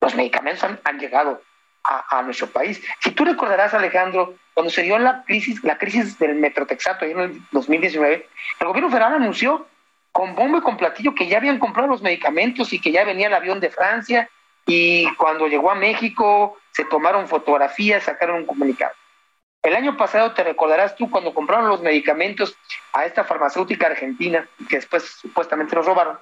los 0.00 0.14
medicamentos 0.14 0.64
han, 0.84 0.98
llegado 0.98 1.42
a, 1.84 2.22
nuestro 2.22 2.46
país. 2.48 2.82
Si 3.00 3.10
tú 3.10 3.24
recordarás, 3.24 3.74
Alejandro, 3.74 4.34
cuando 4.54 4.70
se 4.70 4.82
dio 4.82 4.98
la 4.98 5.22
crisis, 5.24 5.62
la 5.62 5.76
crisis 5.76 6.18
del 6.18 6.34
metrotexato 6.36 7.04
en 7.04 7.20
el 7.20 7.42
2019, 7.52 8.28
el 8.60 8.66
gobierno 8.66 8.90
federal 8.90 9.14
anunció 9.14 9.66
con 10.10 10.34
bombo 10.34 10.58
y 10.58 10.62
con 10.62 10.76
platillo 10.76 11.14
que 11.14 11.26
ya 11.26 11.38
habían 11.38 11.58
comprado 11.58 11.88
los 11.88 12.02
medicamentos 12.02 12.72
y 12.72 12.80
que 12.80 12.92
ya 12.92 13.04
venía 13.04 13.26
el 13.26 13.34
avión 13.34 13.60
de 13.60 13.70
Francia 13.70 14.30
y 14.66 15.12
cuando 15.16 15.46
llegó 15.46 15.70
a 15.70 15.74
México 15.74 16.56
se 16.72 16.84
tomaron 16.84 17.28
fotografías, 17.28 18.04
sacaron 18.04 18.36
un 18.36 18.46
comunicado. 18.46 18.92
El 19.62 19.74
año 19.74 19.96
pasado 19.96 20.32
te 20.32 20.44
recordarás 20.44 20.94
tú 20.96 21.10
cuando 21.10 21.34
compraron 21.34 21.68
los 21.68 21.80
medicamentos 21.80 22.56
a 22.92 23.06
esta 23.06 23.24
farmacéutica 23.24 23.86
argentina, 23.86 24.46
que 24.68 24.76
después 24.76 25.04
supuestamente 25.04 25.74
los 25.74 25.86
robaron, 25.86 26.18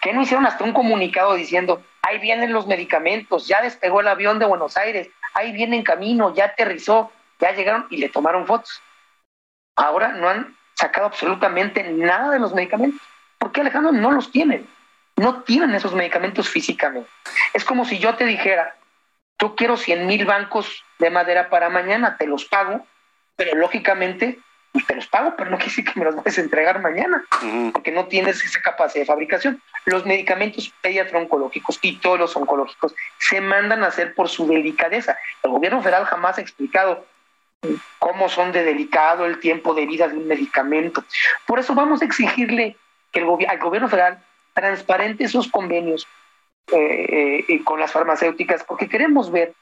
que 0.00 0.12
no 0.12 0.22
hicieron 0.22 0.46
hasta 0.46 0.64
un 0.64 0.72
comunicado 0.72 1.34
diciendo, 1.34 1.82
ahí 2.02 2.18
vienen 2.18 2.52
los 2.52 2.66
medicamentos, 2.66 3.46
ya 3.46 3.62
despegó 3.62 4.00
el 4.00 4.08
avión 4.08 4.38
de 4.38 4.46
Buenos 4.46 4.76
Aires, 4.76 5.08
ahí 5.34 5.52
viene 5.52 5.76
en 5.76 5.82
camino, 5.82 6.34
ya 6.34 6.46
aterrizó, 6.46 7.10
ya 7.40 7.52
llegaron 7.52 7.86
y 7.90 7.96
le 7.96 8.08
tomaron 8.08 8.46
fotos. 8.46 8.82
Ahora 9.76 10.08
no 10.08 10.28
han 10.28 10.56
sacado 10.74 11.06
absolutamente 11.06 11.82
nada 11.84 12.30
de 12.30 12.40
los 12.40 12.52
medicamentos. 12.52 13.00
¿Por 13.38 13.52
qué 13.52 13.62
Alejandro 13.62 13.92
no 13.92 14.10
los 14.12 14.30
tienen? 14.30 14.68
No 15.16 15.42
tienen 15.42 15.74
esos 15.74 15.94
medicamentos 15.94 16.48
físicamente. 16.48 17.08
Es 17.54 17.64
como 17.64 17.84
si 17.84 17.98
yo 17.98 18.14
te 18.16 18.24
dijera, 18.24 18.76
yo 19.40 19.54
quiero 19.54 19.76
100 19.76 20.06
mil 20.06 20.24
bancos 20.24 20.84
de 20.98 21.10
madera 21.10 21.48
para 21.48 21.68
mañana, 21.68 22.16
te 22.16 22.26
los 22.26 22.44
pago, 22.44 22.86
pero 23.36 23.54
lógicamente 23.56 24.38
pues 24.82 24.86
te 24.86 24.94
los 24.96 25.06
pago, 25.06 25.34
pero 25.36 25.50
no 25.50 25.56
quiere 25.58 25.70
decir 25.70 25.84
que 25.84 25.98
me 25.98 26.04
los 26.04 26.16
vayas 26.16 26.38
a 26.38 26.40
entregar 26.40 26.80
mañana, 26.80 27.24
porque 27.72 27.92
no 27.92 28.06
tienes 28.06 28.42
esa 28.44 28.60
capacidad 28.60 29.02
de 29.02 29.06
fabricación. 29.06 29.62
Los 29.84 30.06
medicamentos 30.06 30.72
pediatro-oncológicos 30.80 31.78
y 31.82 31.96
todos 31.96 32.18
los 32.18 32.36
oncológicos 32.36 32.94
se 33.18 33.40
mandan 33.40 33.84
a 33.84 33.88
hacer 33.88 34.14
por 34.14 34.28
su 34.28 34.46
delicadeza. 34.46 35.16
El 35.42 35.50
gobierno 35.50 35.80
federal 35.82 36.04
jamás 36.04 36.38
ha 36.38 36.40
explicado 36.40 37.06
cómo 37.98 38.28
son 38.28 38.52
de 38.52 38.64
delicado 38.64 39.24
el 39.24 39.38
tiempo 39.38 39.74
de 39.74 39.86
vida 39.86 40.08
de 40.08 40.16
un 40.16 40.26
medicamento. 40.26 41.04
Por 41.46 41.58
eso 41.58 41.74
vamos 41.74 42.02
a 42.02 42.04
exigirle 42.04 42.76
que 43.12 43.20
el 43.20 43.26
al 43.48 43.58
gobierno 43.58 43.88
federal 43.88 44.18
transparente 44.54 45.24
esos 45.24 45.48
convenios 45.48 46.06
eh, 46.72 47.44
eh, 47.48 47.64
con 47.64 47.80
las 47.80 47.92
farmacéuticas, 47.92 48.64
porque 48.64 48.88
queremos 48.88 49.30
ver 49.30 49.54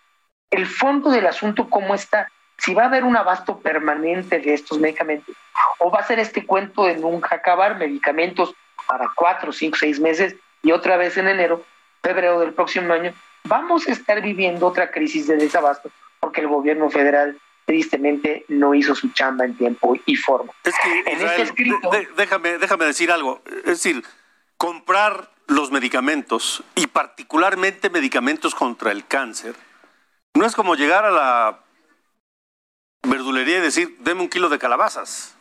el 0.50 0.66
fondo 0.66 1.10
del 1.10 1.26
asunto, 1.26 1.68
cómo 1.68 1.94
está 1.94 2.30
si 2.61 2.74
va 2.74 2.84
a 2.84 2.86
haber 2.86 3.04
un 3.04 3.16
abasto 3.16 3.58
permanente 3.58 4.38
de 4.38 4.54
estos 4.54 4.78
medicamentos 4.78 5.34
o 5.78 5.90
va 5.90 6.00
a 6.00 6.06
ser 6.06 6.18
este 6.18 6.44
cuento 6.44 6.84
de 6.84 6.96
nunca 6.96 7.36
acabar, 7.36 7.78
medicamentos 7.78 8.54
para 8.86 9.11
cuatro, 9.14 9.52
cinco, 9.52 9.76
seis 9.78 9.98
meses 9.98 10.36
y 10.62 10.72
otra 10.72 10.96
vez 10.96 11.16
en 11.16 11.28
enero, 11.28 11.64
febrero 12.02 12.40
del 12.40 12.52
próximo 12.52 12.92
año, 12.92 13.12
vamos 13.44 13.88
a 13.88 13.92
estar 13.92 14.20
viviendo 14.20 14.66
otra 14.66 14.90
crisis 14.90 15.26
de 15.26 15.36
desabasto 15.36 15.90
porque 16.18 16.42
el 16.42 16.48
gobierno 16.48 16.90
federal 16.90 17.38
tristemente 17.64 18.44
no 18.48 18.74
hizo 18.74 18.94
su 18.94 19.11
chamba 19.11 19.44
en 19.44 19.56
tiempo 19.56 19.96
y 20.04 20.16
forma. 20.16 20.52
Es 20.64 20.74
que, 20.82 21.11
en 21.11 21.26
este 21.26 21.42
escrito, 21.42 21.90
déjame, 22.16 22.58
déjame 22.58 22.84
decir 22.84 23.11
algo, 23.11 23.42
es 23.46 23.82
decir, 23.82 24.04
comprar 24.56 25.30
los 25.46 25.70
medicamentos 25.70 26.62
y 26.74 26.88
particularmente 26.88 27.88
medicamentos 27.88 28.54
contra 28.54 28.92
el 28.92 29.06
cáncer, 29.06 29.54
no 30.34 30.46
es 30.46 30.54
como 30.54 30.74
llegar 30.74 31.04
a 31.04 31.11
la 31.11 31.61
verdulería 33.03 33.59
y 33.59 33.62
decir, 33.62 33.96
deme 34.01 34.22
un 34.22 34.28
kilo 34.28 34.48
de 34.48 34.59
calabazas. 34.59 35.34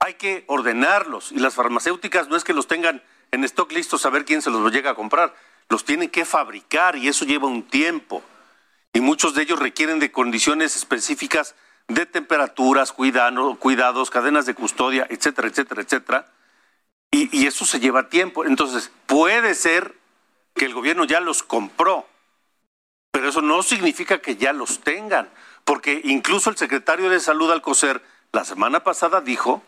Hay 0.00 0.14
que 0.14 0.44
ordenarlos 0.46 1.32
y 1.32 1.38
las 1.38 1.54
farmacéuticas 1.54 2.28
no 2.28 2.36
es 2.36 2.44
que 2.44 2.54
los 2.54 2.66
tengan 2.66 3.02
en 3.30 3.44
stock 3.44 3.70
listos 3.72 4.06
a 4.06 4.10
ver 4.10 4.24
quién 4.24 4.42
se 4.42 4.50
los 4.50 4.72
llega 4.72 4.92
a 4.92 4.94
comprar, 4.94 5.34
los 5.68 5.84
tienen 5.84 6.08
que 6.08 6.24
fabricar 6.24 6.96
y 6.96 7.08
eso 7.08 7.24
lleva 7.24 7.46
un 7.46 7.64
tiempo. 7.64 8.22
Y 8.92 9.00
muchos 9.00 9.34
de 9.34 9.42
ellos 9.42 9.58
requieren 9.58 9.98
de 9.98 10.10
condiciones 10.10 10.76
específicas 10.76 11.54
de 11.88 12.06
temperaturas, 12.06 12.92
cuidados, 12.92 14.10
cadenas 14.10 14.46
de 14.46 14.54
custodia, 14.54 15.06
etcétera, 15.10 15.48
etcétera, 15.48 15.82
etcétera. 15.82 16.32
Y 17.10 17.46
eso 17.46 17.64
se 17.64 17.80
lleva 17.80 18.08
tiempo. 18.08 18.44
Entonces, 18.44 18.90
puede 19.06 19.54
ser 19.54 19.94
que 20.54 20.66
el 20.66 20.74
gobierno 20.74 21.04
ya 21.04 21.20
los 21.20 21.42
compró, 21.42 22.06
pero 23.10 23.28
eso 23.28 23.40
no 23.40 23.62
significa 23.62 24.18
que 24.18 24.36
ya 24.36 24.52
los 24.52 24.80
tengan 24.80 25.30
porque 25.68 26.00
incluso 26.04 26.48
el 26.48 26.56
secretario 26.56 27.10
de 27.10 27.20
Salud 27.20 27.52
Alcocer 27.52 28.00
la 28.32 28.46
semana 28.46 28.84
pasada 28.84 29.20
dijo, 29.20 29.62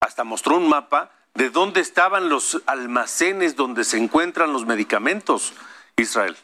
hasta 0.00 0.24
mostró 0.24 0.56
un 0.56 0.70
mapa 0.70 1.10
de 1.34 1.50
dónde 1.50 1.82
estaban 1.82 2.30
los 2.30 2.62
almacenes 2.64 3.54
donde 3.54 3.84
se 3.84 3.98
encuentran 3.98 4.54
los 4.54 4.64
medicamentos, 4.64 5.52
Israel. 5.98 6.34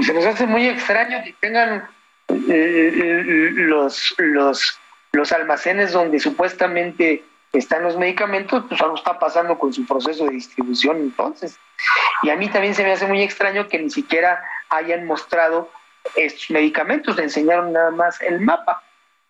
Se 0.00 0.14
nos 0.14 0.26
hace 0.26 0.46
muy 0.46 0.68
extraño 0.68 1.24
que 1.24 1.32
tengan 1.40 1.88
eh, 2.28 2.44
eh, 2.48 3.50
los, 3.52 4.14
los, 4.18 4.78
los 5.10 5.32
almacenes 5.32 5.90
donde 5.90 6.20
supuestamente 6.20 7.24
están 7.52 7.82
los 7.82 7.96
medicamentos, 7.96 8.64
pues 8.68 8.80
algo 8.80 8.94
está 8.94 9.18
pasando 9.18 9.58
con 9.58 9.72
su 9.72 9.84
proceso 9.86 10.24
de 10.26 10.34
distribución 10.34 10.98
entonces. 10.98 11.58
Y 12.22 12.30
a 12.30 12.36
mí 12.36 12.48
también 12.48 12.76
se 12.76 12.84
me 12.84 12.92
hace 12.92 13.08
muy 13.08 13.22
extraño 13.22 13.66
que 13.66 13.80
ni 13.80 13.90
siquiera 13.90 14.40
hayan 14.70 15.04
mostrado 15.04 15.68
estos 16.16 16.50
medicamentos, 16.50 17.16
le 17.16 17.24
enseñaron 17.24 17.72
nada 17.72 17.90
más 17.90 18.20
el 18.20 18.40
mapa. 18.40 18.82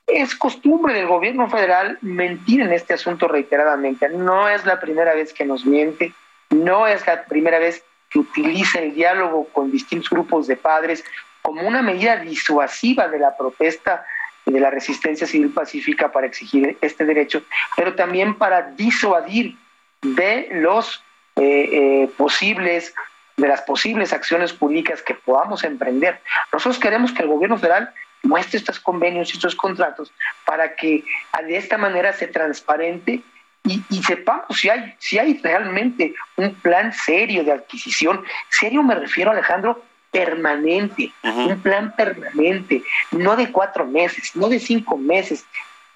Es 0.07 0.35
costumbre 0.35 0.95
del 0.95 1.07
gobierno 1.07 1.49
federal 1.51 1.99
mentir 2.01 2.62
en 2.62 2.72
este 2.72 2.95
asunto 2.95 3.29
reiteradamente. 3.29 4.09
No 4.09 4.49
es 4.49 4.64
la 4.64 4.81
primera 4.81 5.14
vez 5.14 5.33
que 5.33 5.45
nos 5.45 5.66
miente, 5.66 6.14
no 6.51 6.87
es 6.87 7.07
la 7.07 7.24
primera 7.24 7.59
vez 7.59 7.85
que 8.09 8.18
utiliza 8.18 8.81
el 8.81 8.95
diálogo 8.95 9.49
con 9.53 9.70
distintos 9.70 10.09
grupos 10.09 10.47
de 10.47 10.57
padres 10.57 11.05
como 11.43 11.62
una 11.62 11.83
medida 11.83 12.16
disuasiva 12.16 13.09
de 13.09 13.18
la 13.18 13.37
protesta 13.37 14.05
y 14.47 14.53
de 14.53 14.61
la 14.61 14.70
resistencia 14.70 15.26
civil 15.26 15.51
pacífica 15.51 16.11
para 16.11 16.26
exigir 16.26 16.76
este 16.81 17.05
derecho, 17.05 17.43
pero 17.76 17.95
también 17.95 18.35
para 18.35 18.62
disuadir 18.62 19.57
de 20.03 20.49
los 20.53 21.03
eh, 21.37 21.68
eh, 21.72 22.11
posibles 22.16 22.95
de 23.39 23.49
las 23.49 23.62
posibles 23.62 24.12
acciones 24.12 24.53
públicas 24.53 25.01
que 25.01 25.14
podamos 25.14 25.64
emprender. 25.64 26.20
Nosotros 26.53 26.78
queremos 26.78 27.12
que 27.12 27.22
el 27.22 27.28
gobierno 27.28 27.57
federal 27.57 27.95
muestre 28.22 28.59
estos 28.59 28.80
convenios 28.80 29.30
y 29.30 29.36
estos 29.36 29.55
contratos 29.55 30.12
para 30.45 30.74
que 30.74 31.05
de 31.47 31.57
esta 31.57 31.78
manera 31.78 32.12
se 32.12 32.26
transparente 32.26 33.22
y, 33.64 34.03
sepamos 34.03 34.59
si 34.59 34.68
hay, 34.70 34.95
si 34.99 35.18
hay 35.18 35.39
realmente 35.43 36.14
un 36.36 36.55
plan 36.55 36.93
serio 36.93 37.45
de 37.45 37.53
adquisición. 37.53 38.24
Serio 38.49 38.82
me 38.82 38.95
refiero, 38.95 39.30
Alejandro, 39.30 39.82
permanente, 40.11 41.12
un 41.22 41.61
plan 41.61 41.95
permanente, 41.95 42.82
no 43.11 43.36
de 43.36 43.53
cuatro 43.53 43.84
meses, 43.86 44.34
no 44.34 44.49
de 44.49 44.59
cinco 44.59 44.97
meses, 44.97 45.45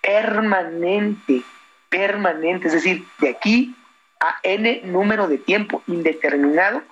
permanente, 0.02 1.42
permanente, 1.88 2.66
es 2.66 2.74
decir, 2.74 3.04
de 3.18 3.30
aquí 3.30 3.74
a 4.20 4.36
N 4.42 4.82
número 4.84 5.26
de 5.26 5.38
tiempo 5.38 5.82
indeterminado, 5.86 6.82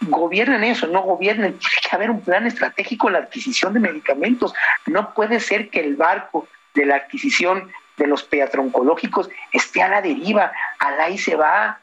gobiernen 0.00 0.64
eso, 0.64 0.86
no 0.86 1.02
gobiernen, 1.02 1.58
tiene 1.58 1.76
que 1.82 1.96
haber 1.96 2.10
un 2.10 2.20
plan 2.20 2.46
estratégico 2.46 3.08
en 3.08 3.14
la 3.14 3.18
adquisición 3.20 3.74
de 3.74 3.80
medicamentos, 3.80 4.54
no 4.86 5.14
puede 5.14 5.40
ser 5.40 5.68
que 5.70 5.80
el 5.80 5.96
barco 5.96 6.48
de 6.74 6.86
la 6.86 6.96
adquisición 6.96 7.70
de 7.96 8.06
los 8.06 8.22
peatroncológicos 8.22 9.30
esté 9.52 9.82
a 9.82 9.88
la 9.88 10.02
deriva, 10.02 10.52
al 10.78 11.00
ahí 11.00 11.18
se 11.18 11.34
va. 11.34 11.80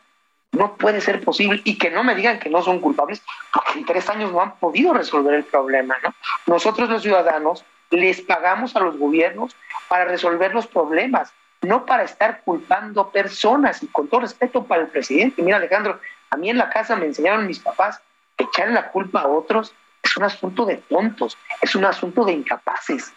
No 0.52 0.76
puede 0.76 1.02
ser 1.02 1.22
posible 1.22 1.62
y 1.64 1.80
que 1.80 1.90
no 1.90 2.04
me 2.04 2.14
digan 2.14 2.38
que 2.38 2.50
no 2.50 2.62
son 2.62 2.80
culpables, 2.80 3.24
porque 3.52 3.80
en 3.80 3.86
tres 3.86 4.08
años 4.10 4.32
no 4.32 4.40
han 4.40 4.56
podido 4.58 4.94
resolver 4.94 5.34
el 5.34 5.44
problema. 5.46 5.96
¿no? 6.04 6.14
Nosotros 6.46 6.90
los 6.90 7.02
ciudadanos 7.02 7.66
les 7.90 8.22
pagamos 8.22 8.76
a 8.76 8.80
los 8.80 8.98
gobiernos 8.98 9.56
para 9.88 10.06
resolver 10.06 10.54
los 10.54 10.68
problemas, 10.68 11.34
no 11.64 11.86
para 11.86 12.04
estar 12.04 12.42
culpando 12.44 13.10
personas 13.10 13.82
y 13.82 13.88
con 13.88 14.08
todo 14.08 14.22
respeto 14.22 14.64
para 14.64 14.84
el 14.84 14.90
presidente. 14.90 15.42
Mira 15.42 15.58
Alejandro, 15.58 16.00
a 16.34 16.38
mí 16.38 16.50
en 16.50 16.58
la 16.58 16.70
casa 16.70 16.96
me 16.96 17.06
enseñaron 17.06 17.46
mis 17.46 17.60
papás 17.60 18.02
que 18.36 18.46
echar 18.46 18.70
la 18.70 18.90
culpa 18.90 19.22
a 19.22 19.28
otros 19.28 19.76
es 20.02 20.18
un 20.18 20.24
asunto 20.24 20.66
de 20.66 20.78
tontos, 20.78 21.38
es 21.62 21.76
un 21.76 21.86
asunto 21.86 22.26
de 22.26 22.34
incapaces. 22.34 23.14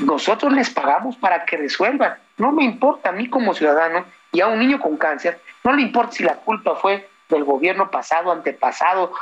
Nosotros 0.00 0.52
les 0.54 0.70
pagamos 0.70 1.16
para 1.16 1.44
que 1.44 1.58
resuelvan. 1.58 2.16
No 2.38 2.52
me 2.52 2.64
importa 2.64 3.10
a 3.10 3.12
mí 3.12 3.28
como 3.28 3.52
ciudadano 3.52 4.06
y 4.32 4.40
a 4.40 4.46
un 4.46 4.58
niño 4.58 4.80
con 4.80 4.96
cáncer, 4.96 5.40
no 5.64 5.72
le 5.72 5.82
importa 5.82 6.12
si 6.12 6.22
la 6.22 6.36
culpa 6.36 6.76
fue 6.76 7.08
del 7.28 7.44
gobierno 7.44 7.90
pasado, 7.90 8.32
antepasado, 8.32 9.12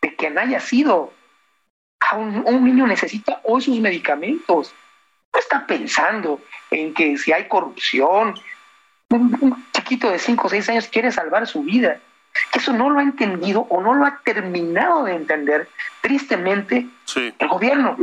de 0.00 0.14
quien 0.14 0.38
haya 0.38 0.60
sido. 0.60 1.12
A 2.10 2.16
un, 2.16 2.64
niño 2.64 2.86
necesita 2.86 3.40
hoy 3.42 3.60
sus 3.60 3.80
medicamentos. 3.80 4.72
No 5.34 5.40
está 5.40 5.66
pensando 5.66 6.40
en 6.70 6.94
que 6.94 7.18
si 7.18 7.32
hay 7.32 7.48
corrupción, 7.48 8.34
un, 9.10 9.66
chiquito 9.72 10.10
de 10.10 10.18
5 10.18 10.46
o 10.46 10.50
6 10.50 10.68
años 10.68 10.88
quiere 10.88 11.10
salvar 11.10 11.46
su 11.46 11.62
vida. 11.62 12.00
Eso 12.52 12.72
no 12.72 12.90
lo 12.90 13.00
ha 13.00 13.02
entendido 13.02 13.66
o 13.70 13.80
no 13.80 13.94
lo 13.94 14.04
ha 14.04 14.20
terminado 14.24 15.04
de 15.04 15.14
entender, 15.14 15.68
tristemente, 16.00 16.86
el 17.16 17.48
gobierno. 17.48 17.96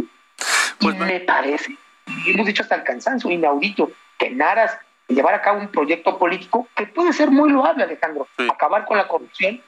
Pues 0.79 0.95
y 0.95 0.99
me 0.99 1.19
parece 1.21 1.77
y 2.05 2.31
hemos 2.31 2.45
dicho 2.45 2.63
hasta 2.63 2.75
el 2.75 2.83
cansancio, 2.83 3.29
inaudito, 3.29 3.91
que 4.17 4.27
en 4.27 4.41
aras 4.41 4.77
de 5.07 5.15
llevar 5.15 5.33
a 5.33 5.41
cabo 5.41 5.59
un 5.59 5.69
proyecto 5.69 6.17
político 6.17 6.67
que 6.75 6.87
puede 6.87 7.13
ser 7.13 7.31
muy 7.31 7.51
loable, 7.51 7.83
Alejandro, 7.83 8.27
acabar 8.51 8.85
con 8.85 8.97
la 8.97 9.07
corrupción, 9.07 9.61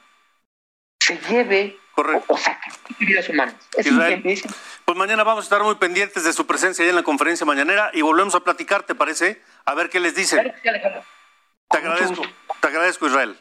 se 0.99 1.18
lleve 1.30 1.78
o, 1.95 2.38
sacrifique 2.38 3.05
vidas 3.05 3.28
humanas. 3.30 3.55
Es 3.76 3.88
pues 4.86 4.97
mañana 4.97 5.24
vamos 5.24 5.43
a 5.43 5.45
estar 5.45 5.63
muy 5.63 5.76
pendientes 5.76 6.24
de 6.24 6.32
su 6.32 6.45
presencia 6.45 6.84
ahí 6.84 6.89
en 6.89 6.95
la 6.95 7.03
conferencia 7.03 7.45
mañanera 7.45 7.89
y 7.93 8.01
volvemos 8.01 8.36
a 8.36 8.41
platicar, 8.41 8.84
¿te 8.84 8.93
parece? 8.93 9.41
A 9.65 9.74
ver 9.74 9.89
qué 9.89 9.99
les 9.99 10.15
dice. 10.15 10.53
Te 11.70 11.78
agradezco, 11.78 12.22
te 12.61 12.68
agradezco, 12.68 13.07
Israel. 13.07 13.38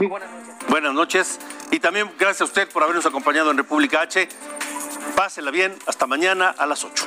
Muy 0.00 0.06
buenas 0.06 0.30
noches. 0.30 0.54
Buenas 0.70 0.94
noches. 0.94 1.38
Y 1.70 1.78
también 1.78 2.10
gracias 2.18 2.40
a 2.40 2.44
usted 2.44 2.66
por 2.70 2.82
habernos 2.82 3.04
acompañado 3.04 3.50
en 3.50 3.58
República 3.58 4.00
H. 4.00 4.30
Pásela 5.14 5.50
bien. 5.50 5.76
Hasta 5.86 6.06
mañana 6.06 6.54
a 6.56 6.64
las 6.64 6.84
8. 6.84 7.06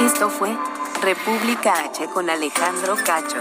Esto 0.00 0.30
fue 0.30 0.56
República 1.00 1.74
H 1.84 2.08
con 2.08 2.28
Alejandro 2.28 2.96
Cacho. 3.04 3.36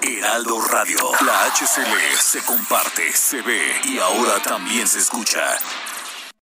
Heraldo 0.00 0.62
Radio, 0.62 0.98
la 1.26 1.44
HCL 1.50 2.16
se 2.18 2.42
comparte, 2.42 3.12
se 3.12 3.42
ve 3.42 3.80
y 3.84 3.98
ahora 3.98 4.40
también 4.42 4.88
se 4.88 5.00
escucha. 5.00 5.58